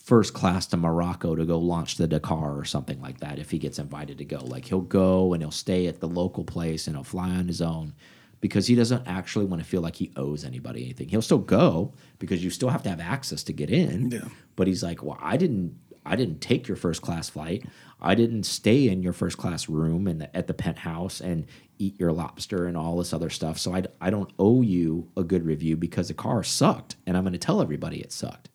first 0.04 0.34
class 0.34 0.68
to 0.68 0.78
Morocco 0.78 1.34
to 1.34 1.46
go 1.46 1.58
launch 1.58 1.96
the 1.96 2.08
Dakar 2.08 2.58
or 2.58 2.66
something 2.66 3.02
like 3.02 3.22
that 3.22 3.40
if 3.40 3.52
he 3.52 3.58
gets 3.58 3.80
invited 3.80 4.18
to 4.18 4.26
go. 4.26 4.40
Like 4.40 4.66
he'll 4.66 4.82
go 4.82 5.34
and 5.34 5.42
he'll 5.42 5.52
stay 5.52 5.88
at 5.88 6.02
the 6.02 6.10
local 6.10 6.44
place 6.44 6.88
and 6.88 6.96
he'll 6.96 7.06
fly 7.06 7.30
on 7.30 7.48
his 7.48 7.62
own 7.62 7.94
because 8.42 8.68
he 8.68 8.76
doesn't 8.76 9.08
actually 9.08 9.46
want 9.46 9.64
to 9.64 9.68
feel 9.68 9.80
like 9.80 9.96
he 9.96 10.12
owes 10.18 10.44
anybody 10.44 10.84
anything. 10.84 11.08
He'll 11.08 11.22
still 11.22 11.38
go 11.38 11.94
because 12.20 12.44
you 12.44 12.50
still 12.50 12.68
have 12.68 12.84
to 12.84 12.90
have 12.90 13.00
access 13.00 13.44
to 13.44 13.54
get 13.54 13.70
in. 13.70 14.12
Yeah. 14.12 14.28
But 14.58 14.68
he's 14.68 14.84
like, 14.84 15.02
"Well, 15.02 15.18
I 15.22 15.38
didn't 15.38 15.80
I 16.06 16.18
didn't 16.18 16.42
take 16.42 16.68
your 16.68 16.76
first 16.76 17.02
class 17.02 17.30
flight. 17.30 17.66
I 18.02 18.16
didn't 18.16 18.44
stay 18.44 18.90
in 18.90 19.04
your 19.04 19.14
first 19.14 19.38
class 19.38 19.70
room 19.70 20.08
and 20.08 20.30
at 20.34 20.48
the 20.48 20.54
penthouse 20.54 21.22
and 21.22 21.46
eat 21.80 21.98
your 21.98 22.12
lobster 22.12 22.68
and 22.68 22.76
all 22.76 22.98
this 22.98 23.14
other 23.14 23.30
stuff. 23.30 23.58
So 23.58 23.74
I, 23.74 23.84
I 24.02 24.10
don't 24.10 24.32
owe 24.38 24.62
you 24.62 25.10
a 25.16 25.24
good 25.24 25.46
review 25.46 25.78
because 25.78 26.10
the 26.10 26.14
car 26.14 26.44
sucked 26.44 26.98
and 27.08 27.16
I'm 27.16 27.24
going 27.24 27.32
to 27.32 27.40
tell 27.40 27.62
everybody 27.62 28.02
it 28.02 28.12
sucked. 28.12 28.50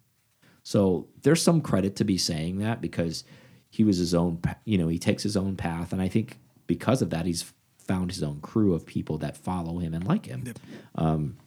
So 0.68 1.06
there's 1.22 1.40
some 1.40 1.62
credit 1.62 1.96
to 1.96 2.04
be 2.04 2.18
saying 2.18 2.58
that 2.58 2.82
because 2.82 3.24
he 3.70 3.84
was 3.84 3.96
his 3.96 4.14
own, 4.14 4.42
you 4.66 4.76
know, 4.76 4.88
he 4.88 4.98
takes 4.98 5.22
his 5.22 5.34
own 5.34 5.56
path. 5.56 5.94
And 5.94 6.02
I 6.02 6.08
think 6.08 6.36
because 6.66 7.00
of 7.00 7.08
that, 7.08 7.24
he's 7.24 7.54
found 7.78 8.10
his 8.10 8.22
own 8.22 8.40
crew 8.42 8.74
of 8.74 8.84
people 8.84 9.16
that 9.16 9.34
follow 9.34 9.78
him 9.78 9.94
and 9.94 10.06
like 10.06 10.26
him. 10.26 10.44
Um, 10.94 11.38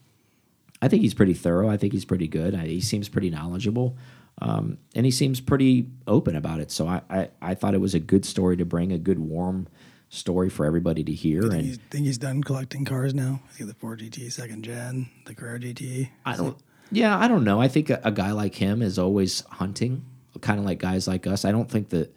I 0.82 0.88
think 0.88 1.04
he's 1.04 1.14
pretty 1.14 1.36
thorough. 1.36 1.70
I 1.70 1.78
think 1.78 1.94
he's 1.94 2.04
pretty 2.04 2.28
good. 2.28 2.56
I, 2.56 2.66
he 2.66 2.82
seems 2.82 3.10
pretty 3.10 3.30
knowledgeable. 3.30 3.96
Um, 4.42 4.80
and 4.96 5.06
he 5.06 5.12
seems 5.12 5.40
pretty 5.40 5.86
open 6.08 6.36
about 6.36 6.60
it. 6.60 6.72
So 6.72 6.88
I, 6.88 7.02
I, 7.08 7.30
I 7.44 7.54
thought 7.54 7.76
it 7.76 7.80
was 7.80 7.94
a 7.94 8.00
good 8.00 8.26
story 8.26 8.58
to 8.58 8.66
bring, 8.66 8.92
a 8.92 8.98
good 8.98 9.20
warm 9.20 9.68
story 10.10 10.50
for 10.50 10.66
everybody 10.66 11.04
to 11.04 11.12
hear. 11.12 11.44
Think 11.44 11.54
And 11.54 11.62
he's, 11.62 11.78
think 11.92 12.06
he's 12.08 12.18
done 12.18 12.44
collecting 12.44 12.86
cars 12.86 13.14
now. 13.14 13.44
He's 13.50 13.60
got 13.60 13.68
the 13.68 13.76
Ford 13.76 14.00
GT 14.00 14.32
second 14.32 14.64
gen, 14.64 15.12
the 15.28 15.36
Carrera 15.36 15.60
GT. 15.60 16.10
I 16.26 16.36
don't. 16.36 16.58
Yeah, 16.92 17.18
I 17.18 17.28
don't 17.28 17.44
know. 17.44 17.62
I 17.62 17.68
think 17.68 17.90
a, 17.90 18.00
a 18.04 18.12
guy 18.12 18.32
like 18.32 18.56
him 18.56 18.82
is 18.82 19.00
always 19.00 19.42
hunting, 19.50 20.06
kind 20.42 20.60
of 20.60 20.66
like 20.66 20.80
guys 20.80 21.08
like 21.08 21.26
us. 21.28 21.46
I 21.46 21.52
don't 21.52 21.70
think 21.70 21.90
that. 21.90 22.16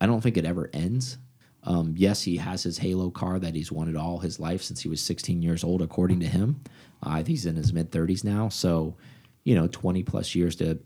I 0.00 0.06
don't 0.06 0.22
think 0.22 0.36
it 0.38 0.46
ever 0.46 0.70
ends. 0.72 1.18
Um, 1.62 1.94
yes, 1.96 2.22
he 2.22 2.38
has 2.38 2.62
his 2.62 2.78
Halo 2.78 3.10
car 3.10 3.38
that 3.38 3.54
he's 3.54 3.70
wanted 3.70 3.94
all 3.96 4.18
his 4.18 4.40
life 4.40 4.62
since 4.62 4.80
he 4.80 4.88
was 4.88 5.02
16 5.02 5.42
years 5.42 5.62
old, 5.62 5.82
according 5.82 6.20
to 6.20 6.26
him. 6.26 6.62
Uh, 7.02 7.22
he's 7.22 7.44
in 7.44 7.54
his 7.54 7.72
mid 7.72 7.90
30s 7.90 8.24
now, 8.24 8.48
so 8.48 8.96
you 9.44 9.54
know, 9.54 9.66
20 9.68 10.02
plus 10.02 10.34
years 10.34 10.56
to 10.56 10.78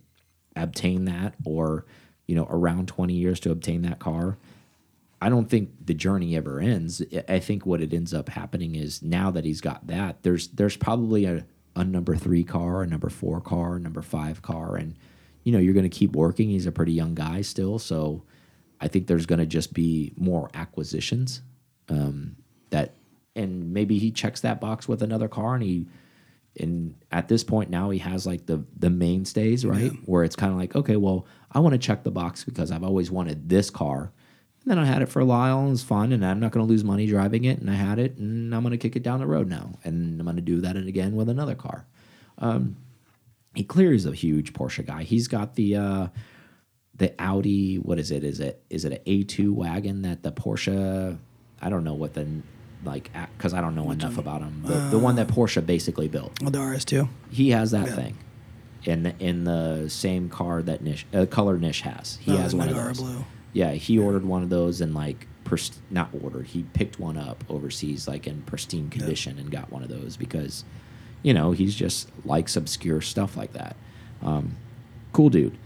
obtain 0.57 1.05
that, 1.07 1.35
or 1.45 1.87
you 2.27 2.35
know, 2.35 2.47
around 2.51 2.89
20 2.89 3.15
years 3.15 3.39
to 3.41 3.51
obtain 3.53 3.83
that 3.83 3.99
car. 4.01 4.37
I 5.23 5.29
don't 5.29 5.49
think 5.49 5.71
the 5.87 5.95
journey 5.95 6.37
ever 6.37 6.59
ends. 6.61 7.03
I- 7.13 7.25
I 7.35 7.39
think 7.39 7.65
what 7.65 7.81
it 7.81 7.95
ends 7.95 8.13
up 8.13 8.29
happening 8.29 8.75
is 8.75 9.01
now 9.03 9.31
that 9.31 9.45
he's 9.45 9.61
got 9.61 9.87
that, 9.87 10.23
there's 10.25 10.49
there's 10.49 10.77
probably 10.77 11.25
a, 11.25 11.47
a 11.77 11.85
number 11.85 12.17
three 12.17 12.45
car, 12.45 12.83
a 12.83 12.87
number 12.87 13.11
four 13.11 13.41
car, 13.41 13.77
a 13.77 13.81
number 13.81 14.03
five 14.03 14.43
car, 14.43 14.77
and 14.77 14.95
you 15.43 15.53
know 15.53 15.59
you're 15.59 15.75
going 15.75 15.89
to 15.89 15.97
keep 15.97 16.13
working. 16.13 16.51
He's 16.51 16.67
a 16.67 16.73
pretty 16.73 16.93
young 16.93 17.15
guy 17.15 17.43
still, 17.43 17.79
so 17.79 18.23
I 18.81 18.89
think 18.89 19.07
there's 19.07 19.27
going 19.27 19.41
to 19.41 19.47
just 19.47 19.75
be 19.75 20.13
more 20.17 20.51
acquisitions 20.55 21.43
um, 21.89 22.37
that, 22.71 22.95
and 23.35 23.73
maybe 23.73 23.99
he 23.99 24.11
checks 24.11 24.41
that 24.43 24.61
box 24.61 24.89
with 24.89 25.03
another 25.03 25.29
car, 25.29 25.55
and 25.55 25.63
he 25.63 25.87
and 26.61 26.95
at 27.11 27.29
this 27.29 27.43
point 27.43 27.69
now 27.69 27.91
he 27.91 27.99
has 27.99 28.27
like 28.27 28.47
the 28.47 28.65
the 28.79 28.91
mainstays 28.91 29.67
right? 29.67 29.93
Where 30.07 30.25
it's 30.25 30.37
kind 30.37 30.53
of 30.53 30.59
like 30.59 30.77
okay 30.77 30.97
well 30.97 31.27
i 31.51 31.59
want 31.59 31.73
to 31.73 31.79
check 31.79 32.05
the 32.05 32.11
box 32.11 32.45
because 32.45 32.71
i've 32.71 32.85
always 32.85 33.11
wanted 33.11 33.49
this 33.49 33.71
car 33.71 34.13
and 34.65 34.71
then 34.71 34.79
i 34.79 34.85
had 34.85 35.03
it 35.03 35.09
for 35.09 35.21
a 35.21 35.25
while 35.25 35.59
and 35.61 35.69
it 35.69 35.71
was 35.71 35.83
fun 35.83 36.13
and 36.13 36.25
i'm 36.25 36.41
not 36.41 36.51
going 36.53 36.65
to 36.67 36.71
lose 36.71 36.83
money 36.85 37.07
driving 37.07 37.45
it 37.45 37.59
and 37.59 37.71
i 37.71 37.75
had 37.75 37.99
it 37.99 38.17
and 38.19 38.55
i'm 38.55 38.63
going 38.63 38.73
to 38.73 38.79
kick 38.79 38.97
it 38.97 39.03
down 39.03 39.21
the 39.21 39.27
road 39.27 39.49
now 39.49 39.71
and 39.85 40.21
i'm 40.21 40.25
going 40.25 40.37
to 40.37 40.43
do 40.43 40.61
that 40.61 40.77
again 40.77 41.15
with 41.17 41.29
another 41.29 41.55
car 41.55 41.87
um, 42.39 42.77
he 43.55 43.63
clearly 43.63 43.95
is 43.97 44.07
a 44.07 44.13
huge 44.13 44.53
porsche 44.53 44.85
guy 44.85 45.03
he's 45.03 45.29
got 45.29 45.55
the 45.55 45.77
uh 45.77 46.07
the 46.97 47.13
audi 47.21 47.77
what 47.77 47.99
is 47.99 48.11
it 48.11 48.23
is 48.25 48.41
it 48.41 48.63
is 48.71 48.85
it 48.85 48.93
an 48.93 48.99
a2 49.07 49.51
wagon 49.53 50.03
that 50.03 50.23
the 50.23 50.33
porsche 50.33 51.17
i 51.61 51.69
don't 51.69 51.85
know 51.85 51.95
what 51.95 52.15
the 52.15 52.27
like 52.85 53.11
because 53.37 53.53
i 53.55 53.61
don't 53.61 53.75
know 53.75 53.91
enough 53.91 54.19
about 54.19 54.41
him 54.43 54.63
the, 54.67 54.89
the 54.91 54.99
one 54.99 55.17
that 55.17 55.27
porsche 55.29 55.65
basically 55.65 56.07
built 56.09 56.33
Well, 56.43 56.51
the 56.51 56.59
RS2. 56.59 57.09
he 57.31 57.51
has 57.51 57.71
that 57.73 57.87
Yeah. 57.89 57.95
thing 57.97 58.19
in 58.85 59.03
the, 59.05 59.15
in 59.19 59.45
the 59.45 59.89
same 59.89 60.29
car 60.29 60.61
that 60.63 60.83
Nish 60.83 61.07
uh, 61.15 61.25
color 61.25 61.57
Nish 61.57 61.81
has. 61.81 62.19
He 62.21 62.33
Oh, 62.33 62.37
has 62.37 62.55
one 62.55 62.69
of 62.69 62.75
those. 62.77 63.01
blue. 63.01 63.25
Yeah, 63.55 63.73
he 63.73 63.99
ordered 63.99 64.27
one 64.27 64.43
of 64.43 64.51
those 64.51 64.83
and 64.83 64.95
like 64.95 65.27
not 65.91 66.09
ordered. 66.21 66.47
He 66.49 66.65
picked 66.75 66.99
one 66.99 67.17
up 67.17 67.45
overseas 67.49 68.09
like 68.09 68.27
in 68.27 68.43
pristine 68.43 68.91
condition 68.91 69.39
and 69.39 69.51
got 69.53 69.71
one 69.71 69.83
of 69.85 69.89
those 69.89 70.17
because 70.17 70.65
you 71.23 71.33
know 71.33 71.53
he's 71.53 71.75
just 71.77 72.11
likes 72.25 72.57
obscure 72.57 73.01
stuff 73.01 73.37
like 73.37 73.53
that. 73.53 73.77
Um, 74.23 74.57
cool 75.13 75.31
dude. 75.31 75.57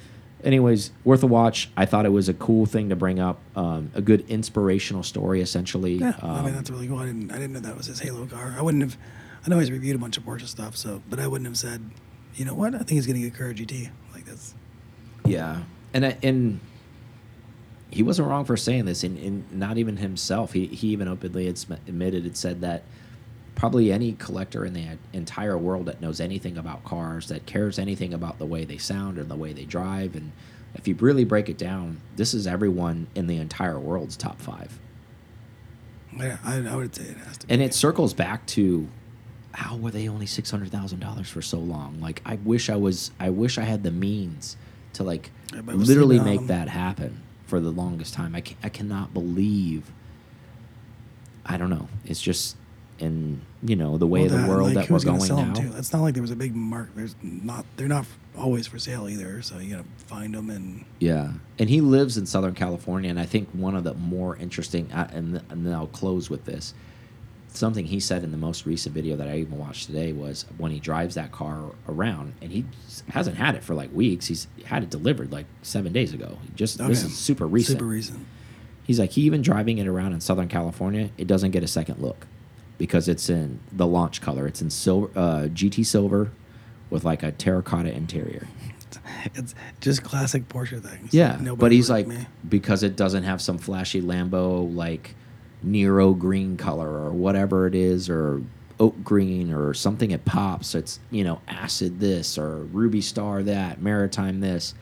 Anyways, 0.45 0.93
worth 1.05 1.23
a 1.23 1.27
watch. 1.27 1.71
I 1.77 1.85
thought 1.87 2.05
it 2.07 2.13
was 2.13 2.29
a 2.29 2.35
cool 2.35 2.65
thing 2.67 2.91
to 2.91 2.97
bring 2.97 3.19
up. 3.19 3.41
Um, 3.57 3.91
a 3.95 4.01
good 4.03 4.29
inspirational 4.29 5.03
story, 5.03 5.41
essentially. 5.41 5.95
Yeah, 5.95 6.13
Um, 6.23 6.31
I 6.31 6.43
mean 6.43 6.55
that's 6.55 6.71
really 6.71 6.87
cool. 6.87 6.99
I 6.99 7.07
didn't, 7.07 7.31
I 7.33 7.37
didn't 7.37 7.55
know 7.55 7.61
that 7.61 7.77
was 7.77 7.87
his 7.87 7.99
Halo 8.01 8.27
car. 8.27 8.55
I 8.57 8.63
wouldn't 8.63 8.83
have. 8.85 8.97
I 9.47 9.49
know 9.51 9.59
he's 9.59 9.71
reviewed 9.71 9.97
a 9.97 9.99
bunch 9.99 10.17
of 10.19 10.25
Porsche 10.25 10.47
stuff, 10.47 10.77
so 10.77 11.03
but 11.09 11.19
I 11.19 11.27
wouldn't 11.27 11.47
have 11.49 11.57
said, 11.57 11.91
you 12.35 12.45
know 12.45 12.55
what? 12.55 12.75
I 12.75 12.79
think 12.79 12.91
he's 12.91 13.07
gonna 13.07 13.21
get 13.21 13.33
a 13.33 13.37
Carrera 13.37 13.55
GT. 13.55 13.89
Like 14.13 14.27
this. 14.27 14.55
Yeah, 15.25 15.63
and 15.95 16.05
I- 16.07 16.19
and 16.23 16.61
he 17.91 18.03
wasn't 18.03 18.29
wrong 18.29 18.45
for 18.45 18.57
saying 18.57 18.85
this, 18.85 19.03
and, 19.03 19.19
and 19.19 19.53
not 19.53 19.79
even 19.79 19.97
himself. 19.97 20.53
He 20.53 20.67
he 20.67 20.89
even 20.89 21.09
openly 21.09 21.49
admitted 21.49 22.27
it 22.27 22.37
said 22.37 22.61
that 22.61 22.83
probably 23.55 23.91
any 23.91 24.13
collector 24.13 24.65
in 24.65 24.73
the 24.73 24.87
entire 25.13 25.59
world 25.59 25.87
that 25.87 26.01
knows 26.01 26.21
anything 26.21 26.57
about 26.57 26.85
cars, 26.85 27.29
that 27.29 27.45
cares 27.47 27.79
anything 27.79 28.15
about 28.15 28.39
the 28.39 28.47
way 28.47 28.65
they 28.65 28.79
sound 28.79 29.19
and 29.19 29.29
the 29.31 29.37
way 29.37 29.53
they 29.53 29.65
drive, 29.65 30.15
and 30.15 30.33
if 30.75 30.87
you 30.87 30.95
really 30.97 31.25
break 31.25 31.49
it 31.49 31.59
down, 31.59 32.01
this 32.17 32.35
is 32.35 32.47
everyone 32.47 33.09
in 33.15 33.27
the 33.27 33.39
entire 33.39 33.79
world's 33.79 34.17
top 34.17 34.41
five. 34.41 34.79
yeah, 36.17 36.37
I, 36.45 36.59
I 36.59 36.77
would 36.77 36.95
say 36.95 37.05
it 37.05 37.17
has 37.17 37.39
to. 37.39 37.47
be. 37.47 37.53
And 37.55 37.63
it 37.63 37.75
circles 37.75 38.13
back 38.15 38.47
to 38.49 38.87
how 39.53 39.77
were 39.77 39.91
they 39.91 40.09
only 40.09 40.27
six 40.27 40.51
hundred 40.51 40.71
thousand 40.71 41.01
dollars 41.01 41.29
for 41.29 41.41
so 41.41 41.59
long? 41.59 42.01
Like 42.01 42.21
I 42.27 42.37
wish 42.37 42.69
I 42.69 42.77
was. 42.77 43.13
I 43.19 43.31
wish 43.31 43.57
I 43.57 43.63
had 43.63 43.83
the 43.83 43.91
means 43.91 44.59
to 44.93 45.05
like 45.05 45.31
literally 45.65 46.21
make 46.21 46.47
that 46.49 46.69
happen 46.69 47.23
for 47.49 47.61
the 47.61 47.71
longest 47.71 48.15
time. 48.15 48.37
I 48.37 48.43
I 48.63 48.69
cannot 48.69 49.13
believe. 49.13 49.91
I 51.45 51.57
don't 51.57 51.71
know. 51.71 51.89
It's 52.05 52.21
just 52.21 52.57
in 52.99 53.41
you 53.63 53.75
know 53.75 53.97
the 53.97 54.07
way 54.07 54.27
Well, 54.27 54.35
of 54.35 54.43
the 54.43 54.49
world 54.49 54.75
like, 54.75 54.87
that 54.87 54.91
we're 54.91 55.01
going 55.01 55.29
now. 55.29 55.55
It's 55.79 55.93
not 55.93 56.03
like 56.03 56.15
there 56.15 56.23
was 56.23 56.31
a 56.31 56.37
big 56.37 56.55
mark. 56.55 56.91
There's 56.95 57.17
not. 57.23 57.65
They're 57.77 57.89
not 57.89 58.07
always 58.37 58.67
for 58.67 58.79
sale 58.79 59.09
either. 59.09 59.41
So 59.43 59.59
you 59.59 59.77
gotta 59.77 59.89
find 60.07 60.35
them 60.35 60.51
and 60.51 60.85
Yeah, 60.99 61.33
and 61.59 61.69
he 61.71 61.81
lives 61.81 62.19
in 62.19 62.27
Southern 62.27 62.55
California, 62.55 63.11
and 63.11 63.19
I 63.19 63.25
think 63.25 63.49
one 63.53 63.75
of 63.75 63.85
the 63.85 63.95
more 63.95 64.37
interesting, 64.37 64.93
uh, 64.93 65.09
and, 65.13 65.43
and 65.49 65.67
then 65.67 65.73
I'll 65.73 65.87
close 65.87 66.29
with 66.29 66.45
this. 66.45 66.75
Something 67.59 67.87
he 67.87 67.99
said 67.99 68.23
in 68.23 68.31
the 68.31 68.37
most 68.39 68.67
recent 68.67 68.95
video 68.95 69.17
that 69.17 69.27
I 69.27 69.39
even 69.39 69.59
watched 69.59 69.87
today 69.87 70.13
was 70.13 70.45
when 70.59 70.71
he 70.71 70.79
drives 70.79 71.17
that 71.17 71.33
car 71.33 71.73
around, 71.89 72.35
and 72.41 72.53
he 72.53 72.65
hasn't 73.09 73.37
had 73.37 73.57
it 73.57 73.65
for 73.65 73.75
like 73.75 73.93
weeks. 73.93 74.29
He's 74.29 74.47
had 74.65 74.85
it 74.85 74.91
delivered 74.91 75.33
like 75.33 75.47
seven 75.63 75.93
days 75.93 76.15
ago. 76.15 76.39
Just 76.55 76.79
this 76.79 77.03
is 77.03 77.19
super 77.19 77.49
recent. 77.49 77.79
Super 77.81 77.87
recent. 77.91 78.25
He's 78.85 79.01
like 79.01 79.11
he 79.11 79.23
even 79.23 79.43
driving 79.43 79.79
it 79.79 79.89
around 79.89 80.13
in 80.13 80.21
Southern 80.21 80.47
California, 80.47 81.11
it 81.19 81.27
doesn't 81.27 81.51
get 81.51 81.65
a 81.65 81.67
second 81.67 82.01
look 82.01 82.29
because 82.79 83.09
it's 83.09 83.29
in 83.29 83.59
the 83.73 83.89
launch 83.89 84.21
color. 84.21 84.47
It's 84.47 84.63
in 84.63 84.71
silver, 84.71 85.11
uh, 85.19 85.49
GT 85.49 85.85
silver, 85.85 86.31
with 86.91 87.05
like 87.05 87.25
a 87.25 87.33
terracotta 87.33 87.93
interior. 87.93 88.47
It's 89.35 89.55
just 89.81 90.05
classic 90.05 90.49
Porsche 90.49 90.81
things. 90.81 91.13
Yeah, 91.13 91.39
Nobody 91.41 91.57
but 91.57 91.73
he's 91.73 91.91
like 91.91 92.07
me. 92.07 92.27
because 92.49 92.83
it 92.83 92.95
doesn't 92.95 93.25
have 93.25 93.43
some 93.43 93.59
flashy 93.59 94.01
Lambo 94.01 94.73
like 94.75 95.15
Nero 95.63 96.15
green 96.15 96.57
color 96.57 96.89
or 96.89 97.11
whatever 97.11 97.67
it 97.67 97.75
is, 97.75 98.09
or 98.09 98.43
oak 98.81 99.03
green 99.03 99.53
or 99.53 99.75
something. 99.75 100.11
It 100.11 100.25
pops. 100.25 100.75
It's 100.75 101.01
you 101.11 101.25
know 101.25 101.41
acid 101.49 102.01
this 102.01 102.39
or 102.39 102.59
ruby 102.59 103.01
star 103.01 103.43
that 103.43 103.81
maritime 103.81 104.41
this, 104.41 104.75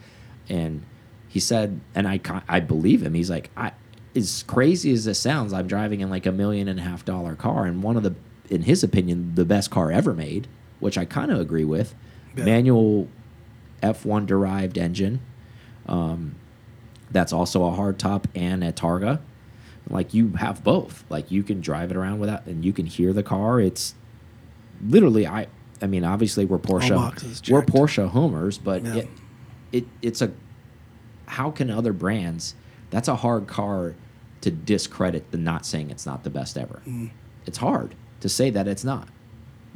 and 0.49 0.83
he 1.27 1.39
said, 1.39 1.79
and 1.95 2.07
I 2.07 2.19
I 2.47 2.59
believe 2.59 3.03
him. 3.03 3.13
He's 3.13 3.29
like 3.29 3.49
I. 3.57 3.71
As 4.15 4.43
crazy 4.47 4.91
as 4.93 5.05
this 5.05 5.19
sounds, 5.19 5.53
I'm 5.53 5.67
driving 5.67 5.99
in 6.01 6.09
like 6.09 6.25
a 6.25 6.31
million 6.31 6.67
and 6.67 6.79
a 6.79 6.81
half 6.81 7.05
dollar 7.05 7.35
car, 7.35 7.65
and 7.65 7.83
one 7.83 7.97
of 7.97 8.01
the, 8.01 8.15
in 8.49 8.63
his 8.63 8.83
opinion, 8.83 9.35
the 9.35 9.45
best 9.45 9.69
car 9.69 9.91
ever 9.91 10.11
made, 10.11 10.47
which 10.79 10.97
I 10.97 11.05
kind 11.05 11.29
of 11.29 11.39
agree 11.39 11.65
with. 11.65 11.93
Yeah. 12.35 12.45
Manual 12.45 13.09
F1 13.83 14.25
derived 14.25 14.77
engine. 14.77 15.21
Um, 15.85 16.35
that's 17.11 17.31
also 17.31 17.65
a 17.65 17.71
hardtop 17.71 18.25
and 18.35 18.63
a 18.63 18.71
Targa. 18.71 19.19
Like 19.89 20.13
you 20.13 20.29
have 20.33 20.63
both. 20.63 21.03
Like 21.09 21.31
you 21.31 21.43
can 21.43 21.61
drive 21.61 21.91
it 21.91 21.97
around 21.97 22.19
without, 22.19 22.45
and 22.45 22.63
you 22.65 22.73
can 22.73 22.85
hear 22.85 23.13
the 23.13 23.23
car. 23.23 23.59
It's 23.59 23.95
literally 24.85 25.25
I. 25.27 25.47
I 25.81 25.85
mean, 25.87 26.03
obviously 26.03 26.45
we're 26.45 26.57
Porsche. 26.57 26.95
boxes 26.95 27.41
We're. 27.49 27.61
Porsche 27.61 28.09
homers, 28.09 28.57
but 28.57 28.83
Yeah. 28.83 28.95
it, 28.95 29.07
it 29.71 29.85
it's 30.01 30.21
a. 30.21 30.31
How 31.27 31.51
can 31.51 31.69
other 31.69 31.93
brands? 31.93 32.55
That's 32.89 33.07
a 33.07 33.15
hard 33.17 33.47
car 33.47 33.95
to 34.41 34.51
discredit 34.51 35.31
the 35.31 35.37
not 35.37 35.65
saying 35.65 35.89
it's 35.91 36.05
not 36.05 36.23
the 36.23 36.29
best 36.29 36.57
ever. 36.57 36.81
Mm. 36.87 37.11
It's 37.45 37.57
hard 37.57 37.95
to 38.21 38.29
say 38.29 38.49
that 38.49 38.67
it's 38.67 38.83
not 38.83 39.07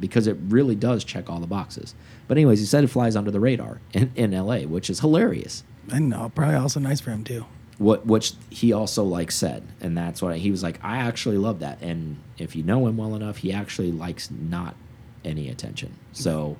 because 0.00 0.26
it 0.26 0.36
really 0.48 0.74
does 0.74 1.04
check 1.04 1.28
all 1.30 1.38
the 1.38 1.46
boxes. 1.46 1.94
But 2.26 2.36
anyways, 2.38 2.58
he 2.60 2.66
said 2.66 2.82
it 2.84 2.88
flies 2.88 3.14
under 3.14 3.30
the 3.30 3.38
radar 3.40 3.80
in, 3.92 4.10
in 4.16 4.30
LA, 4.32 4.60
which 4.60 4.88
is 4.90 5.00
hilarious. 5.00 5.62
And 5.92 6.08
no, 6.08 6.30
probably 6.34 6.56
also 6.56 6.80
nice 6.80 7.00
for 7.00 7.10
him 7.10 7.22
too. 7.22 7.44
What 7.78 8.06
which 8.06 8.34
he 8.50 8.72
also 8.72 9.02
like 9.02 9.32
said, 9.32 9.66
and 9.80 9.96
that's 9.96 10.22
what 10.22 10.36
he 10.36 10.50
was 10.50 10.62
like. 10.62 10.78
I 10.82 10.98
actually 10.98 11.38
love 11.38 11.60
that, 11.60 11.80
and 11.80 12.18
if 12.38 12.54
you 12.54 12.62
know 12.62 12.86
him 12.86 12.96
well 12.96 13.14
enough, 13.14 13.38
he 13.38 13.52
actually 13.52 13.90
likes 13.90 14.30
not 14.30 14.76
any 15.24 15.48
attention. 15.48 15.94
So 16.12 16.56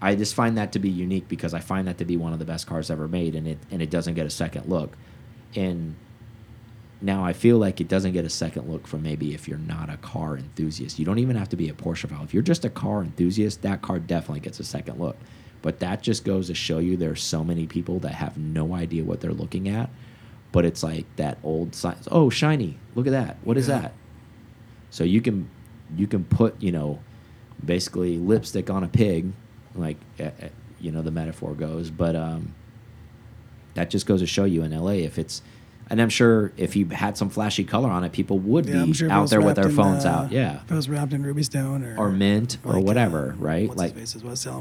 I 0.00 0.14
just 0.14 0.34
find 0.34 0.56
that 0.56 0.72
to 0.72 0.78
be 0.78 0.90
unique 0.90 1.28
because 1.28 1.54
I 1.54 1.60
find 1.60 1.88
that 1.88 1.98
to 1.98 2.04
be 2.04 2.16
one 2.16 2.32
of 2.32 2.38
the 2.38 2.44
best 2.44 2.66
cars 2.66 2.90
ever 2.90 3.08
made, 3.08 3.34
and 3.34 3.48
it 3.48 3.58
and 3.70 3.82
it 3.82 3.90
doesn't 3.90 4.14
get 4.14 4.26
a 4.26 4.30
second 4.30 4.68
look. 4.68 4.96
And 5.56 5.96
now 7.00 7.24
I 7.24 7.32
feel 7.32 7.58
like 7.58 7.80
it 7.80 7.88
doesn't 7.88 8.12
get 8.12 8.24
a 8.24 8.30
second 8.30 8.70
look 8.70 8.86
from 8.86 9.02
maybe 9.02 9.34
if 9.34 9.46
you're 9.46 9.58
not 9.58 9.90
a 9.90 9.96
car 9.98 10.36
enthusiast. 10.36 10.98
You 10.98 11.04
don't 11.04 11.18
even 11.18 11.36
have 11.36 11.50
to 11.50 11.56
be 11.56 11.68
a 11.68 11.74
Porsche 11.74 12.08
fan. 12.08 12.22
If 12.22 12.32
you're 12.32 12.42
just 12.42 12.64
a 12.64 12.70
car 12.70 13.02
enthusiast, 13.02 13.62
that 13.62 13.82
car 13.82 13.98
definitely 13.98 14.40
gets 14.40 14.60
a 14.60 14.64
second 14.64 14.98
look. 14.98 15.16
But 15.60 15.80
that 15.80 16.02
just 16.02 16.24
goes 16.24 16.46
to 16.46 16.54
show 16.54 16.78
you 16.78 16.96
there's 16.96 17.22
so 17.22 17.44
many 17.44 17.66
people 17.66 17.98
that 18.00 18.12
have 18.14 18.38
no 18.38 18.74
idea 18.74 19.04
what 19.04 19.20
they're 19.20 19.32
looking 19.32 19.68
at. 19.68 19.90
But 20.54 20.64
it's 20.64 20.84
like 20.84 21.04
that 21.16 21.38
old 21.42 21.74
sign. 21.74 21.96
Oh, 22.12 22.30
shiny! 22.30 22.78
Look 22.94 23.08
at 23.08 23.10
that. 23.10 23.38
What 23.42 23.56
is 23.58 23.66
Yeah. 23.66 23.80
that? 23.80 23.92
So 24.90 25.02
you 25.02 25.20
can 25.20 25.48
you 25.96 26.06
can 26.06 26.22
put 26.24 26.54
you 26.62 26.70
know 26.70 27.00
basically 27.64 28.18
lipstick 28.18 28.70
on 28.70 28.84
a 28.84 28.88
pig, 28.88 29.32
like 29.74 29.96
eh, 30.20 30.30
you 30.80 30.92
know 30.92 31.02
the 31.02 31.10
metaphor 31.10 31.54
goes. 31.54 31.90
But 31.90 32.14
um, 32.14 32.54
that 33.74 33.90
just 33.90 34.06
goes 34.06 34.20
to 34.20 34.26
show 34.28 34.44
you 34.44 34.62
in 34.62 34.70
LA 34.70 35.02
if 35.02 35.18
it's, 35.18 35.42
and 35.90 36.00
I'm 36.00 36.08
sure 36.08 36.52
if 36.56 36.76
you 36.76 36.86
had 36.86 37.18
some 37.18 37.30
flashy 37.30 37.64
color 37.64 37.90
on 37.90 38.04
it, 38.04 38.12
people 38.12 38.38
would 38.38 38.66
Yeah, 38.66 38.84
be 38.84 38.92
sure 38.92 39.10
out 39.10 39.30
there 39.30 39.40
with 39.40 39.56
their 39.56 39.70
phones 39.70 40.04
uh, 40.04 40.10
out. 40.10 40.30
Yeah, 40.30 40.60
If 40.64 40.70
it 40.70 40.74
was 40.76 40.88
wrapped 40.88 41.12
in 41.12 41.24
ruby 41.24 41.42
stone 41.42 41.82
or 41.84 41.96
or 41.98 42.10
mint 42.12 42.58
or 42.64 42.74
like, 42.74 42.84
whatever, 42.84 43.32
uh, 43.32 43.42
right? 43.42 43.76
Like 43.76 43.96
his 43.96 44.12
face? 44.12 44.22
Was 44.22 44.46
yeah, 44.46 44.52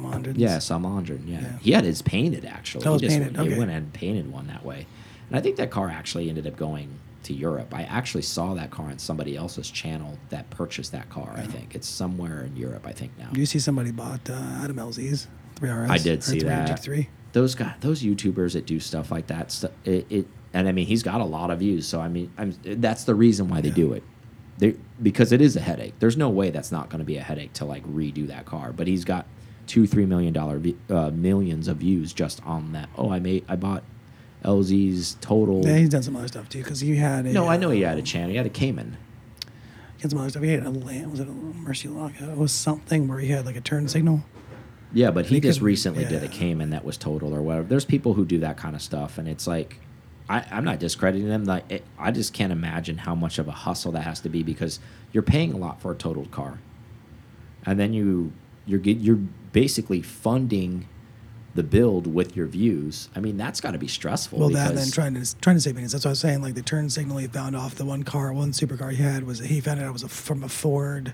Salamandra. 0.58 1.22
Yeah. 1.28 1.39
Yeah. 1.41 1.58
he 1.62 1.72
had 1.72 1.84
his 1.84 2.02
painted 2.02 2.46
actually. 2.46 2.84
That 2.84 2.91
was 2.94 3.02
he 3.02 3.08
just 3.08 3.20
painted, 3.20 3.38
went, 3.38 3.48
he 3.48 3.54
okay. 3.54 3.60
went 3.60 3.72
and 3.72 3.94
painted 3.94 4.32
one 4.32 4.48
that 4.48 4.66
way, 4.66 4.88
and 5.30 5.38
I 5.38 5.41
think 5.41 5.55
that 5.57 5.71
car 5.71 5.89
actually 5.89 6.30
ended 6.30 6.47
up 6.47 6.55
going 6.57 6.89
to 7.24 7.34
Europe. 7.34 7.74
I 7.74 7.84
actually 7.84 8.24
saw 8.24 8.53
that 8.55 8.69
car 8.71 8.88
on 8.88 8.99
somebody 8.99 9.38
else's 9.38 9.69
channel 9.71 10.17
that 10.30 10.49
purchased 10.49 10.91
that 10.91 11.09
car. 11.09 11.34
I 11.38 11.43
think 11.43 11.74
it's 11.76 11.88
somewhere 11.88 12.43
in 12.43 12.55
Europe. 12.57 12.86
I 12.86 12.91
think 12.91 13.17
now. 13.17 13.30
Do 13.32 13.39
you 13.39 13.45
see 13.45 13.59
somebody 13.59 13.91
bought 13.91 14.30
uh, 14.30 14.34
Adam 14.61 14.76
LZ's 14.78 15.28
3RS? 15.55 15.89
I 15.89 15.97
did 15.97 16.24
see 16.24 16.39
3 16.39 16.49
that. 16.49 16.69
GT3? 16.69 17.07
those 17.32 17.55
guys, 17.55 17.74
those 17.80 18.03
YouTubers 18.03 18.53
that 18.53 18.65
do 18.67 18.80
stuff 18.80 19.09
like 19.09 19.26
that, 19.28 19.51
stu- 19.51 19.69
it, 19.86 20.05
it, 20.09 20.28
and 20.53 20.67
I 20.67 20.71
mean, 20.71 20.86
he's 20.86 21.01
got 21.01 21.19
a 21.19 21.26
lot 21.26 21.49
of 21.49 21.59
views. 21.59 21.88
So 21.88 21.99
I 21.99 22.07
mean, 22.09 22.32
I'm, 22.38 22.53
that's 22.63 23.05
the 23.05 23.15
reason 23.15 23.47
why 23.47 23.61
they 23.61 23.69
Yeah. 23.69 23.74
do 23.76 23.93
it, 23.93 24.03
they, 24.59 24.76
because 25.01 25.32
it 25.32 25.41
is 25.41 25.55
a 25.55 25.59
headache. 25.61 25.95
There's 25.99 26.15
no 26.17 26.30
way 26.30 26.51
that's 26.51 26.71
not 26.71 26.89
going 26.89 26.99
to 26.99 27.05
be 27.05 27.17
a 27.17 27.24
headache 27.24 27.53
to 27.53 27.65
like 27.65 27.84
redo 27.88 28.28
that 28.28 28.45
car. 28.45 28.71
But 28.71 28.86
he's 28.86 29.03
got 29.03 29.26
two, 29.65 29.88
three 29.88 30.05
million 30.05 30.32
dollar 30.34 30.61
uh, 30.89 31.09
millions 31.09 31.67
of 31.67 31.78
views 31.78 32.13
just 32.13 32.45
on 32.45 32.74
that. 32.74 32.89
Oh, 32.97 33.09
I 33.09 33.19
made, 33.19 33.45
I 33.47 33.55
bought 33.55 33.84
LZ's 34.44 35.16
total. 35.22 35.66
Yeah, 35.66 35.78
he's 35.78 35.89
done 35.89 36.04
some 36.04 36.16
other 36.16 36.28
stuff 36.28 36.50
too 36.50 36.60
because 36.64 36.80
he 36.82 36.96
had 36.96 37.26
a. 37.26 37.32
no, 37.34 37.48
I 37.48 37.58
know 37.58 37.70
he 37.70 37.82
had 37.82 37.98
a 37.98 38.02
um, 38.02 38.06
channel. 38.06 38.30
He 38.30 38.36
had 38.38 38.46
a 38.46 38.50
Cayman. 38.50 38.98
He 39.98 40.02
had 40.02 40.12
some 40.12 40.20
other 40.20 40.30
stuff. 40.30 40.44
He 40.44 40.50
had 40.52 40.66
a 40.66 40.70
lamp. 40.70 41.12
Was 41.12 41.20
it 41.22 41.28
a 41.28 41.32
Murciélago? 41.32 42.32
It 42.32 42.38
was 42.38 42.52
something 42.52 43.08
where 43.08 43.20
he 43.20 43.30
had 43.30 43.46
like 43.46 43.56
a 43.56 43.62
turn 43.62 43.88
signal. 43.88 44.24
Yeah, 44.94 45.10
but 45.12 45.26
he 45.26 45.36
He 45.36 45.41
just 45.41 45.60
could- 45.60 45.66
recently 45.66 46.06
did 46.06 46.24
a. 46.24 46.28
Cayman 46.28 46.70
that 46.72 46.84
was 46.86 46.98
total 46.98 47.34
or 47.34 47.41
whatever. 47.41 47.68
There's 47.68 47.86
people 47.86 48.14
who 48.14 48.26
do 48.26 48.39
that 48.39 48.58
kind 48.58 48.76
of 48.76 48.82
stuff, 48.82 49.18
and 49.18 49.28
it's 49.28 49.48
like, 49.48 49.80
I, 50.30 50.46
I'm 50.52 50.64
not 50.66 50.80
discrediting 50.80 51.28
them. 51.30 51.46
Like, 51.46 51.64
it, 51.72 51.84
I 51.98 52.12
just 52.12 52.34
can't 52.34 52.52
imagine 52.52 52.98
how 53.00 53.16
much 53.16 53.39
of 53.39 53.48
a 53.48 53.52
hustle 53.52 53.91
that 53.94 54.02
has 54.02 54.20
to 54.22 54.30
be 54.30 54.44
because 54.44 54.80
you're 55.12 55.24
paying 55.24 55.54
a 55.54 55.58
lot 55.58 55.82
for 55.82 55.91
a 55.91 55.96
totaled 55.96 56.32
car, 56.32 56.60
and 57.66 57.80
then 57.80 57.94
you 57.94 58.34
you're 58.66 58.82
you're 58.82 59.20
basically 59.52 60.02
funding 60.02 60.88
the 61.56 61.64
build 61.64 62.08
with 62.08 62.36
your 62.36 62.47
views. 62.47 63.10
I 63.16 63.20
mean, 63.20 63.38
that's 63.38 63.62
got 63.62 63.72
to 63.72 63.78
be 63.78 63.88
stressful. 63.88 64.39
Well, 64.39 64.49
that 64.49 64.70
and 64.70 64.78
then 64.78 64.89
trying 64.91 65.14
to 65.14 65.36
trying 65.39 65.56
to 65.58 65.62
save 65.62 65.76
minutes. 65.76 65.93
That's 65.93 66.06
what 66.06 66.10
I 66.10 66.14
was 66.14 66.20
saying. 66.20 66.41
Like 66.41 66.56
the 66.56 66.62
turn 66.64 66.89
signal 66.89 67.18
he 67.18 67.28
found 67.28 67.56
off 67.56 67.76
the 67.76 67.86
one 67.86 68.04
car, 68.04 68.34
one 68.34 68.51
supercar 68.51 68.91
he 68.91 69.04
had 69.04 69.24
was 69.24 69.39
he 69.39 69.62
found 69.62 69.80
out 69.80 69.88
it 69.88 69.93
was 69.93 70.04
a, 70.04 70.10
from 70.10 70.43
a 70.43 70.49
Ford, 70.49 71.14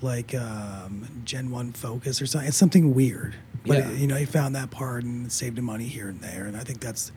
like 0.00 0.34
um, 0.34 1.08
Gen 1.24 1.50
One 1.50 1.72
Focus 1.72 2.20
or 2.22 2.26
something. 2.26 2.46
It's 2.48 2.56
something 2.56 2.94
weird. 2.94 3.34
But 3.66 3.78
Yeah. 3.78 3.90
you 3.92 4.06
know, 4.06 4.16
he 4.16 4.26
found 4.26 4.54
that 4.54 4.70
part 4.70 5.02
and 5.02 5.30
saved 5.32 5.58
him 5.58 5.64
money 5.64 5.88
here 5.88 6.08
and 6.08 6.20
there. 6.20 6.44
And 6.46 6.56
I 6.56 6.60
think 6.60 6.80
that's 6.80 7.10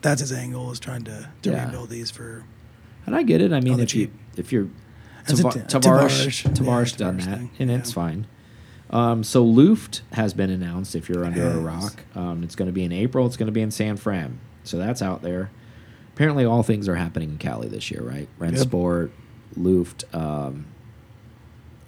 that's 0.00 0.20
his 0.20 0.32
angle 0.32 0.72
is 0.72 0.80
trying 0.80 1.04
to 1.04 1.28
to 1.42 1.50
Yeah. 1.50 1.66
rebuild 1.66 1.90
these 1.90 2.10
for. 2.10 2.44
And 3.06 3.14
I 3.14 3.22
get 3.22 3.40
it. 3.40 3.52
I 3.52 3.60
mean, 3.60 3.78
if 3.80 3.94
you 3.94 4.10
if 4.36 4.50
you're 4.52 4.64
a 4.64 5.32
Tavarish, 5.32 5.68
Tavarish, 5.68 6.42
Tavarish 6.54 6.92
yeah, 6.92 6.98
done 6.98 7.16
that, 7.18 7.38
and 7.60 7.70
it's 7.70 7.92
fine. 7.92 8.26
Um, 8.92 9.24
so 9.24 9.42
Luft 9.44 10.02
has 10.12 10.34
been 10.34 10.50
announced. 10.50 10.94
If 10.94 11.08
you're 11.08 11.24
under 11.24 11.46
a 11.48 11.58
rock, 11.58 12.04
um, 12.14 12.42
it's 12.42 12.54
going 12.54 12.66
to 12.68 12.72
be 12.72 12.84
in 12.84 12.92
April. 12.92 13.26
It's 13.26 13.36
going 13.38 13.46
to 13.46 13.52
be 13.52 13.62
in 13.62 13.70
San 13.70 13.96
Fran. 13.96 14.38
So 14.64 14.76
that's 14.78 15.00
out 15.00 15.22
there. 15.22 15.50
Apparently, 16.14 16.44
all 16.44 16.62
things 16.62 16.88
are 16.88 16.96
happening 16.96 17.30
in 17.30 17.38
Cali 17.38 17.68
this 17.68 17.90
year, 17.90 18.02
right? 18.02 18.28
Ren 18.38 18.52
Yep. 18.52 18.62
Sport, 18.62 19.12
Luft. 19.56 20.04
Um, 20.12 20.66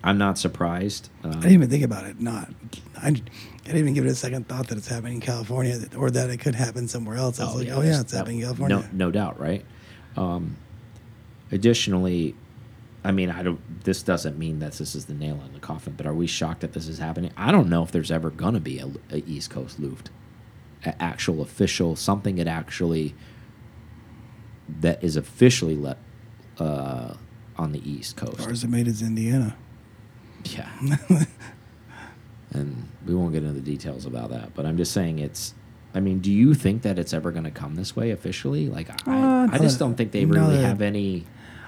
I'm 0.03 0.17
not 0.19 0.39
surprised. 0.39 1.11
Um, 1.23 1.31
I 1.31 1.35
didn't 1.35 1.53
even 1.53 1.71
think 1.71 1.85
about 1.85 2.05
it. 2.07 2.21
Not. 2.21 2.49
I, 2.97 3.09
I 3.09 3.11
didn't 3.11 3.79
even 3.79 3.93
give 3.95 4.07
it 4.07 4.11
a 4.11 4.15
second 4.15 4.49
thought 4.49 4.69
that 4.69 4.79
it's 4.79 4.89
happening 4.89 5.15
in 5.15 5.21
California 5.21 5.79
or 5.97 6.11
that 6.11 6.31
it 6.31 6.39
could 6.39 6.55
happen 6.55 6.89
somewhere 6.89 7.17
else. 7.17 7.39
I 7.39 7.45
was 7.45 7.57
like, 7.57 7.69
oh 7.69 7.83
yeah, 7.83 8.01
it's 8.01 8.13
that- 8.13 8.19
happening 8.19 8.39
in 8.39 8.45
California. 8.45 8.77
No, 8.93 9.07
no 9.07 9.11
doubt, 9.11 9.39
right? 9.39 9.65
Um, 10.17 10.57
additionally, 11.53 12.35
I 13.07 13.13
mean, 13.13 13.31
I 13.31 13.43
don't. 13.43 13.61
This 13.85 14.03
doesn't 14.03 14.39
mean 14.39 14.61
that 14.61 14.73
this 14.73 14.95
is 14.95 15.05
the 15.05 15.15
nail 15.15 15.41
in 15.47 15.53
the 15.53 15.61
coffin. 15.61 15.93
But 15.97 16.07
are 16.07 16.15
we 16.15 16.27
shocked 16.27 16.61
that 16.63 16.73
this 16.73 16.89
is 16.89 16.99
happening? 16.99 17.33
I 17.37 17.53
don't 17.53 17.69
know 17.69 17.83
if 17.83 17.93
there's 17.93 18.11
ever 18.11 18.31
gonna 18.31 18.61
be 18.61 18.79
a, 18.79 18.87
a 19.11 19.19
East 19.27 19.51
Coast 19.51 19.79
Luft, 19.79 20.11
a 20.87 21.01
actual 21.03 21.43
official 21.43 21.97
something 21.97 22.37
that 22.37 22.47
actually 22.47 23.15
that 24.81 25.05
is 25.05 25.17
officially 25.17 25.77
let 25.77 25.99
uh, 26.59 27.15
on 27.59 27.73
the 27.73 27.89
East 27.91 28.17
Coast. 28.17 28.41
Ours 28.41 28.65
it 28.65 28.69
made 28.71 28.89
in 28.89 28.95
Indiana. 29.03 29.55
Yeah. 30.45 30.69
and 32.53 32.89
we 33.07 33.15
won't 33.15 33.33
get 33.33 33.43
into 33.43 33.55
the 33.55 33.61
details 33.61 34.07
about 34.07 34.31
that, 34.31 34.55
but 34.55 34.65
I'm 34.67 34.77
just 34.77 34.93
saying 34.93 35.19
it's. 35.19 35.55
I 35.97 36.01
mean, 36.01 36.19
do 36.19 36.33
you 36.33 36.55
think 36.55 36.83
that 36.83 36.99
it's 36.99 37.13
ever 37.15 37.31
going 37.31 37.45
to 37.45 37.53
come 37.53 37.77
this 37.77 37.95
way 37.95 38.11
officially? 38.11 38.69
Like, 38.69 38.91
I, 39.07 39.45
Uh, 39.45 39.49
I 39.53 39.59
just 39.59 39.79
don't 39.79 39.95
think 39.95 40.11
they 40.11 40.25
really 40.25 40.57
that- 40.57 40.65
have 40.65 40.83
any. 40.83 41.25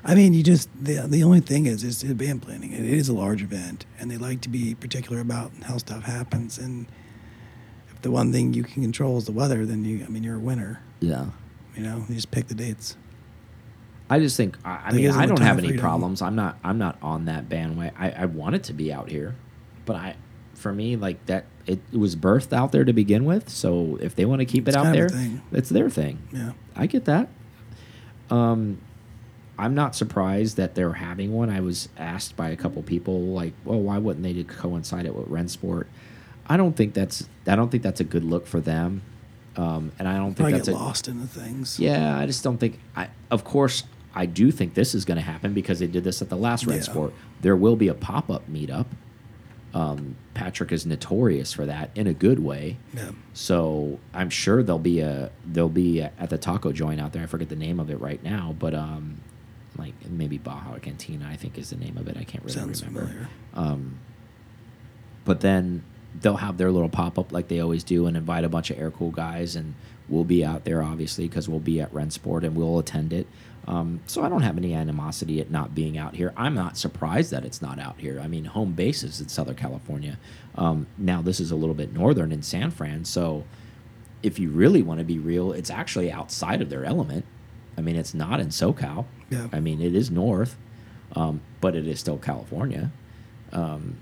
I 0.08 0.14
mean, 0.14 0.34
you 0.34 0.42
just 0.42 0.68
the 0.80 1.00
the 1.06 1.22
only 1.24 1.40
thing 1.40 1.66
is 1.66 1.82
is 1.82 2.02
band 2.04 2.42
planning. 2.42 2.72
It 2.72 2.84
is 2.84 3.08
a 3.08 3.12
large 3.12 3.42
event, 3.42 3.84
and 3.98 4.10
they 4.10 4.16
like 4.16 4.40
to 4.42 4.48
be 4.48 4.74
particular 4.74 5.20
about 5.20 5.50
how 5.64 5.78
stuff 5.78 6.04
happens. 6.04 6.58
And 6.58 6.86
if 7.90 8.00
the 8.02 8.10
one 8.12 8.32
thing 8.32 8.54
you 8.54 8.62
can 8.62 8.82
control 8.82 9.18
is 9.18 9.24
the 9.24 9.32
weather, 9.32 9.66
then 9.66 9.84
you, 9.84 10.04
I 10.04 10.08
mean, 10.08 10.22
you're 10.22 10.36
a 10.36 10.40
winner. 10.40 10.80
Yeah. 11.00 11.26
You 11.74 11.82
know, 11.82 12.04
you 12.08 12.14
just 12.14 12.30
pick 12.30 12.46
the 12.46 12.54
dates. 12.54 12.96
I 14.08 14.20
just 14.20 14.36
think. 14.36 14.56
I, 14.64 14.82
I 14.86 14.92
mean, 14.92 15.10
I 15.10 15.26
don't 15.26 15.40
have 15.40 15.58
any 15.58 15.76
problems. 15.76 16.22
I'm 16.22 16.36
not. 16.36 16.58
I'm 16.62 16.78
not 16.78 16.96
on 17.02 17.24
that 17.24 17.48
bandwagon. 17.48 17.94
I, 17.98 18.10
I 18.12 18.24
want 18.26 18.54
it 18.54 18.62
to 18.64 18.72
be 18.72 18.92
out 18.92 19.10
here, 19.10 19.34
but 19.84 19.96
I, 19.96 20.16
for 20.54 20.72
me, 20.72 20.94
like 20.94 21.26
that, 21.26 21.46
it, 21.66 21.80
it 21.92 21.98
was 21.98 22.14
birthed 22.14 22.52
out 22.52 22.70
there 22.70 22.84
to 22.84 22.92
begin 22.92 23.24
with. 23.24 23.48
So 23.48 23.98
if 24.00 24.14
they 24.14 24.24
want 24.24 24.38
to 24.38 24.46
keep 24.46 24.68
It's 24.68 24.76
it 24.76 24.78
out 24.80 24.92
there, 24.92 25.06
of 25.06 25.12
a 25.12 25.16
thing. 25.16 25.42
it's 25.50 25.68
their 25.68 25.90
thing. 25.90 26.28
Yeah. 26.32 26.52
I 26.76 26.86
get 26.86 27.04
that. 27.06 27.28
Um, 28.30 28.80
I'm 29.58 29.74
not 29.74 29.94
surprised 29.94 30.56
that 30.58 30.74
they're 30.74 30.92
having 30.94 31.32
one. 31.32 31.48
I 31.50 31.60
was 31.60 31.88
asked 31.96 32.36
by 32.36 32.50
a 32.50 32.56
couple 32.56 32.82
people, 32.82 33.20
like, 33.28 33.54
"Well, 33.64 33.80
why 33.80 33.98
wouldn't 33.98 34.22
they 34.22 34.42
coincide 34.44 35.06
it 35.06 35.14
with 35.14 35.28
Rennsport?" 35.28 35.86
I 36.46 36.56
don't 36.56 36.76
think 36.76 36.94
that's. 36.94 37.28
I 37.46 37.56
don't 37.56 37.70
think 37.70 37.82
that's 37.82 38.00
a 38.00 38.04
good 38.04 38.24
look 38.24 38.46
for 38.46 38.60
them, 38.60 39.02
um, 39.56 39.92
and 39.98 40.06
I 40.06 40.16
don't 40.16 40.28
think 40.28 40.36
Probably 40.36 40.52
that's 40.54 40.68
get 40.68 40.74
a, 40.74 40.78
lost 40.78 41.08
in 41.08 41.20
the 41.20 41.26
things. 41.26 41.80
Yeah, 41.80 42.18
I 42.18 42.26
just 42.26 42.44
don't 42.44 42.58
think. 42.58 42.78
I 42.94 43.08
of 43.30 43.44
course 43.44 43.84
I 44.14 44.26
do 44.26 44.50
think 44.50 44.74
this 44.74 44.94
is 44.94 45.04
going 45.04 45.16
to 45.16 45.22
happen 45.22 45.52
because 45.52 45.78
they 45.78 45.86
did 45.86 46.02
this 46.04 46.22
at 46.22 46.28
the 46.30 46.36
last 46.36 46.66
Red 46.66 46.76
Yeah. 46.76 46.82
Sport. 46.82 47.14
There 47.42 47.54
will 47.56 47.76
be 47.76 47.88
a 47.88 47.94
pop 47.94 48.30
up 48.30 48.48
meetup. 48.50 48.86
Um, 49.74 50.16
Patrick 50.32 50.72
is 50.72 50.86
notorious 50.86 51.52
for 51.52 51.66
that 51.66 51.90
in 51.94 52.06
a 52.06 52.14
good 52.14 52.38
way. 52.38 52.78
Yeah. 52.94 53.10
So 53.34 53.98
I'm 54.14 54.30
sure 54.30 54.62
there'll 54.62 54.78
be 54.78 55.00
a 55.00 55.30
there'll 55.44 55.68
be 55.68 56.00
a, 56.00 56.12
at 56.18 56.30
the 56.30 56.38
taco 56.38 56.72
joint 56.72 57.00
out 57.00 57.12
there. 57.12 57.22
I 57.24 57.26
forget 57.26 57.48
the 57.50 57.56
name 57.56 57.78
of 57.78 57.90
it 57.90 58.00
right 58.00 58.22
now, 58.22 58.54
but 58.58 58.74
um, 58.74 59.18
like 59.78 59.94
maybe 60.08 60.38
Baja 60.38 60.78
Cantina, 60.78 61.28
I 61.28 61.36
think 61.36 61.58
is 61.58 61.70
the 61.70 61.76
name 61.76 61.96
of 61.96 62.08
it. 62.08 62.16
I 62.16 62.24
can't 62.24 62.44
really 62.44 62.56
Sounds 62.56 62.84
remember. 62.84 63.28
Um, 63.54 63.98
but 65.24 65.40
then 65.40 65.82
they'll 66.20 66.36
have 66.36 66.56
their 66.56 66.70
little 66.70 66.88
pop 66.88 67.18
up 67.18 67.32
like 67.32 67.48
they 67.48 67.60
always 67.60 67.84
do 67.84 68.06
and 68.06 68.16
invite 68.16 68.44
a 68.44 68.48
bunch 68.48 68.70
of 68.70 68.78
air 68.78 68.90
cool 68.90 69.10
guys 69.10 69.54
and 69.54 69.74
we'll 70.08 70.24
be 70.24 70.44
out 70.44 70.64
there 70.64 70.82
obviously 70.82 71.28
because 71.28 71.48
we'll 71.48 71.60
be 71.60 71.80
at 71.80 71.92
Rennsport 71.92 72.44
and 72.44 72.56
we'll 72.56 72.78
attend 72.78 73.12
it. 73.12 73.26
Um, 73.68 74.00
so 74.06 74.22
I 74.22 74.28
don't 74.28 74.42
have 74.42 74.56
any 74.56 74.74
animosity 74.74 75.40
at 75.40 75.50
not 75.50 75.74
being 75.74 75.98
out 75.98 76.14
here. 76.14 76.32
I'm 76.36 76.54
not 76.54 76.78
surprised 76.78 77.32
that 77.32 77.44
it's 77.44 77.60
not 77.60 77.80
out 77.80 77.98
here. 77.98 78.20
I 78.20 78.28
mean, 78.28 78.44
home 78.44 78.72
base 78.72 79.02
is 79.02 79.20
in 79.20 79.28
Southern 79.28 79.56
California. 79.56 80.18
Um, 80.54 80.86
now 80.96 81.20
this 81.20 81.40
is 81.40 81.50
a 81.50 81.56
little 81.56 81.74
bit 81.74 81.92
northern 81.92 82.30
in 82.30 82.42
San 82.42 82.70
Fran, 82.70 83.04
so 83.04 83.44
if 84.22 84.38
you 84.38 84.50
really 84.50 84.82
want 84.82 84.98
to 84.98 85.04
be 85.04 85.18
real, 85.18 85.52
it's 85.52 85.70
actually 85.70 86.10
outside 86.10 86.62
of 86.62 86.70
their 86.70 86.84
element. 86.84 87.24
I 87.76 87.80
mean, 87.80 87.96
it's 87.96 88.14
not 88.14 88.40
in 88.40 88.48
SoCal. 88.48 89.04
Yeah. 89.30 89.48
I 89.52 89.60
mean, 89.60 89.80
it 89.80 89.94
is 89.94 90.10
north, 90.10 90.56
um, 91.14 91.40
but 91.60 91.74
it 91.74 91.86
is 91.86 91.98
still 92.00 92.18
California. 92.18 92.92
Um, 93.52 93.96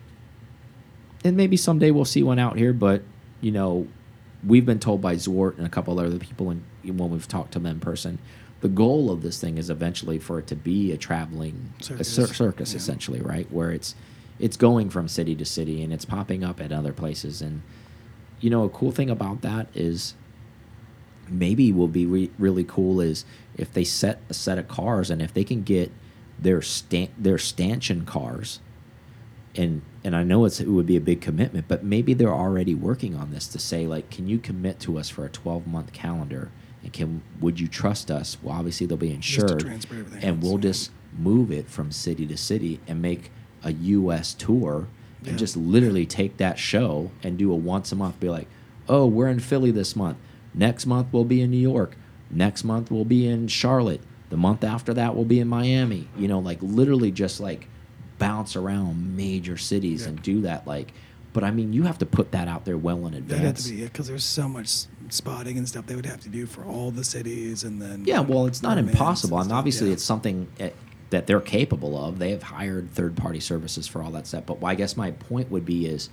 and 1.24 1.36
maybe 1.36 1.56
someday 1.56 1.90
we'll 1.90 2.04
see 2.04 2.22
one 2.22 2.38
out 2.38 2.56
here, 2.58 2.72
but 2.72 3.02
you 3.40 3.50
know, 3.52 3.86
we've 4.46 4.66
been 4.66 4.78
told 4.80 5.00
by 5.00 5.14
Zwart 5.16 5.56
and 5.58 5.66
a 5.66 5.70
couple 5.70 5.98
other 5.98 6.18
people, 6.18 6.50
and 6.50 6.62
when 6.84 7.10
we've 7.10 7.28
talked 7.28 7.52
to 7.52 7.58
them 7.58 7.66
in 7.66 7.80
person, 7.80 8.18
the 8.60 8.68
goal 8.68 9.10
of 9.10 9.22
this 9.22 9.40
thing 9.40 9.58
is 9.58 9.68
eventually 9.70 10.18
for 10.18 10.38
it 10.38 10.46
to 10.48 10.56
be 10.56 10.92
a 10.92 10.96
traveling 10.96 11.72
Circus. 11.80 12.08
a 12.18 12.26
cir 12.26 12.32
circus, 12.34 12.72
Yeah. 12.72 12.76
essentially, 12.78 13.20
right? 13.20 13.50
Where 13.50 13.70
it's 13.70 13.94
it's 14.38 14.56
going 14.56 14.90
from 14.90 15.06
city 15.08 15.34
to 15.36 15.44
city 15.44 15.82
and 15.82 15.92
it's 15.92 16.04
popping 16.04 16.42
up 16.42 16.60
at 16.60 16.72
other 16.72 16.92
places. 16.92 17.40
And 17.40 17.62
you 18.40 18.50
know, 18.50 18.64
a 18.64 18.68
cool 18.68 18.90
thing 18.90 19.08
about 19.10 19.42
that 19.42 19.68
is 19.74 20.14
maybe 21.28 21.72
will 21.72 21.88
be 21.88 22.04
re 22.06 22.30
really 22.38 22.64
cool 22.64 23.00
is 23.00 23.24
if 23.56 23.72
they 23.72 23.84
set 23.84 24.20
a 24.28 24.34
set 24.34 24.58
of 24.58 24.68
cars 24.68 25.10
and 25.10 25.22
if 25.22 25.32
they 25.32 25.44
can 25.44 25.62
get 25.62 25.90
their 26.38 26.60
stan 26.62 27.08
their 27.16 27.38
stanchion 27.38 28.04
cars 28.04 28.58
and 29.56 29.82
and 30.02 30.14
I 30.16 30.22
know 30.24 30.44
it's 30.44 30.60
it 30.60 30.66
would 30.68 30.86
be 30.86 30.96
a 30.96 31.00
big 31.00 31.20
commitment, 31.20 31.66
but 31.68 31.84
maybe 31.84 32.12
they're 32.12 32.34
already 32.34 32.74
working 32.74 33.14
on 33.14 33.30
this 33.30 33.46
to 33.48 33.58
say 33.58 33.86
like, 33.86 34.10
can 34.10 34.26
you 34.26 34.38
commit 34.38 34.80
to 34.80 34.98
us 34.98 35.08
for 35.08 35.24
a 35.24 35.28
12 35.30 35.66
month 35.66 35.92
calendar? 35.92 36.50
And 36.82 36.92
can 36.92 37.22
would 37.40 37.58
you 37.60 37.68
trust 37.68 38.10
us? 38.10 38.36
Well, 38.42 38.54
obviously 38.56 38.86
they'll 38.86 38.98
be 38.98 39.12
insured, 39.12 39.62
and 40.22 40.42
we'll 40.42 40.58
just 40.58 40.90
move 41.16 41.50
it 41.52 41.68
from 41.68 41.92
city 41.92 42.26
to 42.26 42.36
city 42.36 42.80
and 42.86 43.00
make 43.00 43.30
a 43.62 43.72
U.S. 43.72 44.34
tour 44.34 44.88
and 45.20 45.28
Yeah. 45.28 45.36
just 45.36 45.56
literally 45.56 46.04
take 46.04 46.36
that 46.38 46.58
show 46.58 47.10
and 47.22 47.38
do 47.38 47.50
a 47.52 47.56
once 47.56 47.92
a 47.92 47.96
month. 47.96 48.20
Be 48.20 48.28
like, 48.28 48.48
oh, 48.88 49.06
we're 49.06 49.28
in 49.28 49.38
Philly 49.40 49.70
this 49.70 49.94
month. 49.96 50.18
Next 50.52 50.84
month 50.84 51.06
we'll 51.12 51.24
be 51.24 51.40
in 51.40 51.50
New 51.50 51.56
York. 51.56 51.96
Next 52.34 52.64
month 52.64 52.90
we'll 52.90 53.04
be 53.04 53.26
in 53.26 53.48
Charlotte. 53.48 54.00
The 54.30 54.36
month 54.36 54.64
after 54.64 54.92
that 54.94 55.14
we'll 55.14 55.24
be 55.24 55.40
in 55.40 55.48
Miami. 55.48 56.08
You 56.18 56.28
know, 56.28 56.38
like 56.40 56.58
literally 56.60 57.10
just 57.12 57.40
like 57.40 57.68
bounce 58.18 58.56
around 58.56 59.16
major 59.16 59.56
cities 59.56 60.02
Yeah. 60.02 60.08
and 60.08 60.22
do 60.22 60.40
that. 60.42 60.66
Like, 60.66 60.92
but 61.32 61.42
I 61.44 61.50
mean, 61.50 61.72
you 61.72 61.82
have 61.84 61.98
to 61.98 62.06
put 62.06 62.30
that 62.32 62.46
out 62.48 62.64
there 62.64 62.78
well 62.78 63.06
in 63.06 63.14
advance. 63.14 63.64
to 63.64 63.70
be 63.74 63.82
because 63.84 64.06
there's 64.08 64.24
so 64.24 64.48
much 64.48 64.84
spotting 65.10 65.58
and 65.58 65.68
stuff 65.68 65.86
they 65.86 65.96
would 65.96 66.06
have 66.06 66.20
to 66.20 66.28
do 66.28 66.46
for 66.46 66.64
all 66.64 66.90
the 66.90 67.04
cities, 67.04 67.64
and 67.64 67.80
then 67.82 68.04
Yeah, 68.06 68.20
well, 68.20 68.46
it's 68.46 68.62
not 68.62 68.78
impossible, 68.78 69.38
and 69.38 69.46
and 69.50 69.52
obviously 69.52 69.88
yeah. 69.88 69.94
it's 69.94 70.04
something 70.04 70.46
that 71.10 71.26
they're 71.26 71.40
capable 71.40 71.96
of. 72.02 72.18
They 72.18 72.30
have 72.30 72.42
hired 72.44 72.90
third-party 72.92 73.40
services 73.40 73.86
for 73.86 74.02
all 74.02 74.10
that 74.12 74.26
stuff. 74.26 74.46
But 74.46 74.64
I 74.64 74.74
guess 74.74 74.96
my 74.96 75.10
point 75.10 75.50
would 75.50 75.64
be 75.64 75.86
is 75.86 76.08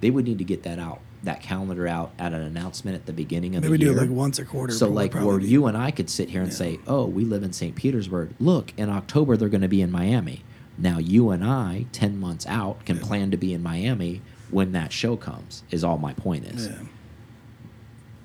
they 0.00 0.10
would 0.10 0.24
need 0.26 0.38
to 0.38 0.44
get 0.44 0.64
that 0.64 0.78
out, 0.78 1.00
that 1.26 1.42
calendar 1.42 1.86
out 1.86 2.12
at 2.18 2.32
an 2.32 2.40
announcement 2.42 2.96
at 2.96 3.06
the 3.06 3.12
beginning 3.12 3.54
of 3.56 3.62
maybe 3.62 3.76
the 3.78 3.84
do 3.84 3.92
it 3.92 3.96
like 3.96 4.10
once 4.10 4.38
a 4.38 4.44
quarter. 4.44 4.72
so, 4.72 4.88
like, 4.88 5.14
where 5.14 5.38
be- 5.38 5.46
you 5.46 5.66
and 5.66 5.76
I 5.76 5.90
could 5.90 6.08
sit 6.10 6.30
here 6.30 6.40
and 6.42 6.50
Yeah. 6.50 6.56
say, 6.56 6.80
"Oh, 6.86 7.06
we 7.06 7.24
live 7.24 7.42
in 7.42 7.52
St. 7.52 7.74
Petersburg. 7.76 8.30
Look, 8.40 8.72
in 8.76 8.88
October 8.88 9.36
they're 9.36 9.48
going 9.48 9.60
to 9.60 9.68
be 9.68 9.82
in 9.82 9.90
Miami." 9.90 10.42
Now, 10.78 10.98
you 10.98 11.30
and 11.30 11.44
I, 11.44 11.86
ten 11.92 12.18
months 12.18 12.46
out, 12.46 12.84
can 12.84 12.96
Yeah. 12.96 13.02
plan 13.04 13.30
to 13.30 13.36
be 13.36 13.52
in 13.54 13.62
Miami 13.62 14.20
when 14.50 14.72
that 14.72 14.92
show 14.92 15.16
comes. 15.16 15.62
Is 15.70 15.84
all 15.84 15.98
my 15.98 16.12
point 16.14 16.44
is. 16.46 16.66
yeah, 16.66 16.72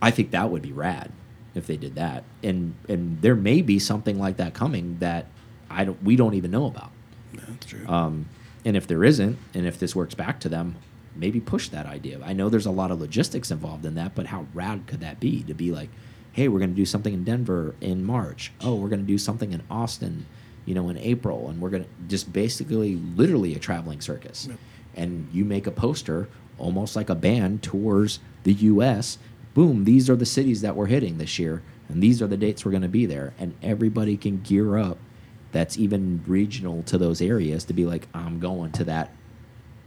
I 0.02 0.12
think 0.12 0.32
that 0.32 0.50
would 0.52 0.62
be 0.62 0.72
rad 0.72 1.12
if 1.56 1.68
they 1.68 1.78
did 1.78 1.96
that. 1.96 2.24
And 2.44 2.74
and 2.90 3.22
there 3.22 3.36
may 3.36 3.62
be 3.62 3.80
something 3.80 4.18
like 4.20 4.38
that 4.38 4.54
coming 4.54 4.98
that 5.00 5.28
I 5.70 5.86
don't 5.86 6.02
we 6.04 6.16
don't 6.16 6.34
even 6.34 6.52
know 6.52 6.66
about. 6.66 6.92
that's 7.34 7.66
true. 7.66 7.88
Um, 7.88 8.26
and 8.66 8.76
if 8.78 8.86
there 8.86 9.04
isn't, 9.04 9.38
and 9.54 9.66
if 9.66 9.80
this 9.80 9.96
works 9.96 10.14
back 10.14 10.40
to 10.42 10.50
them, 10.50 10.76
maybe 11.22 11.40
push 11.40 11.70
that 11.70 11.86
idea. 11.86 12.20
I 12.26 12.34
know 12.34 12.50
there's 12.50 12.66
a 12.66 12.72
lot 12.72 12.92
of 12.92 13.00
logistics 13.00 13.52
involved 13.52 13.86
in 13.86 13.96
that, 13.96 14.16
but 14.16 14.26
how 14.26 14.48
rad 14.54 14.88
could 14.88 15.00
that 15.02 15.20
be 15.20 15.44
to 15.44 15.54
be 15.54 15.72
like, 15.72 15.90
hey, 16.34 16.48
we're 16.48 16.60
going 16.60 16.72
to 16.72 16.76
do 16.76 16.86
something 16.86 17.14
in 17.14 17.24
Denver 17.24 17.76
in 17.80 18.04
March. 18.04 18.52
Oh, 18.60 18.76
we're 18.76 18.90
going 18.90 19.02
to 19.02 19.08
do 19.08 19.20
something 19.20 19.54
in 19.54 19.62
Austin, 19.70 20.26
you 20.66 20.74
know, 20.74 20.90
in 20.90 20.98
April, 20.98 21.48
and 21.48 21.62
we're 21.62 21.70
going 21.70 21.84
to 21.84 21.90
just 22.08 22.34
basically, 22.34 22.96
literally, 22.96 23.54
a 23.56 23.60
traveling 23.60 24.02
circus. 24.02 24.48
Yep. 24.50 24.58
And 24.96 25.30
you 25.32 25.46
make 25.46 25.68
a 25.68 25.72
poster, 25.72 26.28
almost 26.58 26.96
like 26.96 27.10
a 27.10 27.16
band 27.16 27.62
tours 27.62 28.20
the 28.44 28.54
U.S. 28.54 29.20
Boom, 29.54 29.84
these 29.84 30.10
are 30.10 30.16
the 30.16 30.26
cities 30.26 30.62
that 30.62 30.76
we're 30.76 30.88
hitting 30.88 31.18
this 31.20 31.38
year, 31.38 31.62
and 31.88 32.02
these 32.02 32.22
are 32.22 32.28
the 32.28 32.38
dates 32.38 32.66
we're 32.66 32.72
going 32.72 32.82
to 32.82 32.88
be 32.88 33.06
there, 33.06 33.34
and 33.38 33.54
everybody 33.62 34.18
can 34.18 34.42
gear 34.42 34.78
up. 34.78 34.98
That's 35.52 35.78
even 35.78 36.24
regional 36.26 36.82
to 36.84 36.98
those 36.98 37.22
areas 37.22 37.66
to 37.66 37.74
be 37.74 37.86
like, 37.86 38.08
I'm 38.14 38.40
going 38.40 38.72
to 38.74 38.86
that 38.86 39.14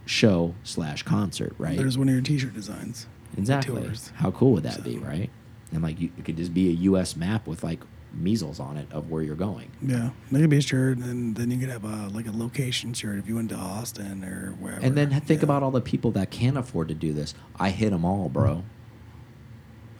show 0.05 0.53
slash 0.63 1.03
concert, 1.03 1.53
right? 1.57 1.77
There's 1.77 1.97
one 1.97 2.07
of 2.07 2.13
your 2.13 2.23
T-shirt 2.23 2.53
designs. 2.53 3.07
Exactly. 3.37 3.89
How 4.15 4.31
cool 4.31 4.53
would 4.53 4.63
that 4.63 4.83
be, 4.83 4.97
right? 4.97 5.29
And 5.71 5.83
like, 5.83 5.99
you, 5.99 6.09
it 6.17 6.23
could 6.25 6.37
just 6.37 6.53
be 6.53 6.69
a 6.69 6.73
U.S. 6.73 7.15
map 7.15 7.47
with 7.47 7.63
like 7.63 7.79
measles 8.13 8.61
on 8.61 8.77
it 8.77 8.87
of 8.91 9.09
where 9.11 9.21
you're 9.21 9.35
going. 9.35 9.69
Yeah, 9.81 10.11
that 10.31 10.39
could 10.39 10.49
be 10.49 10.57
a 10.57 10.61
shirt, 10.61 10.99
and 10.99 11.35
then 11.35 11.51
you 11.51 11.57
could 11.57 11.69
have 11.69 11.83
a 11.83 12.07
like 12.13 12.27
a 12.27 12.31
location 12.31 12.93
shirt 12.93 13.17
if 13.19 13.27
you 13.27 13.35
went 13.35 13.49
to 13.49 13.55
Austin 13.55 14.23
or 14.23 14.51
wherever. 14.59 14.79
And 14.85 14.95
then 14.95 15.09
think 15.21 15.41
Yeah. 15.41 15.45
about 15.45 15.63
all 15.63 15.71
the 15.71 15.81
people 15.81 16.11
that 16.11 16.31
can't 16.31 16.57
afford 16.57 16.87
to 16.89 16.93
do 16.93 17.11
this. 17.11 17.33
I 17.59 17.71
hit 17.71 17.89
them 17.89 18.05
all, 18.05 18.29
bro. 18.29 18.63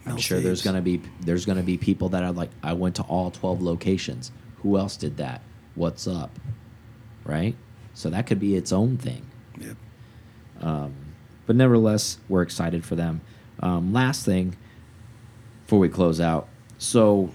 I'm 0.06 0.12
Mel 0.12 0.16
sure 0.18 0.40
there's 0.40 0.62
gonna 0.62 0.80
be 0.80 1.02
there's 1.20 1.44
gonna 1.44 1.62
be 1.64 1.76
people 1.76 2.08
that 2.10 2.22
are 2.22 2.32
like, 2.32 2.50
I 2.62 2.72
went 2.72 2.94
to 2.96 3.02
all 3.02 3.30
12 3.30 3.60
locations. 3.60 4.30
Who 4.62 4.78
else 4.78 4.96
did 4.96 5.16
that? 5.18 5.42
What's 5.74 6.06
up? 6.06 6.38
Right? 7.24 7.56
So 7.92 8.08
that 8.10 8.26
could 8.26 8.38
be 8.40 8.54
its 8.56 8.72
own 8.72 8.96
thing. 8.96 9.26
Um, 10.60 10.94
but 11.46 11.56
nevertheless, 11.56 12.18
we're 12.28 12.42
excited 12.42 12.84
for 12.84 12.96
them. 12.96 13.20
Um, 13.60 13.92
last 13.92 14.24
thing 14.24 14.56
before 15.64 15.78
we 15.78 15.88
close 15.88 16.20
out. 16.20 16.48
So 16.78 17.32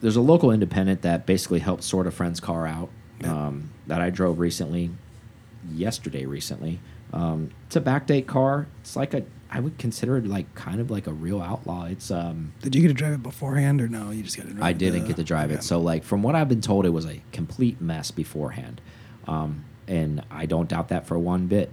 there's 0.00 0.16
a 0.16 0.20
local 0.20 0.50
independent 0.50 1.02
that 1.02 1.26
basically 1.26 1.60
helped 1.60 1.82
sort 1.82 2.06
a 2.06 2.10
friend's 2.10 2.40
car 2.40 2.66
out 2.66 2.90
um, 3.24 3.70
that 3.86 4.00
I 4.00 4.10
drove 4.10 4.38
recently, 4.38 4.90
yesterday 5.72 6.26
recently. 6.26 6.80
Um, 7.12 7.50
it's 7.66 7.76
a 7.76 7.80
backdate 7.80 8.26
car. 8.26 8.66
It's 8.80 8.96
like 8.96 9.14
a, 9.14 9.24
I 9.50 9.60
would 9.60 9.78
consider 9.78 10.16
it 10.16 10.26
like 10.26 10.54
kind 10.54 10.80
of 10.80 10.90
like 10.90 11.06
a 11.06 11.12
real 11.12 11.42
outlaw. 11.42 11.86
It's 11.86 12.10
um, 12.10 12.52
Did 12.62 12.74
you 12.74 12.82
get 12.82 12.88
to 12.88 12.94
drive 12.94 13.12
it 13.12 13.22
beforehand 13.22 13.80
or 13.80 13.88
no? 13.88 14.10
You 14.10 14.22
just 14.22 14.36
got 14.36 14.46
to 14.46 14.52
drive 14.52 14.64
I 14.64 14.72
didn't 14.72 15.02
uh, 15.02 15.06
get 15.08 15.16
to 15.16 15.24
drive 15.24 15.50
okay. 15.50 15.58
it. 15.58 15.64
So, 15.64 15.80
like, 15.80 16.04
from 16.04 16.22
what 16.22 16.34
I've 16.34 16.48
been 16.48 16.60
told, 16.60 16.86
it 16.86 16.90
was 16.90 17.06
a 17.06 17.20
complete 17.32 17.80
mess 17.80 18.10
beforehand. 18.10 18.80
Um, 19.26 19.64
and 19.88 20.22
I 20.30 20.46
don't 20.46 20.68
doubt 20.68 20.88
that 20.88 21.06
for 21.06 21.18
one 21.18 21.46
bit. 21.48 21.72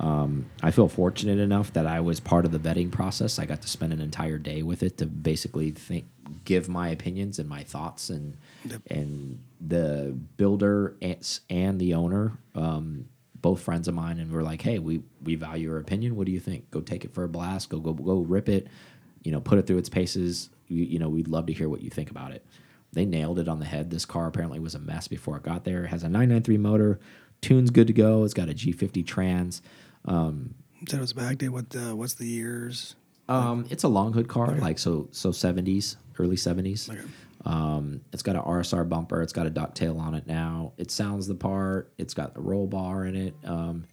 Um, 0.00 0.46
I 0.62 0.70
feel 0.72 0.88
fortunate 0.88 1.38
enough 1.38 1.72
that 1.74 1.86
I 1.86 2.00
was 2.00 2.18
part 2.20 2.44
of 2.44 2.52
the 2.52 2.58
vetting 2.58 2.90
process. 2.90 3.38
I 3.38 3.46
got 3.46 3.62
to 3.62 3.68
spend 3.68 3.92
an 3.92 4.00
entire 4.00 4.38
day 4.38 4.62
with 4.62 4.82
it 4.82 4.98
to 4.98 5.06
basically 5.06 5.70
think, 5.70 6.06
give 6.44 6.68
my 6.68 6.88
opinions 6.88 7.38
and 7.38 7.48
my 7.48 7.62
thoughts, 7.62 8.10
and 8.10 8.36
Yep. 8.68 8.82
and 8.90 9.38
the 9.60 10.16
builder 10.36 10.96
and, 11.00 11.40
and 11.50 11.78
the 11.80 11.94
owner, 11.94 12.32
um, 12.54 13.06
both 13.40 13.60
friends 13.60 13.88
of 13.88 13.94
mine, 13.94 14.18
and 14.18 14.32
we're 14.32 14.42
like, 14.42 14.62
hey, 14.62 14.78
we 14.78 15.02
we 15.22 15.34
value 15.36 15.68
your 15.68 15.78
opinion. 15.78 16.16
What 16.16 16.26
do 16.26 16.32
you 16.32 16.40
think? 16.40 16.70
Go 16.70 16.80
take 16.80 17.04
it 17.04 17.12
for 17.14 17.24
a 17.24 17.28
blast. 17.28 17.68
Go 17.68 17.78
go 17.78 17.92
go 17.92 18.18
rip 18.20 18.48
it. 18.48 18.66
You 19.22 19.32
know, 19.32 19.40
put 19.40 19.58
it 19.58 19.66
through 19.66 19.78
its 19.78 19.88
paces. 19.88 20.48
You, 20.66 20.82
you 20.84 20.98
know, 20.98 21.08
we'd 21.08 21.28
love 21.28 21.46
to 21.46 21.52
hear 21.52 21.68
what 21.68 21.82
you 21.82 21.90
think 21.90 22.10
about 22.10 22.32
it. 22.32 22.44
They 22.92 23.04
nailed 23.04 23.38
it 23.38 23.48
on 23.48 23.58
the 23.58 23.64
head. 23.66 23.90
This 23.90 24.04
car 24.04 24.26
apparently 24.26 24.58
was 24.60 24.74
a 24.74 24.78
mess 24.78 25.08
before 25.08 25.36
it 25.36 25.42
got 25.42 25.64
there. 25.64 25.84
It 25.84 25.88
has 25.88 26.02
a 26.02 26.08
993 26.08 26.56
motor. 26.58 27.00
Tune's 27.40 27.70
good 27.70 27.86
to 27.88 27.92
go. 27.92 28.24
It's 28.24 28.32
got 28.34 28.48
a 28.48 28.54
G50 28.54 29.04
trans. 29.06 29.60
Um, 30.06 30.54
it 30.82 30.94
was 30.98 31.12
back 31.12 31.38
day. 31.38 31.48
What? 31.48 31.74
Uh, 31.74 31.96
what's 31.96 32.14
the 32.14 32.26
years? 32.26 32.96
um, 33.28 33.66
it's 33.70 33.84
a 33.84 33.88
long 33.88 34.12
hood 34.12 34.28
car, 34.28 34.54
like 34.56 34.78
so 34.78 35.08
so 35.12 35.30
70s, 35.30 35.96
early 36.18 36.36
70s. 36.36 36.90
Okay. 36.90 37.00
Um, 37.46 38.00
it's 38.12 38.22
got 38.22 38.36
an 38.36 38.42
RSR 38.42 38.88
bumper. 38.88 39.22
It's 39.22 39.32
got 39.32 39.46
a 39.46 39.50
ducktail 39.50 39.98
on 39.98 40.14
it 40.14 40.26
now. 40.26 40.72
It 40.78 40.90
sounds 40.90 41.26
the 41.26 41.34
part. 41.34 41.92
It's 41.98 42.14
got 42.14 42.34
the 42.34 42.40
roll 42.40 42.66
bar 42.66 43.04
in 43.06 43.16
it. 43.16 43.34
Um, 43.44 43.84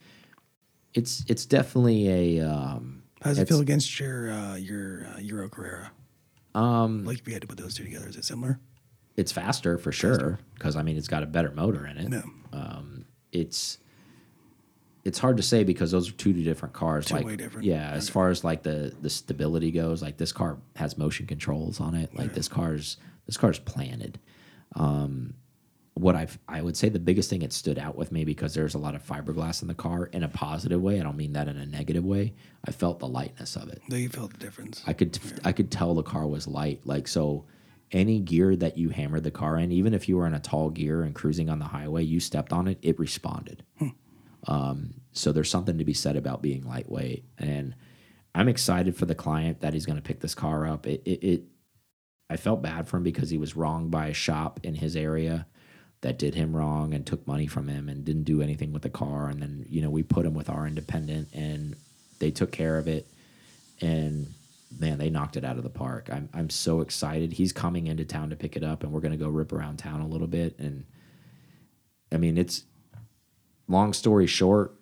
it's 0.93 1.24
it's 1.28 1.45
definitely 1.45 2.39
a 2.39 2.45
um, 2.49 3.03
How 3.22 3.30
does 3.30 3.39
it 3.39 3.47
feel 3.47 3.62
against 3.62 3.99
your 3.99 4.32
uh, 4.32 4.55
your 4.55 5.05
uh, 5.16 5.20
Euro 5.20 5.47
Carrera? 5.49 5.91
um, 6.55 7.05
Like 7.05 7.20
if 7.20 7.28
you 7.28 7.34
had 7.34 7.41
to 7.41 7.47
put 7.47 7.57
those 7.57 7.74
two 7.74 7.84
together, 7.86 8.07
is 8.09 8.16
it 8.18 8.26
similar? 8.26 8.59
it's 9.18 9.32
faster 9.32 9.78
for 9.78 9.91
sure 9.91 10.39
because 10.55 10.78
I 10.78 10.84
mean 10.84 10.95
it's 10.97 11.09
got 11.09 11.22
a 11.22 11.26
better 11.26 11.51
motor 11.51 11.86
in 11.86 11.97
it. 11.97 12.07
No. 12.09 12.24
Um, 12.53 13.05
it's 13.34 13.78
it's 15.04 15.20
hard 15.20 15.38
to 15.38 15.43
say 15.43 15.64
because 15.64 15.91
those 15.91 16.10
are 16.10 16.14
two 16.14 16.34
different 16.34 16.74
cars. 16.74 17.08
Two 17.08 17.16
like 17.16 17.26
way 17.26 17.36
different. 17.36 17.66
yeah, 17.66 17.91
as 17.91 18.10
far 18.10 18.30
as 18.30 18.43
like 18.43 18.64
the 18.64 18.93
the 19.02 19.10
stability 19.10 19.72
goes, 19.72 20.02
like 20.02 20.18
this 20.18 20.32
car 20.32 20.58
has 20.76 20.97
motion 20.97 21.26
controls 21.28 21.80
on 21.80 21.95
it. 21.95 22.14
Like 22.16 22.34
this 22.34 22.47
car's 22.47 22.97
this 23.26 23.38
car's 23.38 23.60
planted. 23.60 24.20
Um, 24.76 25.34
what 25.95 26.16
I've 26.16 26.38
I 26.47 26.62
would 26.62 26.78
say 26.78 26.89
the 26.89 26.99
biggest 26.99 27.30
thing 27.30 27.41
it 27.41 27.52
stood 27.52 27.78
out 27.78 27.95
with 27.95 28.12
me 28.12 28.26
because 28.26 28.54
there's 28.54 28.76
a 28.76 28.80
lot 28.80 28.95
of 28.95 29.06
fiberglass 29.06 29.62
in 29.62 29.68
the 29.68 29.74
car 29.74 30.06
in 30.06 30.24
a 30.24 30.30
positive 30.30 30.82
way. 30.82 30.99
I 30.99 31.04
don't 31.04 31.18
mean 31.18 31.34
that 31.34 31.47
in 31.47 31.58
a 31.58 31.66
negative 31.66 32.06
way. 32.06 32.34
I 32.66 32.72
felt 32.72 32.99
the 32.99 33.08
lightness 33.08 33.56
of 33.56 33.70
it. 33.70 33.82
Though 33.89 33.97
you 33.97 34.10
felt 34.10 34.32
the 34.32 34.38
difference. 34.38 34.84
I 34.88 34.93
could 34.93 35.20
I 35.43 35.52
could 35.52 35.72
tell 35.72 35.93
the 35.95 36.04
car 36.04 36.28
was 36.28 36.47
light. 36.47 36.82
Like 36.86 37.08
so 37.08 37.45
any 37.91 38.20
gear 38.20 38.56
that 38.56 38.78
you 38.78 38.89
hammered 38.89 39.24
the 39.24 39.32
car 39.32 39.58
in, 39.58 39.72
even 39.72 39.93
if 39.93 40.08
you 40.08 40.16
were 40.16 40.26
in 40.28 40.34
a 40.34 40.39
tall 40.39 40.70
gear 40.70 41.02
and 41.02 41.14
cruising 41.14 41.49
on 41.49 41.60
the 41.60 41.66
highway, 41.66 42.04
you 42.04 42.20
stepped 42.22 42.54
on 42.54 42.68
it, 42.68 42.78
it 42.82 42.97
responded. 42.97 43.64
Um, 44.48 44.96
so 45.14 45.32
there's 45.32 45.50
something 45.50 45.78
to 45.78 45.84
be 45.84 45.94
said 45.94 46.16
about 46.16 46.42
being 46.42 46.68
lightweight, 46.68 47.26
and 47.38 47.76
I'm 48.34 48.48
excited 48.48 48.96
for 48.96 49.06
the 49.06 49.16
client 49.16 49.62
that 49.62 49.74
he's 49.74 49.86
going 49.86 49.98
to 49.98 50.02
pick 50.02 50.22
this 50.22 50.36
car 50.36 50.66
up. 50.68 50.88
It, 50.88 51.02
it, 51.06 51.24
it, 51.24 51.44
I 52.30 52.38
felt 52.38 52.62
bad 52.62 52.88
for 52.88 52.98
him 52.98 53.04
because 53.04 53.30
he 53.30 53.38
was 53.38 53.56
wronged 53.56 53.92
by 53.92 54.08
a 54.08 54.14
shop 54.14 54.60
in 54.64 54.76
his 54.76 54.96
area 54.96 55.48
that 56.02 56.18
did 56.18 56.34
him 56.34 56.56
wrong 56.56 56.94
and 56.94 57.06
took 57.06 57.28
money 57.28 57.46
from 57.46 57.68
him 57.68 57.88
and 57.88 58.04
didn't 58.04 58.24
do 58.24 58.42
anything 58.42 58.74
with 58.74 58.82
the 58.82 58.89
car. 58.89 59.28
And 59.28 59.42
then 59.42 59.66
you 59.70 59.82
know 59.82 59.89
we 59.89 60.04
put 60.04 60.26
him 60.26 60.34
with 60.34 60.50
our 60.50 60.66
independent, 60.66 61.30
and 61.34 61.76
they 62.20 62.32
took 62.32 62.52
care 62.52 62.78
of 62.78 62.88
it, 62.88 63.08
and 63.82 64.34
man, 64.80 64.98
they 64.98 65.10
knocked 65.10 65.38
it 65.38 65.44
out 65.44 65.58
of 65.58 65.64
the 65.64 65.70
park. 65.70 66.10
I'm 66.12 66.30
I'm 66.34 66.50
so 66.50 66.82
excited. 66.82 67.34
He's 67.34 67.54
coming 67.54 67.88
into 67.88 68.06
town 68.06 68.30
to 68.30 68.36
pick 68.36 68.56
it 68.56 68.64
up, 68.64 68.84
and 68.84 68.92
we're 68.92 69.02
gonna 69.02 69.18
go 69.18 69.28
rip 69.28 69.52
around 69.52 69.78
town 69.78 70.02
a 70.02 70.08
little 70.08 70.28
bit. 70.28 70.58
And 70.58 70.86
I 72.12 72.18
mean, 72.18 72.38
it's 72.38 72.64
long 73.72 73.94
story 73.94 74.28
short, 74.28 74.76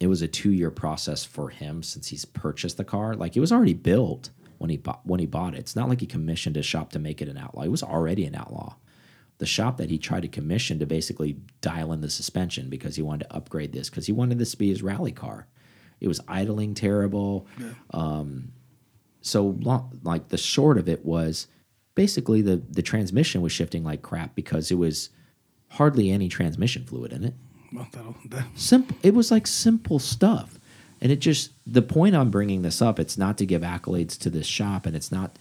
it 0.00 0.06
was 0.06 0.22
a 0.22 0.28
two 0.28 0.52
year 0.52 0.70
process 0.70 1.24
for 1.24 1.50
him 1.50 1.82
since 1.82 2.08
he's 2.08 2.24
purchased 2.24 2.76
the 2.76 2.84
car. 2.84 3.14
Like 3.14 3.36
it 3.36 3.40
was 3.40 3.52
already 3.52 3.74
built 3.74 4.30
when 4.58 4.70
he 4.70 4.76
bought 4.76 5.00
when 5.04 5.20
he 5.20 5.26
bought 5.26 5.54
it. 5.54 5.60
It's 5.60 5.76
not 5.76 5.88
like 5.88 6.00
he 6.00 6.06
commissioned 6.06 6.56
a 6.56 6.62
shop 6.62 6.90
to 6.92 6.98
make 6.98 7.22
it 7.22 7.28
an 7.28 7.38
outlaw. 7.38 7.62
It 7.62 7.70
was 7.70 7.82
already 7.82 8.24
an 8.24 8.34
outlaw. 8.34 8.76
The 9.38 9.46
shop 9.46 9.78
that 9.78 9.90
he 9.90 9.98
tried 9.98 10.22
to 10.22 10.28
commission 10.28 10.78
to 10.78 10.86
basically 10.86 11.38
dial 11.60 11.92
in 11.92 12.00
the 12.00 12.10
suspension 12.10 12.70
because 12.70 12.96
he 12.96 13.02
wanted 13.02 13.24
to 13.24 13.34
upgrade 13.34 13.72
this 13.72 13.90
because 13.90 14.06
he 14.06 14.12
wanted 14.12 14.38
this 14.38 14.52
to 14.52 14.58
be 14.58 14.68
his 14.68 14.82
rally 14.82 15.12
car. 15.12 15.48
It 16.00 16.08
was 16.08 16.20
idling 16.28 16.74
terrible. 16.74 17.46
Um, 17.90 18.52
so 19.22 19.56
long, 19.60 20.00
like 20.02 20.28
the 20.28 20.36
short 20.38 20.78
of 20.78 20.88
it 20.88 21.04
was 21.04 21.46
basically 21.94 22.42
the 22.42 22.62
the 22.70 22.82
transmission 22.82 23.40
was 23.42 23.52
shifting 23.52 23.84
like 23.84 24.02
crap 24.02 24.34
because 24.34 24.70
it 24.70 24.76
was 24.76 25.10
hardly 25.70 26.10
any 26.10 26.28
transmission 26.28 26.84
fluid 26.84 27.12
in 27.12 27.24
it 27.24 27.34
Well, 27.74 27.88
that'll, 27.92 28.16
that, 28.26 28.46
simple 28.54 28.96
it 29.02 29.14
was 29.14 29.30
like 29.30 29.46
simple 29.46 29.98
stuff. 29.98 30.58
And 31.00 31.12
it 31.12 31.16
just 31.16 31.50
the 31.66 31.82
point 31.82 32.14
i'm 32.14 32.30
bringing 32.30 32.62
this 32.62 32.80
up 32.80 32.98
it's 32.98 33.18
not 33.18 33.36
to 33.38 33.46
give 33.46 33.62
accolades 33.62 34.18
to 34.20 34.30
this 34.30 34.46
shop 34.46 34.86
and 34.86 34.96
it's 34.96 35.12
not 35.12 35.38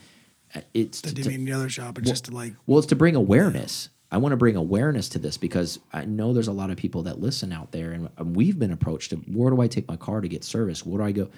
uh, 0.56 0.62
it's 0.74 1.02
that 1.02 1.10
to, 1.10 1.16
didn't 1.16 1.32
mean 1.32 1.46
the 1.46 1.54
other 1.54 1.70
shop. 1.70 1.98
It's 1.98 2.10
just 2.10 2.26
to 2.26 2.32
like, 2.32 2.54
well 2.66 2.80
it's 2.80 2.88
to 2.88 2.96
bring 2.96 3.16
awareness. 3.16 3.90
I 4.12 4.18
want 4.18 4.34
to 4.34 4.38
bring 4.38 4.56
awareness 4.56 5.10
to 5.10 5.20
this 5.20 5.38
because 5.38 5.80
i 5.94 6.06
know 6.06 6.34
there's 6.34 6.48
a 6.48 6.54
lot 6.54 6.70
of 6.70 6.78
people 6.78 7.04
that 7.04 7.22
listen 7.22 7.54
out 7.54 7.72
there 7.72 7.92
and 7.92 8.10
and 8.18 8.36
we've 8.36 8.60
been 8.60 8.72
approached 8.72 9.12
to 9.12 9.18
where 9.18 9.52
do 9.52 9.62
i 9.62 9.68
take 9.68 9.88
my 9.88 9.96
car 9.96 10.20
to 10.20 10.28
get 10.28 10.44
service? 10.44 10.86
Where 10.86 11.00
do 11.00 11.06
i 11.06 11.12
go? 11.12 11.30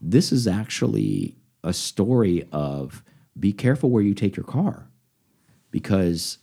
This 0.00 0.32
is 0.32 0.46
actually 0.46 1.36
a 1.62 1.72
story 1.72 2.48
of 2.52 3.02
be 3.38 3.52
careful 3.52 3.90
where 3.90 4.02
you 4.02 4.14
take 4.14 4.36
your 4.36 4.44
car. 4.44 4.88
Because 5.70 6.38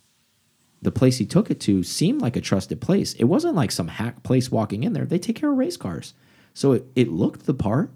the 0.86 0.92
place 0.92 1.18
he 1.18 1.26
took 1.26 1.50
it 1.50 1.60
to 1.62 1.82
seemed 1.82 2.22
like 2.22 2.36
a 2.36 2.42
trusted 2.42 2.80
place. 2.80 3.14
It 3.14 3.24
wasn't 3.24 3.56
like 3.56 3.72
some 3.72 3.88
hack 3.88 4.22
place 4.22 4.52
walking 4.52 4.84
in 4.84 4.94
there. 4.94 5.06
They 5.06 5.18
take 5.18 5.36
care 5.36 5.52
of 5.52 5.58
race 5.58 5.78
cars. 5.78 6.14
So 6.54 6.74
it, 6.74 6.86
it 6.96 7.08
looked 7.10 7.48
the 7.48 7.56
part, 7.56 7.92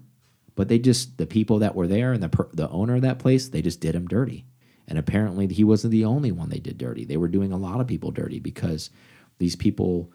but 0.56 0.66
they 0.66 0.80
just, 0.80 1.16
the 1.16 1.26
people 1.26 1.60
that 1.60 1.76
were 1.76 1.86
there 1.86 2.12
and 2.12 2.20
the, 2.20 2.28
per, 2.28 2.48
the 2.52 2.68
owner 2.68 2.96
of 2.96 3.02
that 3.02 3.20
place, 3.20 3.48
they 3.48 3.62
just 3.62 3.80
did 3.80 3.94
him 3.94 4.08
dirty. 4.08 4.44
And 4.88 4.98
apparently 4.98 5.46
he 5.46 5.62
wasn't 5.62 5.92
the 5.92 6.04
only 6.04 6.32
one 6.32 6.50
they 6.50 6.58
did 6.58 6.78
dirty. 6.78 7.04
They 7.04 7.16
were 7.16 7.28
doing 7.28 7.52
a 7.52 7.56
lot 7.56 7.80
of 7.80 7.86
people 7.86 8.10
dirty 8.10 8.40
because 8.40 8.90
these 9.38 9.54
people 9.54 10.10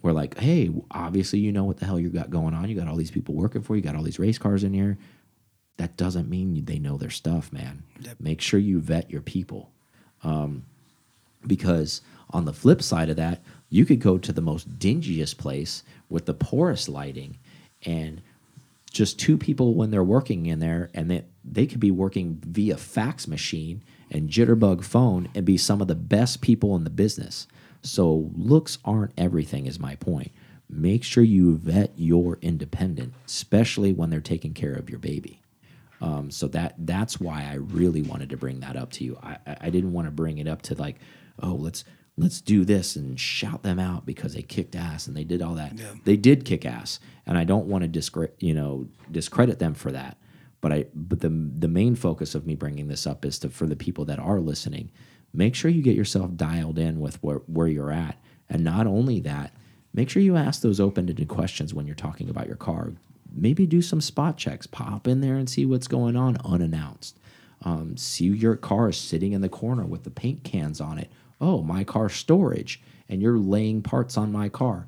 were 0.00 0.12
like, 0.12 0.38
hey, 0.38 0.70
obviously 0.92 1.40
you 1.40 1.50
know 1.50 1.64
what 1.64 1.78
the 1.78 1.86
hell 1.86 1.98
you 1.98 2.10
got 2.10 2.30
going 2.30 2.54
on. 2.54 2.68
You 2.68 2.76
got 2.76 2.86
all 2.86 2.96
these 2.96 3.10
people 3.10 3.34
working 3.34 3.62
for 3.62 3.74
you, 3.74 3.82
you 3.82 3.84
got 3.84 3.96
all 3.96 4.04
these 4.04 4.20
race 4.20 4.38
cars 4.38 4.62
in 4.62 4.72
here. 4.72 4.98
That 5.78 5.96
doesn't 5.96 6.30
mean 6.30 6.64
they 6.64 6.78
know 6.78 6.96
their 6.96 7.10
stuff, 7.10 7.52
man. 7.52 7.82
Yep. 8.02 8.20
Make 8.20 8.40
sure 8.40 8.60
you 8.60 8.78
vet 8.78 9.10
your 9.10 9.22
people 9.22 9.72
um, 10.22 10.64
because 11.46 12.00
on 12.30 12.44
the 12.44 12.52
flip 12.52 12.82
side 12.82 13.08
of 13.08 13.16
that, 13.16 13.42
you 13.70 13.84
could 13.84 14.00
go 14.00 14.18
to 14.18 14.32
the 14.32 14.40
most 14.40 14.78
dingiest 14.78 15.38
place 15.38 15.82
with 16.08 16.26
the 16.26 16.34
poorest 16.34 16.88
lighting 16.88 17.38
and 17.84 18.22
just 18.90 19.18
two 19.18 19.36
people 19.36 19.74
when 19.74 19.90
they're 19.90 20.04
working 20.04 20.46
in 20.46 20.60
there 20.60 20.88
and 20.94 21.10
they, 21.10 21.24
they 21.44 21.66
could 21.66 21.80
be 21.80 21.90
working 21.90 22.40
via 22.46 22.76
fax 22.76 23.26
machine 23.26 23.82
and 24.10 24.30
jitterbug 24.30 24.84
phone 24.84 25.28
and 25.34 25.44
be 25.44 25.56
some 25.56 25.80
of 25.80 25.88
the 25.88 25.94
best 25.94 26.40
people 26.40 26.76
in 26.76 26.84
the 26.84 26.90
business. 26.90 27.48
So 27.82 28.30
looks 28.36 28.78
aren't 28.84 29.12
everything 29.18 29.66
is 29.66 29.80
my 29.80 29.96
point. 29.96 30.30
Make 30.70 31.04
sure 31.04 31.22
you 31.22 31.56
vet 31.56 31.92
your 31.96 32.38
independent, 32.40 33.12
especially 33.26 33.92
when 33.92 34.10
they're 34.10 34.20
taking 34.20 34.54
care 34.54 34.72
of 34.72 34.88
your 34.88 34.98
baby. 34.98 35.42
Um, 36.00 36.30
so 36.30 36.48
that 36.48 36.74
that's 36.78 37.20
why 37.20 37.44
I 37.50 37.54
really 37.54 38.02
wanted 38.02 38.30
to 38.30 38.36
bring 38.36 38.60
that 38.60 38.76
up 38.76 38.90
to 38.92 39.04
you. 39.04 39.18
I, 39.22 39.38
I 39.46 39.56
I 39.62 39.70
didn't 39.70 39.92
want 39.92 40.06
to 40.06 40.10
bring 40.10 40.38
it 40.38 40.48
up 40.48 40.62
to 40.62 40.74
like, 40.74 40.96
oh, 41.42 41.54
let's 41.54 41.84
let's 42.16 42.40
do 42.40 42.64
this 42.64 42.94
and 42.96 43.18
shout 43.18 43.62
them 43.62 43.78
out 43.78 44.06
because 44.06 44.34
they 44.34 44.42
kicked 44.42 44.76
ass 44.76 45.06
and 45.06 45.16
they 45.16 45.24
did 45.24 45.42
all 45.42 45.54
that. 45.54 45.76
Yeah. 45.76 45.94
They 46.04 46.16
did 46.16 46.44
kick 46.44 46.64
ass, 46.64 47.00
and 47.26 47.36
I 47.36 47.44
don't 47.44 47.66
want 47.66 47.82
to 47.82 47.88
discredit 47.88 48.36
you 48.40 48.54
know 48.54 48.88
discredit 49.10 49.58
them 49.58 49.74
for 49.74 49.92
that. 49.92 50.16
But 50.60 50.72
I 50.72 50.86
but 50.94 51.20
the 51.20 51.28
the 51.28 51.68
main 51.68 51.94
focus 51.94 52.34
of 52.34 52.46
me 52.46 52.54
bringing 52.54 52.88
this 52.88 53.06
up 53.06 53.24
is 53.24 53.38
to 53.40 53.50
for 53.50 53.66
the 53.66 53.76
people 53.76 54.04
that 54.06 54.18
are 54.18 54.40
listening, 54.40 54.90
make 55.32 55.54
sure 55.54 55.70
you 55.70 55.82
get 55.82 55.96
yourself 55.96 56.36
dialed 56.36 56.78
in 56.78 57.00
with 57.00 57.22
where 57.22 57.38
where 57.46 57.68
you're 57.68 57.92
at, 57.92 58.18
and 58.48 58.64
not 58.64 58.86
only 58.86 59.20
that, 59.20 59.52
make 59.92 60.08
sure 60.08 60.22
you 60.22 60.36
ask 60.36 60.62
those 60.62 60.80
open-ended 60.80 61.28
questions 61.28 61.74
when 61.74 61.86
you're 61.86 61.94
talking 61.94 62.30
about 62.30 62.46
your 62.46 62.56
car. 62.56 62.92
Maybe 63.36 63.66
do 63.66 63.82
some 63.82 64.00
spot 64.00 64.36
checks. 64.36 64.66
Pop 64.66 65.08
in 65.08 65.20
there 65.20 65.34
and 65.34 65.50
see 65.50 65.66
what's 65.66 65.88
going 65.88 66.14
on 66.14 66.36
unannounced. 66.44 67.18
Um, 67.62 67.96
see 67.96 68.26
your 68.26 68.56
car 68.56 68.92
sitting 68.92 69.32
in 69.32 69.40
the 69.40 69.48
corner 69.48 69.84
with 69.84 70.04
the 70.04 70.10
paint 70.10 70.44
cans 70.44 70.80
on 70.80 70.98
it. 70.98 71.10
Oh, 71.40 71.62
my 71.62 71.84
car 71.84 72.08
storage, 72.08 72.80
and 73.08 73.20
you're 73.20 73.38
laying 73.38 73.82
parts 73.82 74.16
on 74.16 74.32
my 74.32 74.48
car. 74.48 74.86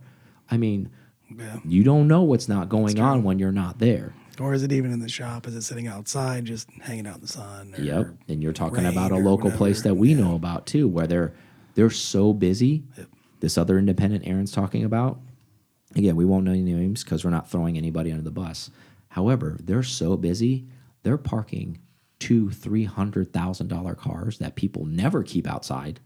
I 0.50 0.56
mean, 0.56 0.90
yeah. 1.36 1.58
you 1.64 1.82
don't 1.82 2.08
know 2.08 2.22
what's 2.22 2.48
not 2.48 2.68
going 2.68 2.98
on 3.00 3.22
when 3.24 3.38
you're 3.38 3.52
not 3.52 3.78
there. 3.78 4.14
Or 4.38 4.52
is 4.52 4.62
it 4.62 4.70
even 4.72 4.92
in 4.92 5.00
the 5.00 5.08
shop? 5.08 5.46
Is 5.46 5.54
it 5.54 5.62
sitting 5.62 5.86
outside, 5.86 6.44
just 6.44 6.70
hanging 6.82 7.06
out 7.06 7.16
in 7.16 7.20
the 7.22 7.26
sun? 7.28 7.74
Yep. 7.78 8.08
And 8.28 8.42
you're 8.42 8.52
talking 8.52 8.84
about 8.84 9.10
a 9.10 9.16
local 9.16 9.50
place 9.50 9.82
that 9.82 9.94
we 9.94 10.10
Yeah. 10.14 10.20
know 10.20 10.34
about 10.34 10.66
too, 10.66 10.88
where 10.88 11.06
they're 11.06 11.32
they're 11.74 11.90
so 11.90 12.32
busy. 12.32 12.84
This 13.40 13.58
other 13.58 13.78
independent 13.78 14.26
Aaron's 14.26 14.52
talking 14.52 14.84
about. 14.84 15.20
Again, 15.94 16.16
we 16.16 16.24
won't 16.24 16.44
know 16.44 16.52
any 16.52 16.62
names 16.62 17.02
because 17.04 17.24
we're 17.24 17.30
not 17.30 17.50
throwing 17.50 17.76
anybody 17.76 18.10
under 18.10 18.22
the 18.24 18.30
bus. 18.30 18.70
However, 19.08 19.56
they're 19.62 19.82
so 19.82 20.16
busy, 20.16 20.66
they're 21.02 21.18
parking 21.18 21.78
two, 22.18 22.50
three 22.50 22.84
hundred 22.84 23.32
thousand 23.32 23.68
dollar 23.68 23.94
cars 23.94 24.38
that 24.38 24.54
people 24.54 24.84
never 24.84 25.22
keep 25.22 25.46
outside, 25.46 26.00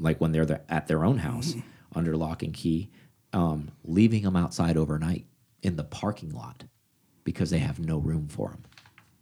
like 0.00 0.20
when 0.20 0.32
they're 0.32 0.46
there 0.46 0.62
at 0.68 0.88
their 0.88 1.04
own 1.04 1.18
house 1.18 1.54
under 1.94 2.16
lock 2.16 2.42
and 2.42 2.54
key, 2.54 2.90
um, 3.32 3.70
leaving 3.84 4.22
them 4.22 4.34
outside 4.36 4.76
overnight 4.76 5.26
in 5.62 5.76
the 5.76 5.84
parking 5.84 6.30
lot 6.30 6.64
because 7.24 7.50
they 7.50 7.58
have 7.58 7.78
no 7.78 7.98
room 7.98 8.26
for 8.28 8.48
them. 8.48 8.64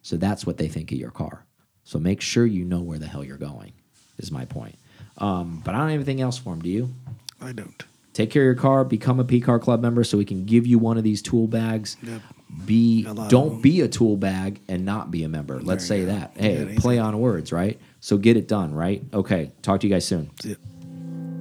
So 0.03 0.17
that's 0.17 0.47
what 0.47 0.57
they 0.57 0.69
think 0.69 0.93
of 0.93 0.99
your 0.99 1.11
car. 1.11 1.45
So 1.85 1.99
make 1.99 2.21
sure 2.21 2.47
you 2.47 2.65
know 2.65 2.81
where 2.81 2.99
the 2.99 3.07
hell 3.07 3.25
you're 3.25 3.37
going. 3.37 3.73
Is 4.19 4.33
my 4.33 4.45
point. 4.47 4.77
Um, 5.19 5.63
but 5.65 5.75
I 5.75 5.79
don't 5.79 5.89
have 5.91 5.97
anything 5.97 6.21
else 6.21 6.39
for 6.39 6.51
them. 6.51 6.61
Do 6.61 6.69
you? 6.69 6.95
I 7.41 7.53
don't. 7.53 7.85
Take 8.15 8.31
care 8.31 8.43
of 8.43 8.47
your 8.47 8.55
car. 8.57 8.85
Become 8.85 9.21
a 9.21 9.25
PCAR 9.25 9.61
Club 9.61 9.81
member 9.81 10.03
so 10.03 10.19
we 10.19 10.25
can 10.25 10.45
give 10.45 10.67
you 10.67 10.79
one 10.79 10.99
of 10.99 11.05
these 11.05 11.23
tool 11.23 11.47
bags. 11.47 11.97
Yep. 12.03 12.21
Be 12.65 13.05
A 13.07 13.13
lot 13.13 13.25
of 13.27 13.31
don't 13.31 13.63
be 13.63 13.81
a 13.83 13.89
tool 13.89 14.17
bag 14.17 14.61
and 14.67 14.85
not 14.85 15.13
be 15.13 15.23
a 15.23 15.29
member. 15.29 15.61
Let's 15.61 15.87
There 15.87 15.99
say 15.99 16.05
that. 16.07 16.33
Hey, 16.37 16.75
play 16.79 16.99
on 16.99 17.21
words, 17.21 17.53
right? 17.53 17.79
So 18.01 18.17
get 18.17 18.37
it 18.37 18.49
done, 18.49 18.75
right? 18.75 19.03
Okay. 19.13 19.53
Talk 19.63 19.81
to 19.81 19.87
you 19.87 19.93
guys 19.93 20.07
soon. 20.07 20.31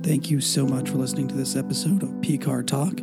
Thank 0.04 0.32
you 0.32 0.40
so 0.42 0.66
much 0.66 0.90
for 0.90 0.98
listening 0.98 1.28
to 1.28 1.36
this 1.36 1.56
episode 1.56 2.04
of 2.04 2.10
PCAR 2.22 2.66
Talk. 2.66 2.98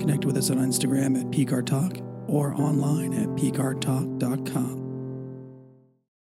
Connect 0.00 0.24
with 0.24 0.36
us 0.36 0.50
on 0.50 0.58
Instagram 0.58 1.18
at 1.18 1.26
PCAR 1.30 1.66
Talk 1.66 1.98
or 2.28 2.54
online 2.54 3.12
at 3.14 3.28
PCARTalk.com. 3.30 4.87